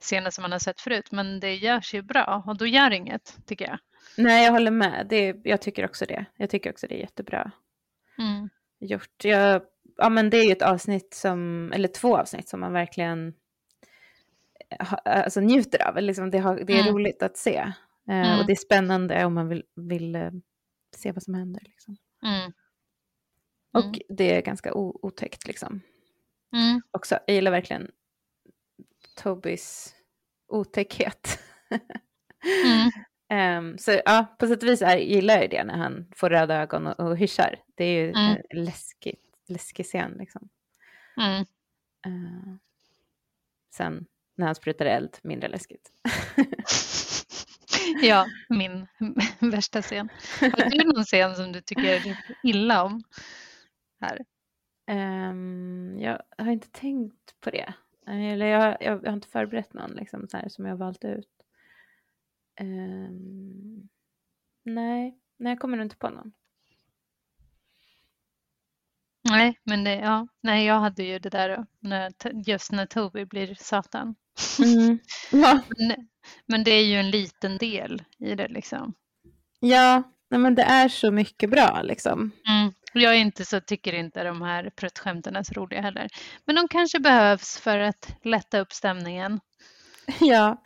scener 0.00 0.30
som 0.30 0.42
man 0.42 0.52
har 0.52 0.58
sett 0.58 0.80
förut, 0.80 1.12
men 1.12 1.40
det 1.40 1.54
görs 1.54 1.94
ju 1.94 2.02
bra 2.02 2.44
och 2.46 2.56
då 2.56 2.66
gör 2.66 2.90
inget, 2.90 3.36
tycker 3.46 3.64
jag. 3.68 3.78
Nej, 4.16 4.44
jag 4.44 4.52
håller 4.52 4.70
med. 4.70 5.06
Det, 5.10 5.36
jag 5.44 5.62
tycker 5.62 5.84
också 5.84 6.06
det. 6.06 6.24
Jag 6.36 6.50
tycker 6.50 6.70
också 6.70 6.86
det 6.86 6.94
är 6.94 7.00
jättebra 7.00 7.52
mm. 8.18 8.48
Gjort. 8.80 9.24
Jag, 9.24 9.62
ja, 9.96 10.08
men 10.08 10.30
det 10.30 10.36
är 10.36 10.44
ju 10.44 10.52
ett 10.52 10.62
avsnitt 10.62 11.14
som, 11.14 11.70
eller 11.74 11.88
två 11.88 12.16
avsnitt 12.16 12.48
som 12.48 12.60
man 12.60 12.72
verkligen 12.72 13.34
alltså, 15.04 15.40
njuter 15.40 15.88
av. 15.88 15.96
Liksom 15.96 16.30
det, 16.30 16.38
har, 16.38 16.56
det 16.56 16.72
är 16.72 16.80
mm. 16.80 16.94
roligt 16.94 17.22
att 17.22 17.36
se. 17.36 17.56
Eh, 18.08 18.28
mm. 18.28 18.40
Och 18.40 18.46
det 18.46 18.52
är 18.52 18.56
spännande 18.56 19.24
om 19.24 19.34
man 19.34 19.48
vill, 19.48 19.64
vill 19.76 20.42
se 20.96 21.12
vad 21.12 21.22
som 21.22 21.34
händer. 21.34 21.62
Liksom. 21.64 21.96
Mm. 22.22 22.52
Och 23.72 23.84
mm. 23.84 24.00
det 24.08 24.36
är 24.36 24.42
ganska 24.42 24.74
otäckt 24.74 25.46
liksom. 25.46 25.80
Mm. 26.52 26.82
Också, 26.90 27.18
jag 27.26 27.34
gillar 27.34 27.50
verkligen 27.50 27.90
Tobys 29.16 29.94
otäckhet. 30.48 31.38
um, 33.30 33.78
så 33.78 34.00
ja, 34.04 34.26
på 34.38 34.46
sätt 34.46 34.62
och 34.62 34.68
vis 34.68 34.82
är, 34.82 34.96
gillar 34.96 35.40
jag 35.40 35.50
det 35.50 35.64
när 35.64 35.76
han 35.76 36.06
får 36.16 36.30
röda 36.30 36.56
ögon 36.56 36.86
och, 36.86 37.00
och 37.00 37.16
hyschar. 37.16 37.58
Det 37.74 37.84
är 37.84 38.02
ju 38.02 38.10
mm. 38.10 38.36
en 38.50 38.64
läskigt, 38.64 39.24
läskig 39.48 39.86
scen 39.86 40.16
liksom. 40.18 40.48
Mm. 41.16 41.40
Uh, 42.06 42.54
sen 43.74 44.06
när 44.36 44.46
han 44.46 44.54
sprutar 44.54 44.86
eld, 44.86 45.18
mindre 45.22 45.48
läskigt. 45.48 45.90
ja, 48.02 48.26
min 48.48 48.86
värsta 49.38 49.82
scen. 49.82 50.08
Har 50.40 50.70
du 50.70 50.84
någon 50.84 51.04
scen 51.04 51.36
som 51.36 51.52
du 51.52 51.60
tycker 51.60 52.18
illa 52.42 52.84
om? 52.84 53.02
Här? 54.00 54.24
Um, 54.90 55.98
jag 56.00 56.22
har 56.38 56.52
inte 56.52 56.70
tänkt 56.70 57.40
på 57.40 57.50
det. 57.50 57.74
Eller 58.06 58.46
jag, 58.46 58.76
jag, 58.80 59.00
jag 59.02 59.10
har 59.10 59.12
inte 59.12 59.28
förberett 59.28 59.72
någon 59.72 59.90
liksom, 59.90 60.28
så 60.28 60.36
här, 60.36 60.48
som 60.48 60.66
jag 60.66 60.76
valt 60.76 61.04
ut. 61.04 61.39
Um, 62.60 63.88
nej, 64.64 65.18
nej, 65.38 65.52
jag 65.52 65.58
kommer 65.58 65.76
nog 65.76 65.86
inte 65.86 65.96
på 65.96 66.10
någon. 66.10 66.32
Nej, 69.28 69.58
men 69.64 69.84
det, 69.84 69.94
ja, 69.94 70.26
nej, 70.42 70.66
jag 70.66 70.80
hade 70.80 71.02
ju 71.02 71.18
det 71.18 71.28
där 71.28 71.66
när, 71.80 72.12
just 72.46 72.72
när 72.72 72.86
Toby 72.86 73.24
blir 73.24 73.54
Satan. 73.54 74.14
Mm. 74.58 74.98
Ja. 75.32 75.60
men, 75.78 76.08
men, 76.46 76.64
det 76.64 76.70
är 76.70 76.84
ju 76.84 76.96
en 76.96 77.10
liten 77.10 77.58
del 77.58 78.02
i 78.18 78.34
det 78.34 78.48
liksom. 78.48 78.94
Ja, 79.60 80.02
nej, 80.30 80.40
men 80.40 80.54
det 80.54 80.62
är 80.62 80.88
så 80.88 81.10
mycket 81.10 81.50
bra 81.50 81.82
liksom. 81.82 82.30
Mm. 82.48 82.72
Jag 82.92 83.14
är 83.14 83.18
inte 83.18 83.44
så, 83.44 83.60
tycker 83.60 83.92
inte 83.92 84.24
de 84.24 84.42
här 84.42 84.70
pruttskämten 84.70 85.36
är 85.36 85.42
så 85.42 85.54
roliga 85.54 85.80
heller. 85.80 86.08
Men 86.44 86.56
de 86.56 86.68
kanske 86.68 87.00
behövs 87.00 87.58
för 87.58 87.78
att 87.78 88.16
lätta 88.22 88.60
upp 88.60 88.72
stämningen. 88.72 89.40
Ja, 90.20 90.62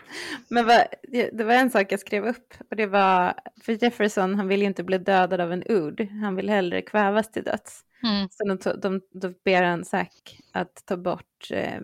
men 0.49 0.67
vad, 0.67 0.85
det 1.33 1.45
var 1.45 1.55
en 1.55 1.71
sak 1.71 1.93
jag 1.93 2.01
skrev 2.01 2.27
upp 2.27 2.55
och 2.71 2.77
det 2.77 2.87
var, 2.87 3.35
för 3.63 3.85
Jefferson 3.85 4.35
han 4.35 4.49
vill 4.49 4.61
ju 4.61 4.67
inte 4.67 4.83
bli 4.83 4.99
dödad 4.99 5.41
av 5.41 5.53
en 5.53 5.65
ord, 5.69 6.01
han 6.01 6.37
vill 6.37 6.49
hellre 6.49 6.83
kvävas 6.83 7.31
till 7.31 7.45
döds. 7.45 7.85
Mm. 8.03 8.29
Så 8.31 8.45
de, 8.45 8.81
de, 8.81 9.01
de 9.21 9.35
ber 9.45 9.63
han 9.63 9.85
Zack 9.85 10.39
att 10.53 10.87
ta 10.87 10.97
bort 10.97 11.51
eh, 11.51 11.81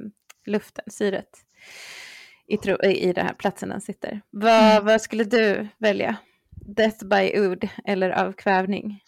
luften, 0.47 0.85
syret, 0.91 1.39
i, 2.47 2.57
tro, 2.57 2.83
i 2.85 3.13
den 3.13 3.27
här 3.27 3.35
platsen 3.35 3.71
han 3.71 3.81
sitter. 3.81 4.21
Vad, 4.31 4.73
mm. 4.73 4.85
vad 4.85 5.03
skulle 5.03 5.25
du 5.25 5.69
välja? 5.79 6.17
Death 6.51 7.05
by 7.05 7.41
ord 7.41 7.69
eller 7.85 8.11
av 8.11 8.33
kvävning? 8.33 9.03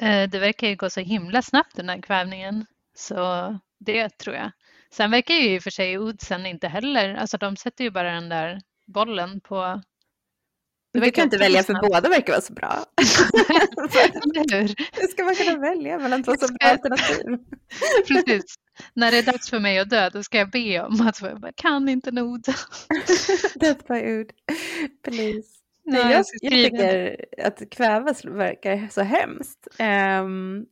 Eh, 0.00 0.30
det 0.30 0.38
verkar 0.38 0.68
ju 0.68 0.76
gå 0.76 0.90
så 0.90 1.00
himla 1.00 1.42
snabbt 1.42 1.76
den 1.76 1.88
här 1.88 2.02
kvävningen. 2.02 2.66
Så 2.94 3.58
det 3.78 4.18
tror 4.18 4.36
jag. 4.36 4.50
Sen 4.92 5.10
verkar 5.10 5.34
ju 5.34 5.54
i 5.54 5.58
och 5.58 5.62
för 5.62 5.70
sig 5.70 5.98
Oddsen 5.98 6.46
inte 6.46 6.68
heller, 6.68 7.14
alltså 7.14 7.36
de 7.36 7.56
sätter 7.56 7.84
ju 7.84 7.90
bara 7.90 8.12
den 8.12 8.28
där 8.28 8.60
bollen 8.86 9.40
på 9.40 9.82
du 10.92 11.10
kan 11.10 11.24
inte 11.24 11.38
välja 11.38 11.62
för 11.62 11.88
båda 11.88 12.08
verkar 12.08 12.32
vara 12.32 12.40
så 12.40 12.52
bra. 12.52 12.84
Hur? 14.52 15.08
Ska 15.08 15.24
man 15.24 15.34
kunna 15.34 15.58
välja 15.58 15.98
mellan 15.98 16.22
två 16.22 16.32
så 16.40 16.46
bra 16.46 16.68
alternativ? 16.68 17.38
Precis. 18.08 18.54
När 18.94 19.10
det 19.10 19.18
är 19.18 19.22
dags 19.22 19.50
för 19.50 19.60
mig 19.60 19.78
att 19.78 19.90
dö, 19.90 20.10
då 20.10 20.22
ska 20.22 20.38
jag 20.38 20.50
be 20.50 20.82
om 20.82 21.00
att 21.00 21.20
jag 21.20 21.52
kan 21.56 21.88
inte 21.88 22.10
nog. 22.10 22.44
Death 23.54 23.86
by 23.88 24.18
Ood, 24.18 24.32
please. 25.02 25.48
Nej, 25.84 26.12
jag, 26.12 26.24
jag, 26.40 26.52
tycker 26.52 27.24
att 27.42 27.70
kvävas 27.70 28.24
verkar 28.24 28.88
så 28.90 29.02
hemskt. 29.02 29.68
Um, 29.78 30.66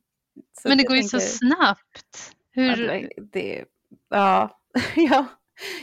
så 0.63 0.69
Men 0.69 0.79
det 0.79 0.85
går 0.85 0.97
ju 0.97 1.03
tänker, 1.03 1.19
så 1.19 1.39
snabbt. 1.39 2.33
Hur... 2.51 2.83
Ja, 2.83 3.09
det, 3.33 3.65
ja, 4.11 4.61
ja, 4.97 5.27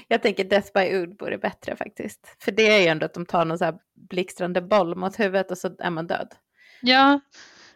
jag 0.08 0.22
tänker 0.22 0.44
Death 0.44 0.74
by 0.74 0.98
Ood 0.98 1.20
vore 1.20 1.38
bättre 1.38 1.76
faktiskt. 1.76 2.36
För 2.40 2.52
det 2.52 2.68
är 2.68 2.80
ju 2.80 2.88
ändå 2.88 3.06
att 3.06 3.14
de 3.14 3.26
tar 3.26 3.46
någon 3.46 3.58
så 3.58 3.66
här 3.66 3.76
blixtrande 4.10 4.62
boll 4.62 4.96
mot 4.96 5.20
huvudet 5.20 5.52
och 5.52 5.58
så 5.58 5.76
är 5.80 5.90
man 5.90 6.08
död. 6.08 6.28
Ja, 6.82 7.20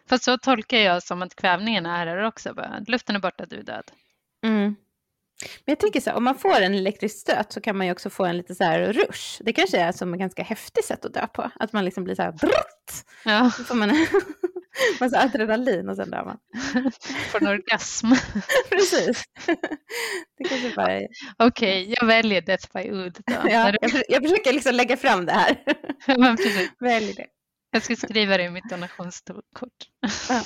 fast 0.08 0.24
så 0.24 0.38
tolkar 0.38 0.78
jag 0.78 1.02
som 1.02 1.22
att 1.22 1.34
kvävningen 1.36 1.86
är 1.86 2.06
här 2.06 2.24
också. 2.24 2.54
Bara, 2.54 2.84
luften 2.86 3.16
är 3.16 3.20
borta, 3.20 3.46
du 3.46 3.56
är 3.56 3.62
död. 3.62 3.90
Mm. 4.44 4.76
Men 5.64 5.72
jag 5.72 5.78
tänker 5.80 6.00
så 6.00 6.10
här, 6.10 6.16
om 6.16 6.24
man 6.24 6.34
får 6.34 6.60
en 6.60 6.74
elektrisk 6.74 7.18
stöt 7.18 7.52
så 7.52 7.60
kan 7.60 7.76
man 7.76 7.86
ju 7.86 7.92
också 7.92 8.10
få 8.10 8.24
en 8.24 8.36
lite 8.36 8.54
så 8.54 8.64
här 8.64 8.92
rush. 8.92 9.42
Det 9.44 9.52
kanske 9.52 9.78
är 9.78 9.92
som 9.92 10.14
ett 10.14 10.20
ganska 10.20 10.42
häftigt 10.42 10.84
sätt 10.84 11.04
att 11.04 11.14
dö 11.14 11.26
på. 11.26 11.50
Att 11.54 11.72
man 11.72 11.84
liksom 11.84 12.04
blir 12.04 12.14
så 12.14 12.22
här 12.22 12.32
brutt. 12.32 13.04
Ja. 13.24 13.50
Så 13.50 13.64
får 13.64 13.74
man 13.74 13.88
massa 15.00 15.20
adrenalin 15.20 15.88
och 15.88 15.96
sen 15.96 16.10
dör 16.10 16.24
man. 16.24 16.38
Får 17.30 17.42
en 17.42 17.48
orgasm. 17.48 18.06
Precis. 18.70 19.24
Det 20.38 20.44
kanske 20.48 20.72
bara 20.76 20.92
är... 20.92 21.08
Okej, 21.38 21.82
okay, 21.82 21.94
jag 21.98 22.06
väljer 22.06 22.40
Death 22.40 22.68
by 22.74 22.90
Ood 22.90 23.18
då. 23.26 23.34
Ja, 23.48 23.72
jag, 23.80 24.02
jag 24.08 24.22
försöker 24.22 24.52
liksom 24.52 24.74
lägga 24.74 24.96
fram 24.96 25.26
det 25.26 25.32
här. 25.32 25.62
Men 26.06 26.36
precis. 26.36 26.70
Välj 26.80 27.14
det. 27.14 27.26
Jag 27.70 27.82
ska 27.82 27.96
skriva 27.96 28.36
det 28.36 28.42
i 28.42 28.50
mitt 28.50 28.70
donationskort. 28.70 29.72
Ja. 30.28 30.42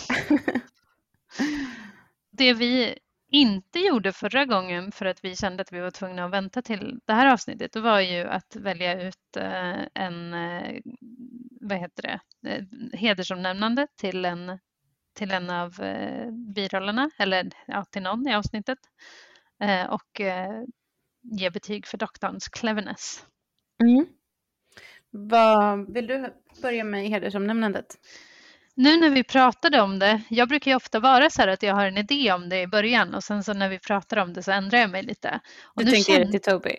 Det 2.32 2.54
vi 2.54 2.98
inte 3.32 3.78
gjorde 3.78 4.12
förra 4.12 4.44
gången 4.44 4.92
för 4.92 5.06
att 5.06 5.24
vi 5.24 5.36
kände 5.36 5.60
att 5.60 5.72
vi 5.72 5.80
var 5.80 5.90
tvungna 5.90 6.24
att 6.24 6.32
vänta 6.32 6.62
till 6.62 7.00
det 7.04 7.12
här 7.12 7.32
avsnittet, 7.32 7.72
det 7.72 7.80
var 7.80 8.00
ju 8.00 8.20
att 8.24 8.56
välja 8.56 9.02
ut 9.02 9.36
eh, 9.36 9.80
en, 9.94 10.34
eh, 10.34 10.80
vad 11.60 11.78
heter 11.78 12.02
det, 12.02 12.20
eh, 12.50 12.64
hedersomnämnande 12.92 13.86
till 13.96 14.24
en, 14.24 14.58
till 15.14 15.30
en 15.30 15.50
av 15.50 15.74
birollerna, 16.54 17.10
eller 17.18 17.50
ja, 17.66 17.84
till 17.84 18.02
någon 18.02 18.28
i 18.28 18.34
avsnittet 18.34 18.78
och 19.88 20.20
ge 21.22 21.50
betyg 21.50 21.86
för 21.86 21.98
doktorns 21.98 22.48
cleverness. 22.48 23.26
Mm. 23.84 24.06
Vad, 25.10 25.94
vill 25.94 26.06
du 26.06 26.32
börja 26.62 26.84
med 26.84 27.08
hedersomnämnandet? 27.08 27.96
Nu 28.74 28.96
när 29.00 29.10
vi 29.10 29.24
pratade 29.24 29.80
om 29.80 29.98
det, 29.98 30.22
jag 30.28 30.48
brukar 30.48 30.70
ju 30.70 30.76
ofta 30.76 31.00
vara 31.00 31.30
så 31.30 31.42
här 31.42 31.48
att 31.48 31.62
jag 31.62 31.74
har 31.74 31.86
en 31.86 31.98
idé 31.98 32.32
om 32.32 32.48
det 32.48 32.60
i 32.60 32.66
början 32.66 33.14
och 33.14 33.24
sen 33.24 33.44
så 33.44 33.52
när 33.54 33.68
vi 33.68 33.78
pratar 33.78 34.16
om 34.16 34.32
det 34.32 34.42
så 34.42 34.52
ändrar 34.52 34.78
jag 34.78 34.90
mig 34.90 35.02
lite. 35.02 35.40
Och 35.64 35.84
du 35.84 35.90
tänker 35.90 36.12
känner... 36.12 36.30
till 36.32 36.40
Toby? 36.40 36.76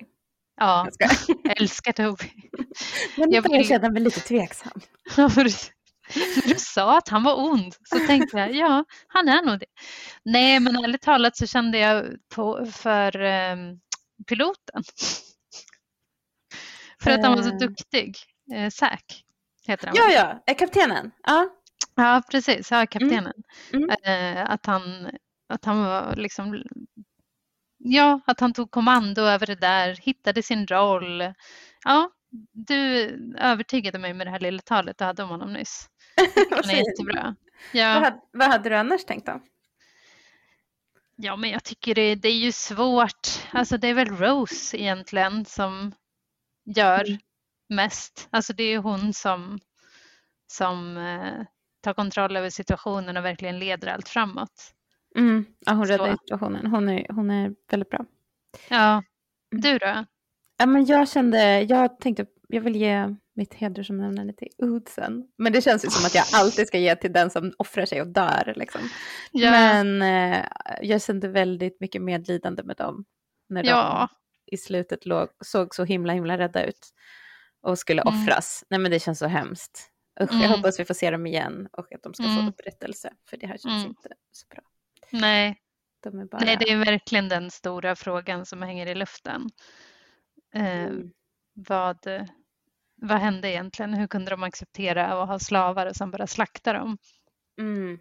Ja, 0.57 0.87
jag 0.99 1.57
älskar 1.61 1.91
Toby. 1.91 2.31
Men 3.17 3.31
Jag 3.31 3.33
jag 3.33 3.43
börjar 3.43 3.63
känna 3.63 3.89
mig 3.89 4.01
lite 4.01 4.19
tveksam. 4.19 4.81
När 5.17 6.47
du 6.47 6.55
sa 6.59 6.97
att 6.97 7.09
han 7.09 7.23
var 7.23 7.43
ond 7.51 7.75
så 7.83 7.99
tänkte 8.07 8.37
jag, 8.37 8.55
ja, 8.55 8.85
han 9.07 9.29
är 9.29 9.41
nog 9.41 9.59
det. 9.59 9.65
Nej, 10.25 10.59
men 10.59 10.75
ärligt 10.75 11.01
talat 11.01 11.37
så 11.37 11.47
kände 11.47 11.77
jag 11.77 12.05
på, 12.35 12.65
för 12.65 13.19
ehm, 13.21 13.79
piloten. 14.27 14.83
För 17.03 17.11
att 17.11 17.23
han 17.23 17.35
var 17.35 17.41
så 17.43 17.49
Eh. 17.49 17.57
duktig. 17.57 18.17
Eh, 18.55 18.69
Zack 18.69 19.23
heter 19.67 19.87
han. 19.87 19.95
Ja, 19.95 20.11
ja, 20.11 20.43
eh, 20.47 20.57
kaptenen. 20.57 21.11
Ja. 21.23 21.49
Ja, 21.95 22.21
precis. 22.31 22.71
Ja, 22.71 22.85
kaptenen. 22.87 23.33
Mm. 23.73 23.89
Eh, 23.89 24.49
att, 24.51 24.65
han, 24.65 25.09
att 25.49 25.65
han 25.65 25.79
var 25.85 26.15
liksom... 26.15 26.63
Ja, 27.77 28.19
att 28.27 28.39
han 28.39 28.53
tog 28.53 28.71
kommando 28.71 29.21
över 29.21 29.45
det 29.45 29.55
där, 29.55 29.95
hittade 29.95 30.43
sin 30.43 30.67
roll. 30.67 31.33
Ja, 31.83 32.09
du 32.51 33.09
övertygade 33.37 33.99
mig 33.99 34.13
med 34.13 34.27
det 34.27 34.31
här 34.31 34.39
lilla 34.39 34.59
talet 34.61 34.97
du 34.97 35.03
hade 35.05 35.23
om 35.23 35.29
honom 35.29 35.53
nyss. 35.53 35.89
Han 36.51 36.69
är 36.69 36.75
jättebra. 36.89 37.23
Vad, 37.23 37.35
Ja, 37.81 37.87
hade, 37.87 38.19
vad 38.33 38.47
hade 38.51 38.69
du 38.69 38.75
annars 38.75 39.05
tänkt 39.05 39.25
då? 39.25 39.41
ja, 41.15 41.35
men 41.35 41.49
jag 41.49 41.63
tycker 41.63 41.95
det, 41.95 42.15
det 42.15 42.27
är 42.29 42.37
ju 42.37 42.51
svårt. 42.51 43.27
Alltså 43.51 43.77
det 43.77 43.87
är 43.87 43.93
väl 43.93 44.17
Rose 44.17 44.77
egentligen 44.77 45.45
som 45.45 45.93
gör 46.65 47.03
Mm. 47.07 47.19
mest. 47.69 48.27
Alltså 48.31 48.53
det 48.53 48.63
är 48.63 48.69
ju 48.69 48.77
hon 48.77 49.13
som, 49.13 49.59
som 50.47 50.97
eh, 50.97 51.45
tar 51.84 51.93
kontroll 51.93 52.36
över 52.38 52.49
situationen 52.49 53.17
och 53.17 53.25
verkligen 53.25 53.59
leder 53.59 53.88
allt 53.88 54.09
framåt. 54.09 54.73
Mm. 55.17 55.45
Ja, 55.59 55.71
hon 55.73 55.86
Så. 55.88 55.93
räddade 55.93 56.17
situationen. 56.17 56.67
Hon 56.67 56.89
är, 56.89 57.07
hon 57.13 57.31
är 57.31 57.53
väldigt 57.71 57.89
bra. 57.89 58.05
Ja, 58.69 59.03
du 59.51 59.77
då? 59.77 60.05
Ja, 60.57 60.65
men 60.65 60.86
jag 60.86 61.09
kände, 61.09 61.61
jag 61.61 61.99
tänkte, 61.99 62.25
jag 62.47 62.61
vill 62.61 62.75
ge 62.75 63.15
mitt 63.36 63.53
hedersomnämnande 63.53 64.34
till 64.34 64.47
Oddsen. 64.57 65.27
Men 65.38 65.53
det 65.53 65.61
känns 65.61 65.86
ju 65.86 65.89
som 65.89 66.05
att 66.05 66.15
jag 66.15 66.25
alltid 66.34 66.67
ska 66.67 66.77
ge 66.77 66.95
till 66.95 67.13
den 67.13 67.29
som 67.29 67.53
offrar 67.57 67.86
sig 67.86 68.01
och 68.01 68.07
dör. 68.07 68.53
Liksom. 68.55 68.81
Ja, 69.31 69.51
Men 69.51 70.01
eh, 70.01 70.45
jag 70.81 71.01
kände 71.01 71.27
väldigt 71.27 71.79
mycket 71.79 72.01
medlidande 72.01 72.63
med 72.63 72.75
dem. 72.77 73.05
När 73.49 73.63
Ja. 73.63 74.09
de 74.45 74.53
i 74.55 74.57
slutet 74.57 75.05
låg, 75.05 75.27
såg 75.45 75.75
så 75.75 75.84
himla 75.84 76.13
himla 76.13 76.38
rädda 76.38 76.63
ut. 76.65 76.89
Och 77.61 77.79
skulle 77.79 78.01
Mm. 78.01 78.13
offras. 78.13 78.63
Nej 78.69 78.79
men 78.79 78.91
det 78.91 78.99
känns 78.99 79.19
så 79.19 79.27
hemskt. 79.27 79.89
Usch, 80.22 80.32
Mm. 80.32 80.41
Jag 80.41 80.49
hoppas 80.49 80.80
vi 80.80 80.86
får 80.86 80.93
se 80.93 81.11
dem 81.11 81.28
igen 81.28 81.70
och 81.72 81.93
att 81.93 82.03
de 82.03 82.14
ska 82.14 82.24
få 82.24 82.30
Mm. 82.30 82.47
upprättelse. 82.47 83.14
För 83.30 83.38
det 83.38 83.47
här 83.47 83.57
känns 83.57 83.84
Mm. 83.84 83.88
inte 83.88 84.09
så 84.32 84.47
bra. 84.49 84.61
nej, 85.11 85.59
De 86.03 86.20
är 86.20 86.26
bara... 86.26 86.45
nej, 86.45 86.57
det 86.59 86.72
är 86.72 86.78
verkligen 86.86 87.30
den 87.30 87.51
stora 87.51 87.95
frågan 87.95 88.45
som 88.45 88.61
hänger 88.61 88.88
i 88.88 88.95
luften. 88.95 89.49
Eh, 90.53 90.84
Mm. 90.84 91.11
vad, 91.53 91.97
vad 92.95 93.18
hände 93.18 93.49
egentligen? 93.51 93.93
Hur 93.93 94.07
kunde 94.07 94.32
de 94.32 94.43
acceptera 94.43 95.07
att 95.22 95.28
ha 95.28 95.39
slavar 95.39 95.86
och 95.86 95.95
sen 95.95 96.11
bara 96.11 96.28
slakta 96.28 96.74
dem? 96.74 96.97
Mm. 97.59 97.99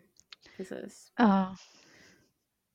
Precis. 0.57 1.13
Ja, 1.17 1.57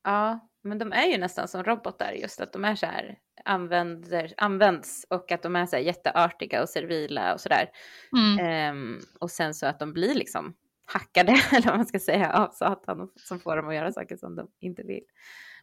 Ja, 0.04 0.40
men 0.68 0.78
de 0.78 0.91
är 0.93 1.05
ju 1.05 1.18
nästan 1.18 1.47
som 1.47 1.63
robotar 1.63 2.11
just 2.11 2.41
att 2.41 2.53
de 2.53 2.65
är 2.65 2.76
så 2.76 2.86
här 2.86 3.18
använder, 3.45 4.34
används 4.38 5.05
och 5.09 5.32
att 5.32 5.43
de 5.43 5.55
är 5.55 5.65
så 5.65 5.76
här 5.76 5.84
jätteartiga 5.84 6.61
och 6.61 6.70
servila 6.70 7.34
och 7.34 7.41
sådär. 7.41 7.70
mm, 8.18 8.39
Ehm, 8.45 8.99
och 9.20 9.32
sen 9.32 9.53
så 9.53 9.65
att 9.65 9.80
de 9.80 9.93
blir 9.93 10.15
liksom 10.15 10.55
hackade, 10.86 11.32
eller 11.51 11.65
vad 11.68 11.76
man 11.78 11.86
ska 11.86 11.99
säga, 11.99 12.32
av 12.34 12.49
Satan 12.51 13.09
som 13.15 13.39
får 13.39 13.55
dem 13.57 13.68
att 13.68 13.76
göra 13.76 13.91
saker 13.91 14.18
som 14.18 14.36
de 14.36 14.47
inte 14.59 14.84
vill. 14.84 15.03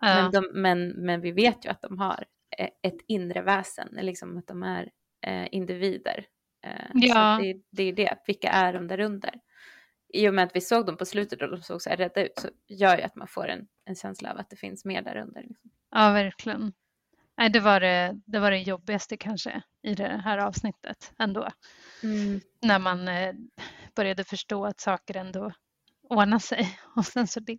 ja, 0.01 0.15
Men, 0.23 0.31
de, 0.33 0.51
men, 0.63 0.89
men 0.89 1.21
vi 1.21 1.33
vet 1.33 1.65
ju 1.67 1.71
att 1.71 1.83
de 1.83 1.99
har 1.99 2.25
eh, 2.59 2.69
ett 2.83 3.01
inre 3.09 3.43
väsen, 3.43 3.89
liksom 4.01 4.39
att 4.39 4.47
de 4.47 4.63
är 4.63 4.91
eh, 5.27 5.49
individer. 5.51 6.27
Eh, 6.65 6.91
Ja. 6.95 7.37
Så 7.37 7.43
det, 7.43 7.57
det 7.71 7.83
är 7.83 7.93
det, 7.93 8.19
vilka 8.27 8.49
är 8.49 8.73
de 8.73 8.87
där 8.89 9.01
under? 9.01 9.35
I 10.15 10.29
och 10.29 10.35
med 10.35 10.45
att 10.45 10.57
vi 10.57 10.61
såg 10.61 10.87
dem 10.87 10.97
på 10.97 11.05
slutet 11.05 11.43
och 11.43 11.51
de 11.51 11.63
såg 11.63 11.83
så 11.83 11.91
här 11.91 11.97
rädda 11.97 12.25
ut 12.25 12.39
så 12.39 12.49
gör 12.69 12.97
ju 12.97 13.03
att 13.03 13.17
man 13.17 13.29
får 13.29 13.49
en, 13.49 13.67
en 13.85 13.95
känsla 13.95 14.33
av 14.33 14.39
att 14.39 14.51
det 14.51 14.57
finns 14.57 14.85
mer 14.85 15.03
där 15.03 15.17
under. 15.17 15.43
Liksom. 15.43 15.71
ja 15.91 16.13
verkligen. 16.13 16.73
Nej, 17.37 17.51
det, 17.51 17.61
var 17.61 17.81
det, 17.81 18.21
det 18.27 18.39
var 18.39 18.51
det 18.51 18.59
jobbigaste 18.59 19.17
kanske 19.17 19.63
i 19.83 19.95
det 19.95 20.23
här 20.25 20.39
avsnittet 20.39 21.13
ändå. 21.19 21.49
När 22.63 22.79
man 22.79 23.09
eh, 23.09 23.35
började 23.95 24.25
förstå 24.25 24.67
att 24.67 24.81
saker 24.81 25.17
ändå 25.17 25.53
ordnar 26.03 26.39
sig. 26.39 26.79
Och 26.97 27.07
sen 27.07 27.27
så 27.27 27.41
det, 27.41 27.59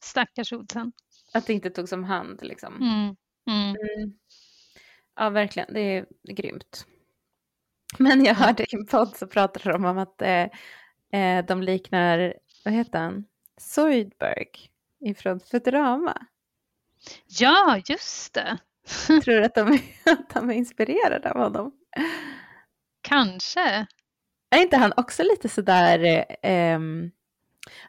stackars 0.00 0.52
Oddsen. 0.52 0.92
Att 1.34 1.46
det 1.46 1.52
inte 1.52 1.70
togs 1.70 1.92
om 1.92 2.04
hand 2.04 2.38
liksom. 2.42 2.74
Mm, 2.76 3.16
mm. 3.46 3.76
Mm. 3.96 4.12
Ja, 5.16 5.30
verkligen. 5.30 5.74
Det 5.74 5.80
är 5.80 6.06
grymt. 6.34 6.86
Men 7.98 8.24
jag 8.24 8.34
hörde 8.34 8.62
i 8.62 8.76
en 8.76 8.86
podd 8.86 9.16
så 9.16 9.26
pratade 9.26 9.72
de 9.72 9.84
om 9.84 9.98
att 9.98 10.22
eh, 10.22 10.46
eh, 11.12 11.44
de 11.44 11.62
liknar, 11.62 12.34
vad 12.64 12.74
heter 12.74 12.98
han, 12.98 13.24
Zoidberg 13.60 14.48
ifrån 15.00 15.40
Futurama. 15.40 16.26
Ja, 17.26 17.80
just 17.88 18.34
det. 18.34 18.58
Tror 19.06 19.34
du 19.34 19.44
att 19.44 19.54
de, 19.54 19.78
att 20.06 20.34
de 20.34 20.50
är 20.50 20.54
inspirerade 20.54 21.30
av 21.30 21.38
honom? 21.38 21.72
Kanske. 23.02 23.86
Är 24.50 24.62
inte 24.62 24.76
han 24.76 24.92
också 24.96 25.22
lite 25.22 25.48
sådär, 25.48 26.24
eh, 26.42 26.78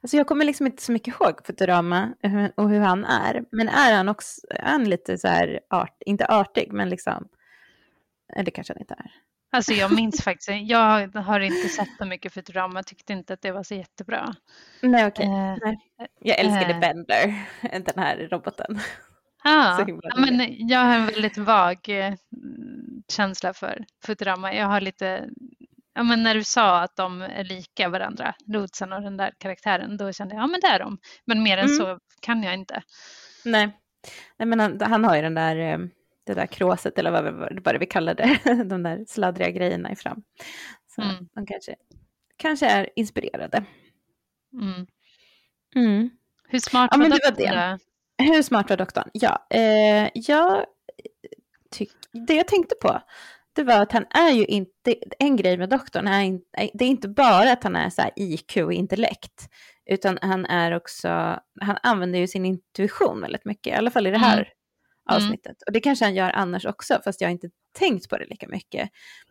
alltså 0.02 0.18
jag 0.18 0.28
kommer 0.28 0.46
liksom 0.46 0.66
inte 0.66 0.84
så 0.84 0.92
mycket 0.92 1.14
ihåg 1.14 1.46
Futurama 1.46 2.14
eh, 2.24 2.46
och 2.56 2.70
hur 2.70 2.80
han 2.80 3.06
är, 3.06 3.46
men 3.52 3.70
är 3.70 3.94
han 3.94 4.10
också, 4.10 4.42
är 4.50 4.66
han 4.66 4.90
lite 4.90 5.18
så 5.18 5.28
här, 5.28 5.60
art, 5.70 5.98
inte 6.06 6.26
artig, 6.26 6.74
men 6.74 6.90
liksom, 6.90 7.28
eller 8.36 8.52
kanske 8.52 8.74
han 8.74 8.82
inte 8.82 8.94
är. 8.94 9.12
Alltså 9.52 9.74
jag 9.74 9.92
minns 9.96 10.24
faktiskt, 10.24 10.50
jag 10.70 11.08
har 11.16 11.40
inte 11.40 11.68
sett 11.70 11.98
så 11.98 12.06
mycket 12.06 12.34
Futurama, 12.34 12.84
tyckte 12.84 13.14
inte 13.14 13.34
att 13.34 13.42
det 13.42 13.52
var 13.52 13.64
så 13.64 13.76
jättebra. 13.76 14.36
Nej, 14.82 15.06
okej. 15.08 15.26
Eh, 15.26 15.74
Jag 16.20 16.40
älskade 16.40 16.74
Eh. 16.74 16.80
Bender, 16.80 17.46
den 17.62 18.04
här 18.04 18.28
roboten. 18.32 18.80
Himla 19.88 20.02
ja, 20.04 20.18
men 20.18 20.68
jag 20.68 20.80
har 20.80 20.96
en 20.96 21.06
väldigt 21.06 21.38
vag 21.38 21.78
eh, 21.90 22.14
känsla 23.12 23.54
för 23.54 23.86
Futurama. 24.06 24.54
Jag 24.54 24.66
har 24.66 24.82
lite, 24.82 25.30
ja 25.94 26.04
men 26.04 26.24
när 26.24 26.36
du 26.36 26.44
sa 26.44 26.80
att 26.82 26.96
de 26.96 27.22
är 27.22 27.44
lika 27.44 27.90
varandra, 27.90 28.34
Lodsen 28.46 28.94
och 28.94 29.02
den 29.02 29.18
där 29.18 29.32
karaktären, 29.38 29.98
då 29.98 30.12
kände 30.12 30.36
jag, 30.36 30.44
ja 30.44 30.48
men 30.48 30.60
det 30.60 30.68
är 30.68 30.80
de. 30.80 30.98
Men 31.26 31.44
mer 31.44 31.58
än 31.58 31.66
Mm. 31.66 31.78
så 31.78 32.00
kan 32.22 32.44
jag 32.44 32.54
inte. 32.54 32.82
Nej, 33.46 33.70
Nej 34.38 34.48
men 34.48 34.60
han, 34.60 34.82
han 34.82 35.06
har 35.06 35.16
ju 35.16 35.22
den 35.22 35.36
där, 35.36 35.56
eh, 35.58 35.78
det 36.28 36.34
där 36.34 36.46
kråset 36.46 37.00
eller 37.00 37.12
vad, 37.12 37.34
vad, 37.34 37.60
vad 37.64 37.80
vi 37.80 37.86
kallar 37.86 38.14
det, 38.16 38.40
de 38.64 38.84
där 38.84 39.06
sladdriga 39.08 39.50
grejerna 39.50 39.96
fram. 39.96 40.24
Så 40.96 41.02
Mm. 41.02 41.28
de 41.36 41.46
kanske, 41.46 41.76
kanske 42.38 42.68
är 42.68 42.90
inspirerade. 42.96 43.64
Mm. 44.54 44.88
Mm. 45.76 46.10
Hur 46.48 46.60
smart 46.60 46.90
Ja, 46.92 46.98
var 46.98 47.04
men 47.04 47.12
det 47.12 47.20
var 47.24 47.32
doktorn 47.32 47.80
det. 48.18 48.24
Hur 48.24 48.42
smart 48.42 48.70
var 48.70 48.78
doktorn? 48.78 49.10
Ja, 49.14 49.48
eh, 49.50 50.10
jag 50.14 50.66
tyck, 51.72 51.92
det 52.28 52.34
jag 52.34 52.48
tänkte 52.48 52.76
på, 52.82 53.02
det 53.54 53.64
var 53.64 53.82
att 53.82 53.92
han 53.92 54.06
är 54.10 54.32
ju 54.32 54.46
inte, 54.46 54.96
en 55.20 55.36
grej 55.36 55.58
med 55.58 55.70
doktorn 55.70 56.08
är, 56.08 56.22
in, 56.24 56.42
det 56.74 56.86
är 56.86 56.90
inte 56.90 57.08
bara 57.08 57.52
att 57.52 57.64
han 57.64 57.76
är 57.76 57.90
så 57.90 58.02
här 58.02 58.12
IQ 58.16 58.58
och 58.58 58.74
intellekt, 58.74 59.50
utan 59.86 60.20
han 60.22 60.46
är 60.46 60.72
också, 60.76 61.08
han 61.62 61.78
använder 61.84 62.20
ju 62.20 62.28
sin 62.28 62.46
intuition 62.46 63.22
väldigt 63.22 63.46
mycket, 63.46 63.74
i 63.74 63.76
alla 63.78 63.92
fall 63.92 64.08
i 64.08 64.12
det 64.12 64.18
här 64.18 64.54
Mm. 65.10 65.18
avsnittet. 65.24 65.62
Och 65.68 65.72
det 65.74 65.80
kanske 65.80 66.06
han 66.06 66.16
gör 66.16 66.30
annars 66.32 66.66
också, 66.66 67.00
fast 67.04 67.22
jag 67.22 67.28
har 67.28 67.32
inte 67.32 67.50
tänkt 67.80 68.10
på 68.10 68.18
det 68.18 68.26
lika 68.26 68.48
mycket. 68.48 68.90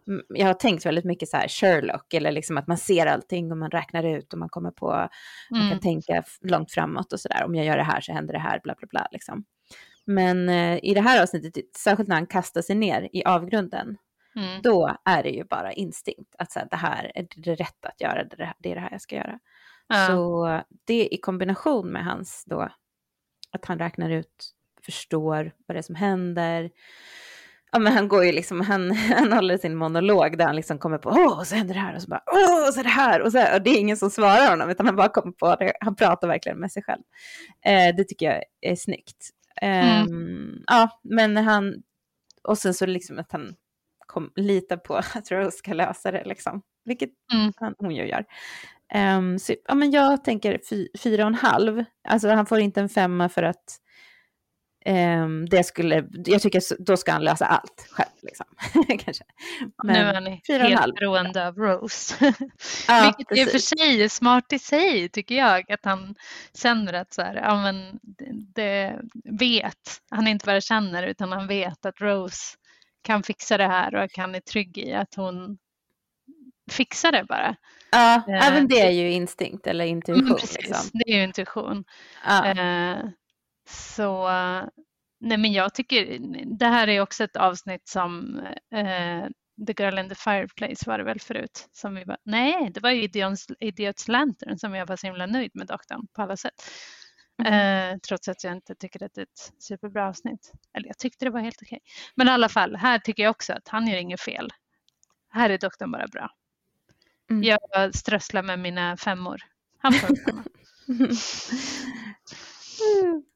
Mm, 0.09 0.23
Jag 0.29 0.47
har 0.47 0.55
tänkt 0.55 0.87
väldigt 0.87 1.05
mycket 1.05 1.29
så 1.29 1.37
här 1.37 1.49
Sherlock, 1.49 2.15
eller 2.15 2.33
liksom 2.33 2.59
att 2.59 2.67
man 2.67 2.79
ser 2.79 3.07
allting 3.07 3.51
och 3.53 3.59
man 3.59 3.71
räknar 3.71 4.03
ut 4.03 4.33
och 4.33 4.39
man 4.39 4.49
kommer 4.49 4.71
på 4.71 4.87
man 5.51 5.61
kan 5.61 5.67
Mm. 5.67 5.81
tänka 5.81 6.23
långt 6.41 6.73
framåt 6.73 7.13
och 7.13 7.21
sådär. 7.21 7.45
Om 7.45 7.55
jag 7.55 7.67
gör 7.67 7.77
det 7.77 7.83
här 7.83 8.01
så 8.01 8.13
händer 8.13 8.33
det 8.33 8.39
här, 8.41 8.61
bla 8.63 8.75
bla 8.79 8.89
bla. 8.91 9.09
Liksom. 9.13 9.45
Men 10.05 10.49
eh, 10.49 10.79
i 10.83 10.95
det 10.95 11.01
här 11.01 11.23
avsnittet, 11.23 11.77
särskilt 11.77 12.09
när 12.09 12.17
han 12.17 12.27
kastar 12.27 12.63
sig 12.63 12.77
ner 12.77 13.09
i 13.13 13.25
avgrunden, 13.25 13.97
Mm. 14.37 14.63
då 14.63 14.97
är 15.05 15.23
det 15.23 15.31
ju 15.31 15.45
bara 15.45 15.73
instinkt. 15.73 16.35
Att 16.39 16.53
så 16.53 16.59
här, 16.59 16.69
det 16.71 16.77
här 16.77 17.13
är 17.15 17.27
det 17.37 17.55
rätt 17.55 17.87
att 17.87 18.01
göra, 18.01 18.25
det, 18.25 18.55
det 18.59 18.71
är 18.71 18.75
det 18.75 18.81
här 18.81 18.89
jag 18.93 19.01
ska 19.01 19.17
göra. 19.17 19.39
Ja. 19.89 20.07
Så 20.07 20.61
det 20.85 21.15
i 21.15 21.17
kombination 21.21 21.89
med 21.93 22.05
hans 22.05 22.45
då, 22.47 22.69
att 23.51 23.65
han 23.65 23.79
räknar 23.79 24.11
ut, 24.11 24.51
förstår 24.87 25.53
vad 25.67 25.77
det 25.77 25.79
är 25.79 25.83
som 25.83 25.95
händer. 25.95 26.71
Ja, 27.73 27.79
men 27.79 27.93
han 27.93 28.09
går 28.09 28.25
ju 28.25 28.33
liksom, 28.33 28.61
han, 28.61 28.91
han 29.17 29.33
håller 29.33 29.59
sin 29.59 29.77
monolog 29.77 30.39
där 30.39 30.47
han 30.47 30.57
liksom 30.57 30.79
kommer 30.79 30.99
på, 30.99 31.09
åh, 31.11 31.43
så 31.43 31.55
händer 31.55 31.75
det 31.75 31.81
här 31.81 31.95
och 31.97 32.03
så 32.03 32.09
bara, 32.09 32.23
åh, 32.27 32.71
så 32.73 32.81
är 32.81 32.85
det 32.85 32.89
här 32.91 33.23
och 33.23 33.33
så 33.33 33.55
och 33.55 33.63
det 33.63 33.71
är 33.71 33.79
ingen 33.79 33.97
som 33.97 34.11
svarar 34.11 34.51
honom, 34.51 34.71
utan 34.71 34.87
han 34.87 34.97
bara 34.97 35.09
kommer 35.09 35.33
på 35.33 35.55
det, 35.57 35.73
han 35.81 35.97
pratar 35.97 36.29
verkligen 36.29 36.59
med 36.59 36.73
sig 36.73 36.83
själv. 36.83 37.03
Eh, 37.67 37.97
det 37.97 38.05
tycker 38.05 38.27
jag 38.27 38.43
är 38.61 38.77
snyggt. 38.77 39.31
Ehm, 39.63 40.63
Ja, 40.67 41.01
men 41.03 41.37
han, 41.37 41.75
och 42.43 42.59
sen 42.59 42.75
så 42.75 42.87
liksom 42.87 43.19
att 43.19 43.33
han 43.33 43.55
kom, 44.07 44.33
litar 44.37 44.77
på 44.77 44.97
att 45.15 45.31
Rose 45.31 45.57
ska 45.59 45.73
lösa 45.73 46.11
det, 46.11 46.25
liksom. 46.25 46.63
vilket 46.85 47.11
Mm. 47.35 47.53
han, 47.57 47.75
hon 47.79 47.95
ju 47.97 48.09
gör. 48.09 48.25
Ehm, 48.93 49.39
så, 49.39 49.55
ja, 49.69 49.75
men 49.75 49.91
jag 49.91 50.25
tänker 50.25 50.61
fy, 50.71 50.89
fyra 50.99 51.23
och 51.23 51.29
en 51.29 51.35
halv. 51.35 51.85
Alltså 52.09 52.29
han 52.29 52.47
får 52.47 52.59
inte 52.61 52.81
en 52.81 52.89
femma 52.89 53.29
för 53.29 53.43
att 53.43 53.65
Um, 53.65 53.77
det 55.51 55.65
skulle, 55.65 56.09
jag 56.27 56.43
tycker 56.43 56.63
då 56.85 56.97
ska 56.97 57.13
han 57.13 57.25
lösa 57.25 57.47
allt 57.47 57.89
själv. 57.91 58.09
Liksom. 58.23 58.47
Kanske. 58.99 59.25
Men 59.85 59.95
nu 59.95 60.01
är 60.55 60.61
han 60.61 60.73
helt 60.73 60.95
beroende 60.95 61.49
av 61.49 61.57
Rose. 61.57 62.33
ja, 62.89 63.15
Vilket 63.19 63.39
i 63.39 63.45
och 63.45 63.49
för 63.49 63.59
sig 63.59 64.03
är 64.03 64.09
smart 64.09 64.53
i 64.53 64.59
sig 64.59 65.09
tycker 65.09 65.35
jag. 65.35 65.73
Att 65.73 65.85
han 65.85 66.15
känner 66.55 66.93
att 66.93 67.13
så 67.13 67.23
här, 67.23 67.35
ja, 67.35 67.63
men 67.63 67.99
det 68.55 69.01
vet, 69.25 70.01
han 70.11 70.27
inte 70.27 70.47
bara 70.47 70.61
känner 70.61 71.03
utan 71.03 71.33
han 71.33 71.47
vet 71.47 71.87
att 71.87 72.01
Rose 72.01 72.57
kan 73.03 73.23
fixa 73.23 73.57
det 73.57 73.67
här 73.67 73.95
och 73.95 74.03
att 74.03 74.17
han 74.17 74.35
är 74.35 74.41
trygg 74.41 74.79
i 74.79 74.93
att 74.93 75.15
hon 75.15 75.59
fixar 76.71 77.13
det 77.13 77.25
bara. 77.25 77.57
Ja, 77.91 78.23
uh, 78.29 78.47
även 78.47 78.69
det 78.69 78.81
är 78.81 78.91
ju 78.91 79.13
instinkt 79.13 79.67
eller 79.67 79.85
intuition. 79.85 80.27
Mm, 80.27 80.39
precis, 80.39 80.57
liksom. 80.57 80.91
det 80.93 81.13
är 81.13 81.17
ju 81.17 81.25
intuition. 81.25 81.85
Uh. 82.29 82.51
Uh, 82.51 83.11
så 83.69 84.29
nej 85.21 85.39
men 85.39 85.53
jag 85.53 85.75
tycker 85.75 86.19
det 86.59 86.67
här 86.67 86.89
är 86.89 87.01
också 87.01 87.25
ett 87.25 87.37
avsnitt 87.37 87.89
som 87.89 88.41
uh, 88.75 89.27
The 89.67 89.83
Girl 89.83 89.99
in 89.99 90.09
the 90.09 90.15
Fireplace 90.15 90.85
var 90.87 90.99
det 90.99 91.05
väl 91.05 91.21
förut? 91.21 91.69
Som 91.73 91.95
vi 91.95 92.05
var, 92.05 92.17
nej, 92.23 92.71
det 92.75 92.81
var 92.81 92.91
ju 92.91 93.03
Idiots, 93.03 93.47
Idiots 93.61 94.09
Lantern 94.09 94.59
som 94.59 94.75
jag 94.75 94.87
var 94.87 94.97
så 94.97 95.07
himla 95.07 95.27
nöjd 95.27 95.51
med 95.55 95.67
doktorn 95.67 96.07
på 96.13 96.23
alla 96.23 96.37
sätt. 96.37 96.55
Mm. 97.39 97.93
Eh, 97.93 97.99
trots 97.99 98.29
att 98.29 98.45
jag 98.45 98.53
inte 98.53 98.75
tycker 98.75 99.03
att 99.03 99.15
det 99.15 99.21
är 99.21 99.23
ett 99.23 99.53
superbra 99.59 100.09
avsnitt. 100.09 100.53
Eller 100.73 100.87
jag 100.87 100.99
tyckte 100.99 101.25
det 101.25 101.31
var 101.31 101.41
helt 101.41 101.63
okej. 101.63 101.81
Men 102.15 102.29
i 102.29 102.31
alla 102.31 102.49
fall, 102.49 102.77
här 102.77 102.99
tycker 102.99 103.23
jag 103.23 103.31
också 103.31 103.53
att 103.53 103.69
han 103.69 103.87
gör 103.87 103.97
inget 103.97 104.21
fel. 104.21 104.51
Här 105.29 105.51
är 105.51 105.59
doktorn 105.59 105.91
bara 105.91 106.07
bra. 106.07 106.31
Mm. 107.31 107.43
Jag 107.43 107.95
strösslar 107.95 108.43
med 108.43 108.59
mina 108.59 108.97
femmor. 108.97 109.43
Han 109.79 109.93
får 109.93 110.25
femma. 110.25 110.45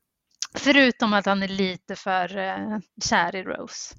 Förutom 0.59 1.13
att 1.13 1.27
han 1.27 1.43
är 1.43 1.49
lite 1.49 1.97
för 1.97 2.37
uh, 2.37 2.79
kär 3.05 3.37
i 3.37 3.43
Rose. 3.43 3.95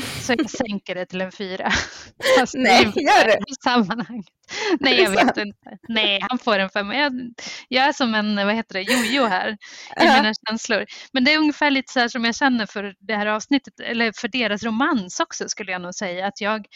Så 0.00 0.32
jag 0.38 0.50
sänker 0.50 0.94
det 0.94 1.06
till 1.06 1.20
en 1.20 1.32
fyra. 1.32 1.70
Fast 2.38 2.54
Nej, 2.56 2.82
gör 2.84 3.24
det? 3.24 3.38
I 3.46 3.54
sammanhanget. 3.64 4.26
Nej, 4.80 5.00
jag 5.02 5.10
vet 5.10 5.36
inte. 5.36 5.78
Nej, 5.88 6.18
han 6.28 6.38
får 6.38 6.58
en 6.58 6.70
femma. 6.70 6.94
Jag, 6.94 7.12
jag 7.68 7.84
är 7.84 7.92
som 7.92 8.14
en, 8.14 8.36
vad 8.36 8.54
heter 8.54 8.74
det, 8.74 8.82
jojo 8.82 9.24
här 9.24 9.48
i 9.96 10.00
uh-huh. 10.00 10.16
mina 10.16 10.32
känslor. 10.48 10.84
Men 11.12 11.24
det 11.24 11.32
är 11.32 11.38
ungefär 11.38 11.70
lite 11.70 11.92
så 11.92 12.00
här 12.00 12.08
som 12.08 12.24
jag 12.24 12.34
känner 12.34 12.66
för 12.66 12.94
det 12.98 13.16
här 13.16 13.26
avsnittet, 13.26 13.80
eller 13.80 14.12
för 14.20 14.28
deras 14.28 14.62
romans 14.62 15.20
också 15.20 15.48
skulle 15.48 15.72
jag 15.72 15.82
nog 15.82 15.94
säga. 15.94 16.26
Att 16.26 16.40
jag 16.40 16.66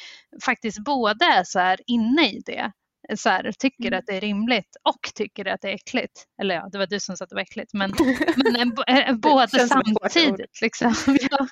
faktiskt 0.45 0.85
både 0.85 1.25
är 1.25 1.45
så 1.45 1.59
här 1.59 1.81
inne 1.87 2.31
i 2.31 2.43
det 2.47 2.73
så 3.17 3.29
här, 3.29 3.53
tycker 3.59 3.87
mm. 3.87 3.99
att 3.99 4.07
det 4.07 4.17
är 4.17 4.21
rimligt 4.21 4.77
och 4.83 5.15
tycker 5.15 5.49
att 5.49 5.61
det 5.61 5.69
är 5.69 5.75
äckligt. 5.75 6.27
Eller 6.43 6.55
ja, 6.55 6.69
det 6.73 6.79
var 6.79 6.87
du 6.87 7.01
som 7.01 7.17
sa 7.17 7.25
att 7.25 7.29
det 7.31 7.35
var 7.35 7.43
äckligt, 7.43 7.73
men, 7.73 7.93
men 8.37 8.73
äh, 8.87 9.15
båda 9.15 9.49
samtidigt. 9.49 10.61
Liksom. 10.63 10.95
Ja, 11.31 11.47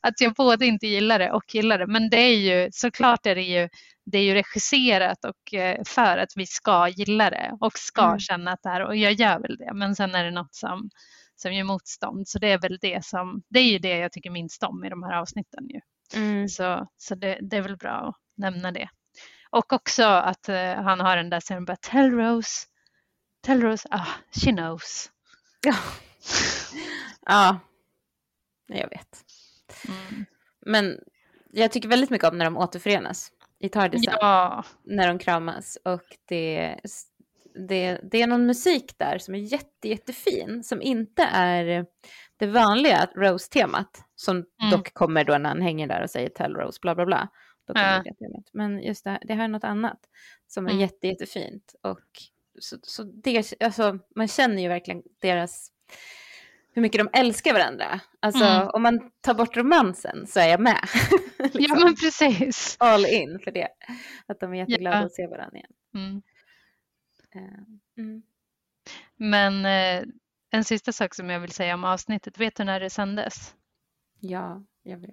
att 0.00 0.20
jag 0.20 0.34
både 0.34 0.66
inte 0.66 0.86
gillar 0.86 1.18
det 1.18 1.32
och 1.32 1.54
gillar 1.54 1.78
det. 1.78 1.86
Men 1.86 2.10
det 2.10 2.20
är 2.20 2.36
ju 2.36 2.68
såklart 2.72 3.26
är 3.26 3.34
det 3.34 3.42
ju, 3.42 3.68
det 4.06 4.18
är 4.18 4.22
ju 4.22 4.34
regisserat 4.34 5.24
och 5.24 5.54
eh, 5.54 5.82
för 5.86 6.18
att 6.18 6.32
vi 6.36 6.46
ska 6.46 6.88
gilla 6.88 7.30
det 7.30 7.56
och 7.60 7.78
ska 7.78 8.04
mm. 8.04 8.18
känna 8.18 8.52
att 8.52 8.62
det 8.62 8.68
här, 8.68 8.86
och 8.86 8.96
jag 8.96 9.12
gör 9.12 9.40
väl 9.40 9.56
det, 9.56 9.74
men 9.74 9.96
sen 9.96 10.14
är 10.14 10.24
det 10.24 10.30
något 10.30 10.54
som, 10.54 10.90
som 11.36 11.54
gör 11.54 11.64
motstånd. 11.64 12.28
Så 12.28 12.38
det 12.38 12.48
är 12.48 12.58
väl 12.58 12.78
det 12.80 13.04
som, 13.04 13.42
det 13.48 13.58
är 13.58 13.72
ju 13.72 13.78
det 13.78 13.98
jag 13.98 14.12
tycker 14.12 14.30
minst 14.30 14.62
om 14.62 14.84
i 14.84 14.88
de 14.88 15.02
här 15.02 15.20
avsnitten 15.20 15.68
ju. 15.68 15.80
Mm. 16.20 16.48
Så, 16.48 16.88
så 16.96 17.14
det, 17.14 17.38
det 17.42 17.56
är 17.56 17.62
väl 17.62 17.76
bra 17.76 18.08
att 18.08 18.16
nämna 18.36 18.72
det. 18.72 18.88
Och 19.54 19.72
också 19.72 20.04
att 20.04 20.48
uh, 20.48 20.54
han 20.56 21.00
har 21.00 21.16
den 21.16 21.30
där 21.30 21.40
scenen 21.40 21.64
bara 21.64 21.76
Tell 21.76 22.10
Rose, 22.10 22.66
Tell 23.42 23.62
Rose, 23.62 23.88
ah, 23.90 24.06
she 24.30 24.52
knows. 24.52 25.10
Ja, 25.62 25.74
ja. 27.26 27.58
jag 28.66 28.88
vet. 28.88 29.24
Mm. 29.88 30.24
Men 30.66 30.98
jag 31.52 31.72
tycker 31.72 31.88
väldigt 31.88 32.10
mycket 32.10 32.28
om 32.28 32.38
när 32.38 32.44
de 32.44 32.56
återförenas 32.56 33.30
i 33.60 33.68
Tardisen. 33.68 34.14
Ja. 34.20 34.64
När 34.84 35.08
de 35.08 35.18
kramas 35.18 35.78
och 35.84 36.04
det, 36.28 36.76
det, 37.68 38.00
det 38.10 38.22
är 38.22 38.26
någon 38.26 38.46
musik 38.46 38.98
där 38.98 39.18
som 39.18 39.34
är 39.34 39.38
jätte, 39.38 39.88
jättefin 39.88 40.64
som 40.64 40.82
inte 40.82 41.22
är 41.32 41.86
det 42.36 42.46
vanliga 42.46 43.08
Rose-temat 43.16 44.04
som 44.14 44.36
mm. 44.36 44.70
dock 44.70 44.94
kommer 44.94 45.24
då 45.24 45.38
när 45.38 45.48
han 45.48 45.62
hänger 45.62 45.86
där 45.86 46.02
och 46.02 46.10
säger 46.10 46.28
Tell 46.28 46.54
Rose 46.54 46.78
bla 46.82 46.94
bla 46.94 47.06
bla. 47.06 47.28
Då 47.66 47.72
ja. 47.76 48.02
det 48.18 48.42
Men 48.52 48.82
just 48.82 49.04
det, 49.04 49.18
det 49.22 49.34
här 49.34 49.44
är 49.44 49.48
något 49.48 49.64
annat 49.64 50.08
som 50.46 50.66
är 50.66 50.70
mm. 50.70 50.80
jätte, 50.80 51.06
jättefint. 51.06 51.74
Och 51.82 52.00
så, 52.58 52.76
så 52.82 53.02
det, 53.02 53.52
alltså, 53.60 53.98
man 54.16 54.28
känner 54.28 54.62
ju 54.62 54.68
verkligen 54.68 55.02
deras, 55.18 55.70
hur 56.72 56.82
mycket 56.82 56.98
de 56.98 57.18
älskar 57.18 57.52
varandra. 57.52 58.00
Alltså 58.20 58.44
mm. 58.44 58.68
om 58.68 58.82
man 58.82 59.10
tar 59.20 59.34
bort 59.34 59.56
romansen 59.56 60.26
så 60.26 60.40
är 60.40 60.48
jag 60.48 60.60
med. 60.60 60.88
liksom. 61.38 61.60
Ja 61.62 61.84
men 61.84 61.94
precis. 61.94 62.76
All 62.80 63.06
in 63.06 63.38
för 63.44 63.50
det. 63.50 63.68
Att 64.26 64.40
de 64.40 64.54
är 64.54 64.58
jätteglada 64.58 64.96
ja. 64.98 65.04
att 65.06 65.14
se 65.14 65.26
varandra 65.26 65.58
igen. 65.58 65.72
Mm. 65.94 66.22
Uh, 67.36 68.20
men 69.16 69.54
uh, 69.54 70.12
en 70.50 70.64
sista 70.64 70.92
sak 70.92 71.14
som 71.14 71.30
jag 71.30 71.40
vill 71.40 71.52
säga 71.52 71.74
om 71.74 71.84
avsnittet, 71.84 72.38
vet 72.38 72.56
du 72.56 72.64
när 72.64 72.80
det 72.80 72.90
sändes? 72.90 73.54
Ja, 74.20 74.64
jag 74.82 74.98
vet. 74.98 75.10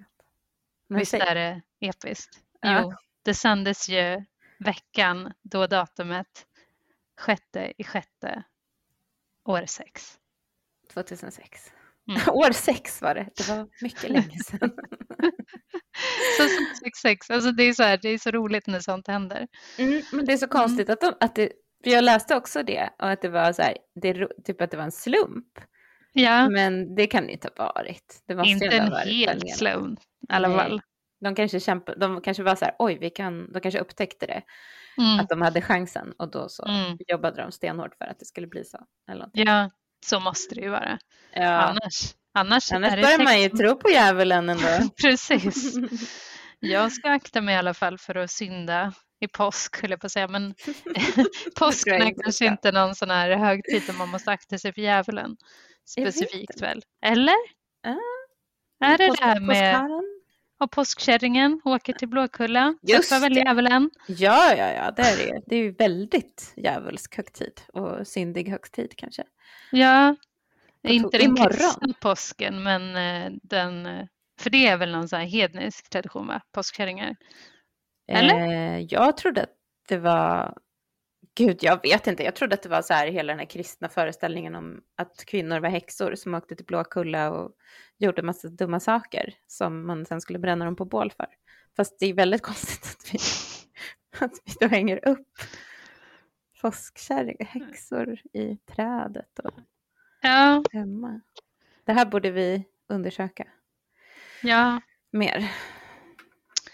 Men 0.87 0.99
Visst 0.99 1.13
är 1.13 1.35
det 1.35 1.61
episkt? 1.81 2.39
Ja. 2.61 2.81
Jo, 2.81 2.93
det 3.23 3.33
sändes 3.33 3.89
ju 3.89 4.25
veckan 4.59 5.33
då 5.41 5.67
datumet 5.67 6.45
sjätte 7.17 7.73
i 7.77 7.83
sjätte 7.83 8.43
år 9.45 9.65
sex. 9.65 10.17
2006. 10.93 11.71
Mm. 12.09 12.21
År 12.29 12.51
sex 12.51 13.01
var 13.01 13.15
det, 13.15 13.29
det 13.35 13.49
var 13.49 13.67
mycket 13.81 14.09
länge 14.09 14.39
sedan. 14.45 14.69
så 16.37 16.43
666, 16.43 17.29
alltså 17.29 17.51
det 17.51 17.63
är 17.63 17.73
så 17.73 17.83
här, 17.83 17.99
det 18.01 18.09
är 18.09 18.17
så 18.17 18.31
roligt 18.31 18.67
när 18.67 18.79
sånt 18.79 19.07
händer. 19.07 19.47
Mm, 19.77 20.01
men 20.11 20.25
det 20.25 20.33
är 20.33 20.37
så 20.37 20.47
konstigt 20.47 20.89
mm. 20.89 20.93
att, 20.93 21.01
de, 21.01 21.25
att 21.25 21.35
det, 21.35 21.51
för 21.83 21.91
jag 21.91 22.03
läste 22.03 22.35
också 22.35 22.63
det 22.63 22.89
och 22.99 23.09
att 23.09 23.21
det 23.21 23.29
var 23.29 23.53
så 23.53 23.61
här, 23.61 23.77
det, 24.01 24.27
typ 24.45 24.61
att 24.61 24.71
det 24.71 24.77
var 24.77 24.83
en 24.83 24.91
slump. 24.91 25.59
Ja. 26.13 26.49
Men 26.49 26.95
det 26.95 27.07
kan 27.07 27.25
det 27.25 27.31
inte 27.31 27.49
ha 27.57 27.73
varit. 27.75 28.23
Det 28.27 28.35
måste 28.35 28.49
inte 28.49 28.77
en 28.77 28.93
helt 28.93 29.55
slump 29.55 29.99
i 29.99 30.33
alla 30.33 30.57
fall. 30.57 30.81
De 31.21 31.35
kanske, 31.35 31.59
kämpa, 31.59 31.95
de 31.95 32.21
kanske 32.21 32.43
var 32.43 32.55
så 32.55 32.65
här, 32.65 32.75
oj, 32.79 32.97
vi 33.01 33.09
kan, 33.09 33.51
de 33.51 33.59
kanske 33.59 33.79
upptäckte 33.79 34.25
det, 34.25 34.41
mm. 34.97 35.19
att 35.19 35.29
de 35.29 35.41
hade 35.41 35.61
chansen 35.61 36.13
och 36.17 36.31
då 36.31 36.49
så 36.49 36.65
mm. 36.65 36.97
jobbade 37.07 37.41
de 37.41 37.51
stenhårt 37.51 37.95
för 37.95 38.05
att 38.05 38.19
det 38.19 38.25
skulle 38.25 38.47
bli 38.47 38.63
så. 38.63 38.77
Eller 39.11 39.29
ja, 39.33 39.69
så 40.05 40.19
måste 40.19 40.55
det 40.55 40.61
ju 40.61 40.69
vara. 40.69 40.99
Ja. 41.33 41.49
Annars, 41.49 42.15
annars, 42.33 42.71
annars 42.71 43.01
börjar 43.01 43.23
man 43.23 43.41
ju 43.41 43.49
tro 43.49 43.75
på 43.75 43.89
djävulen 43.89 44.49
ändå. 44.49 44.89
Precis. 45.01 45.75
Jag 46.59 46.91
ska 46.91 47.09
akta 47.09 47.41
mig 47.41 47.55
i 47.55 47.57
alla 47.57 47.73
fall 47.73 47.97
för 47.97 48.15
att 48.15 48.31
synda 48.31 48.93
i 49.19 49.27
påsk, 49.27 49.81
höll 49.81 49.91
jag 49.91 49.99
på 49.99 50.05
att 50.05 50.11
säga, 50.11 50.27
men 50.27 50.55
påsken 51.59 52.01
är 52.01 52.23
kanske 52.23 52.45
inte 52.45 52.71
någon 52.71 52.95
sån 52.95 53.09
här 53.09 53.31
högtid 53.37 53.83
där 53.87 53.93
man 53.93 54.09
måste 54.09 54.31
akta 54.31 54.57
sig 54.57 54.73
för 54.73 54.81
djävulen 54.81 55.37
specifikt 55.85 56.61
väl? 56.61 56.81
Eller? 57.05 57.37
Uh, 57.87 57.95
är 58.83 58.97
det 58.97 59.07
det 59.07 59.23
här 59.23 59.39
med 59.39 59.89
och 60.61 60.71
påskkärringen 60.71 61.61
åker 61.65 61.93
till 61.93 62.07
Blåkulla. 62.07 62.75
Just 62.81 63.09
träffar 63.09 63.21
väl 63.21 63.37
djävulen? 63.37 63.89
Ja, 64.07 64.55
ja, 64.55 64.73
ja, 64.73 64.91
det 64.91 65.01
är 65.01 65.17
det. 65.17 65.41
Det 65.47 65.55
är 65.55 65.59
ju 65.59 65.71
väldigt 65.71 66.53
djävulsk 66.55 67.17
högtid 67.17 67.61
och 67.73 68.07
syndig 68.07 68.49
högtid 68.49 68.93
kanske. 68.97 69.23
Ja, 69.71 70.15
inte 70.83 71.17
den 71.17 71.35
kristna 71.35 71.93
påsken, 72.01 72.63
men 72.63 72.95
eh, 72.95 73.31
den, 73.43 73.85
eh, 73.85 74.05
för 74.39 74.49
det 74.49 74.67
är 74.67 74.77
väl 74.77 74.91
någon 74.91 75.09
sån 75.09 75.19
här 75.19 75.27
hednisk 75.27 75.89
tradition, 75.89 76.27
va? 76.27 76.41
Påskkärringar? 76.51 77.15
Eller? 78.07 78.35
Eh, 78.35 78.79
jag 78.89 79.17
trodde 79.17 79.43
att 79.43 79.55
det 79.87 79.97
var 79.97 80.57
Gud, 81.35 81.57
jag 81.61 81.81
vet 81.83 82.07
inte. 82.07 82.23
Jag 82.23 82.35
trodde 82.35 82.53
att 82.53 82.63
det 82.63 82.69
var 82.69 82.81
så 82.81 82.93
här 82.93 83.07
hela 83.07 83.33
den 83.33 83.39
här 83.39 83.45
kristna 83.45 83.89
föreställningen 83.89 84.55
om 84.55 84.81
att 84.95 85.25
kvinnor 85.25 85.59
var 85.59 85.69
häxor 85.69 86.15
som 86.15 86.33
åkte 86.33 86.55
till 86.55 86.65
Blåkulla 86.65 87.31
och 87.31 87.51
gjorde 87.97 88.21
massa 88.21 88.47
dumma 88.47 88.79
saker 88.79 89.33
som 89.47 89.87
man 89.87 90.05
sen 90.05 90.21
skulle 90.21 90.39
bränna 90.39 90.65
dem 90.65 90.75
på 90.75 90.85
bål 90.85 91.11
för. 91.11 91.27
Fast 91.75 91.99
det 91.99 92.05
är 92.05 92.13
väldigt 92.13 92.41
konstigt 92.51 92.85
att 92.85 93.13
vi, 93.13 93.19
att 94.25 94.33
vi 94.45 94.53
då 94.59 94.67
hänger 94.67 95.07
upp 95.07 95.27
påskkärringar, 96.61 97.45
häxor 97.45 98.19
i 98.33 98.57
trädet 98.57 99.39
och 99.39 99.53
ja. 100.21 100.63
hemma. 100.71 101.21
Det 101.83 101.93
här 101.93 102.05
borde 102.05 102.31
vi 102.31 102.63
undersöka. 102.87 103.47
Ja. 104.41 104.81
Mer. 105.11 105.51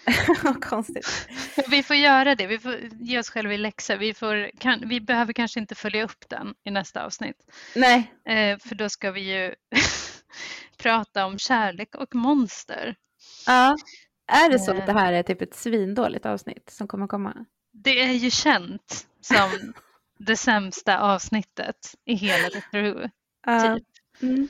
Konstigt. 0.62 1.28
Vi 1.68 1.84
får 1.84 1.96
göra 1.96 2.36
det, 2.36 2.48
vi 2.48 2.60
får 2.60 2.76
ge 3.00 3.20
oss 3.20 3.30
själva 3.30 3.54
i 3.54 3.58
läxa. 3.58 3.96
Vi, 3.96 4.14
får, 4.14 4.60
kan, 4.60 4.90
vi 4.90 5.02
behöver 5.02 5.34
kanske 5.34 5.60
inte 5.60 5.76
följa 5.76 6.04
upp 6.04 6.30
den 6.30 6.56
i 6.64 6.72
nästa 6.72 7.06
avsnitt. 7.06 7.38
Nej. 7.76 8.14
Eh, 8.26 8.58
för 8.60 8.76
då 8.76 8.90
ska 8.90 9.12
vi 9.12 9.22
ju 9.22 9.56
prata 10.78 11.26
om 11.26 11.40
kärlek 11.40 11.96
och 11.96 12.16
monster. 12.16 12.96
Ja, 13.46 13.78
är 14.28 14.50
det 14.50 14.60
så 14.60 14.72
att 14.72 14.86
det 14.86 14.94
här 14.94 15.14
är 15.14 15.24
typ 15.24 15.42
ett 15.42 15.56
svindåligt 15.56 16.26
avsnitt 16.26 16.70
som 16.70 16.88
kommer 16.88 17.08
komma? 17.08 17.46
Det 17.74 18.04
är 18.04 18.12
ju 18.12 18.30
känt 18.30 19.08
som 19.22 19.74
det 20.20 20.38
sämsta 20.38 21.00
avsnittet 21.00 21.96
i 22.06 22.14
hela 22.14 22.50
Doctor 22.50 22.82
Who. 22.82 23.10
Typ. 23.62 23.88
Mm. 24.22 24.48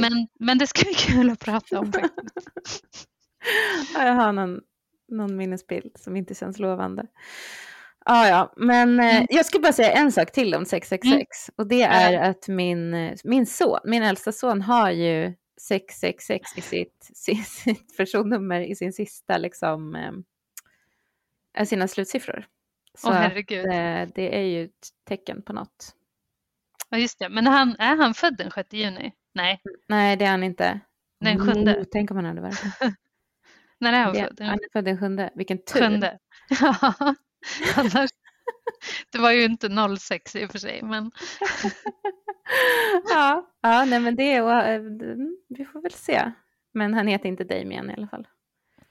Men, 0.00 0.28
men 0.38 0.58
det 0.58 0.66
ska 0.66 0.84
bli 0.84 0.94
kul 0.94 1.30
att 1.30 1.38
prata 1.38 1.78
om 1.78 1.92
faktiskt. 1.92 3.08
Ja, 3.94 4.06
jag 4.06 4.12
har 4.14 4.32
någon, 4.32 4.60
någon 5.12 5.36
minnesbild 5.36 5.92
som 5.98 6.16
inte 6.16 6.34
känns 6.34 6.58
lovande. 6.58 7.06
Ja, 8.04 8.28
ja, 8.28 8.52
men 8.56 9.00
eh, 9.00 9.16
Mm. 9.16 9.26
jag 9.30 9.46
ska 9.46 9.58
bara 9.58 9.72
säga 9.72 9.92
en 9.92 10.12
sak 10.12 10.32
till 10.32 10.54
om 10.54 10.64
666 10.64 11.50
och 11.56 11.66
det 11.66 11.82
är 11.82 12.30
att 12.30 12.48
min, 12.48 12.94
eh, 12.94 13.16
min 13.24 13.46
son, 13.46 13.78
min 13.84 14.02
äldsta 14.02 14.32
son 14.32 14.62
har 14.62 14.90
ju 14.90 15.34
666 15.60 16.58
i 16.58 16.60
sitt, 16.60 17.10
sitt, 17.14 17.96
personnummer 17.96 18.60
i 18.60 18.74
sin 18.74 18.92
sista 18.92 19.38
liksom, 19.38 19.94
eh, 21.56 21.64
sina 21.64 21.88
slutsiffror. 21.88 22.46
Så 22.98 23.08
Åh 23.10 23.26
att, 23.26 23.32
eh, 23.50 24.14
det 24.14 24.36
är 24.38 24.44
ju 24.44 24.64
ett 24.64 24.88
tecken 25.08 25.42
på 25.42 25.52
något. 25.52 25.94
Ja, 26.88 26.98
just 26.98 27.18
det. 27.18 27.28
Men 27.28 27.46
han, 27.46 27.76
är 27.78 27.96
han 27.96 28.14
född 28.14 28.36
den 28.36 28.50
6 28.50 28.72
juni? 28.72 29.12
Nej, 29.34 29.60
Nej, 29.88 30.16
det 30.16 30.24
är 30.24 30.30
han 30.30 30.42
inte. 30.42 30.80
Den 31.20 31.38
sjunde. 31.38 31.78
Oh, 31.80 31.84
tänk 31.92 32.10
om 32.10 32.16
han 32.16 32.26
hade 32.26 32.40
varit. 32.40 32.62
när 33.82 33.92
är 33.92 34.12
det. 34.12 34.20
född? 34.20 34.40
Han 34.40 34.54
är 34.54 34.72
född 34.72 34.84
den 34.84 34.98
sjunde. 34.98 35.30
Vilken 35.34 35.58
tur. 35.64 35.80
Sjunde. 35.80 36.18
Ja, 36.60 37.14
annars, 37.76 38.10
det 39.10 39.18
var 39.18 39.30
ju 39.30 39.44
inte 39.44 39.96
06 39.98 40.36
i 40.36 40.46
och 40.46 40.50
för 40.50 40.58
sig, 40.58 40.82
men 40.82 41.10
ja, 43.10 43.50
ja, 43.60 43.84
nej 43.84 44.00
men 44.00 44.16
det 44.16 44.36
eh, 44.36 44.74
mm, 44.74 45.36
vi 45.48 45.64
får 45.64 45.82
väl 45.82 45.92
se. 45.92 46.32
Men 46.74 46.94
han 46.94 47.06
heter 47.06 47.28
inte 47.28 47.44
Damien 47.44 47.90
i 47.90 47.94
alla 47.94 48.08
fall. 48.08 48.28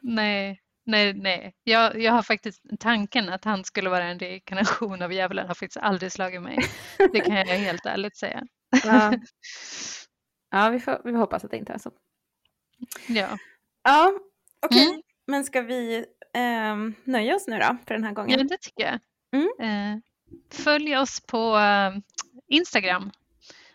nej, 0.02 0.62
nej, 0.86 1.14
nej. 1.14 1.54
Jag, 1.64 2.02
jag 2.02 2.12
har 2.12 2.22
faktiskt 2.22 2.62
tanken 2.80 3.30
att 3.30 3.46
han 3.46 3.64
skulle 3.64 3.90
vara 3.90 4.04
en 4.04 4.20
reinkarnation 4.20 5.02
av 5.02 5.14
djävulen 5.14 5.48
har 5.48 5.56
faktiskt 5.56 5.78
aldrig 5.78 6.12
slagit 6.12 6.42
mig. 6.42 6.58
Det 6.98 7.20
kan 7.20 7.36
jag 7.36 7.46
helt 7.46 7.86
ärligt 7.86 8.18
säga. 8.18 8.44
Ja, 8.86 9.14
ja 10.52 10.70
vi, 10.70 10.80
får, 10.80 11.02
vi 11.04 11.12
hoppas 11.12 11.46
att 11.46 11.52
det 11.52 11.58
inte 11.58 11.74
är 11.74 11.78
så. 11.78 11.92
Ja, 13.08 13.38
Ja, 13.84 14.14
okej. 14.62 14.88
Mm. 14.88 15.02
Men 15.28 15.44
ska 15.46 15.62
vi 15.62 16.06
ehm, 16.34 16.96
nöja 17.04 17.36
oss 17.36 17.48
nu 17.48 17.60
då 17.60 17.78
för 17.88 17.94
den 17.94 18.04
här 18.04 18.12
ja 18.12 18.16
gången? 18.16 18.38
men 18.40 18.48
det 18.48 18.58
tycker 18.62 18.84
jag. 18.84 19.00
Mm. 19.42 19.94
Eh, 19.94 20.00
följ 20.64 20.98
oss 20.98 21.20
på 21.20 21.58
eh, 21.58 21.92
Instagram, 22.48 23.12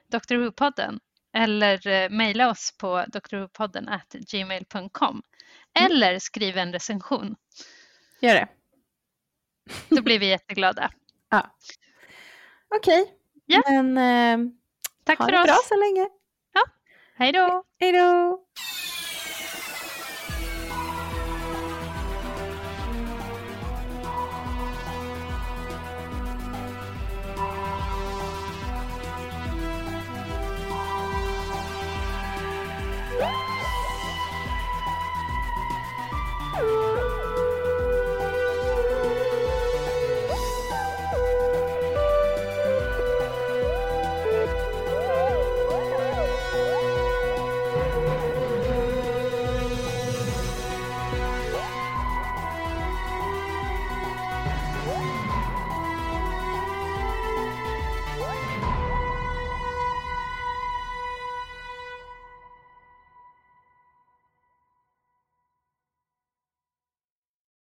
Dr. 0.09 0.35
Who-podden, 0.35 0.99
eller 1.33 1.87
eh, 1.87 2.11
mejla 2.11 2.51
oss 2.51 2.75
på 2.79 3.05
drwhopodden 3.09 3.91
gmail.com. 4.31 5.23
Mm. 5.79 5.93
Eller 5.93 6.19
skriv 6.19 6.57
en 6.59 6.73
recension. 6.73 7.37
Gör 8.21 8.35
det. 8.35 8.49
Då 9.97 10.03
blir 10.03 10.19
vi 10.19 10.27
jätteglada. 10.29 10.91
Okej. 12.77 13.15
Ja. 13.47 13.63
Men 13.67 13.99
ehm, 13.99 14.59
Tack 15.05 15.19
ha 15.19 15.25
för 15.25 15.33
det 15.33 15.41
oss. 15.41 15.47
bra 15.47 15.59
så 15.69 15.77
länge. 15.77 16.09
Hej 17.19 17.33
då! 17.33 17.65
Hej 17.81 17.93
då! 17.93 18.43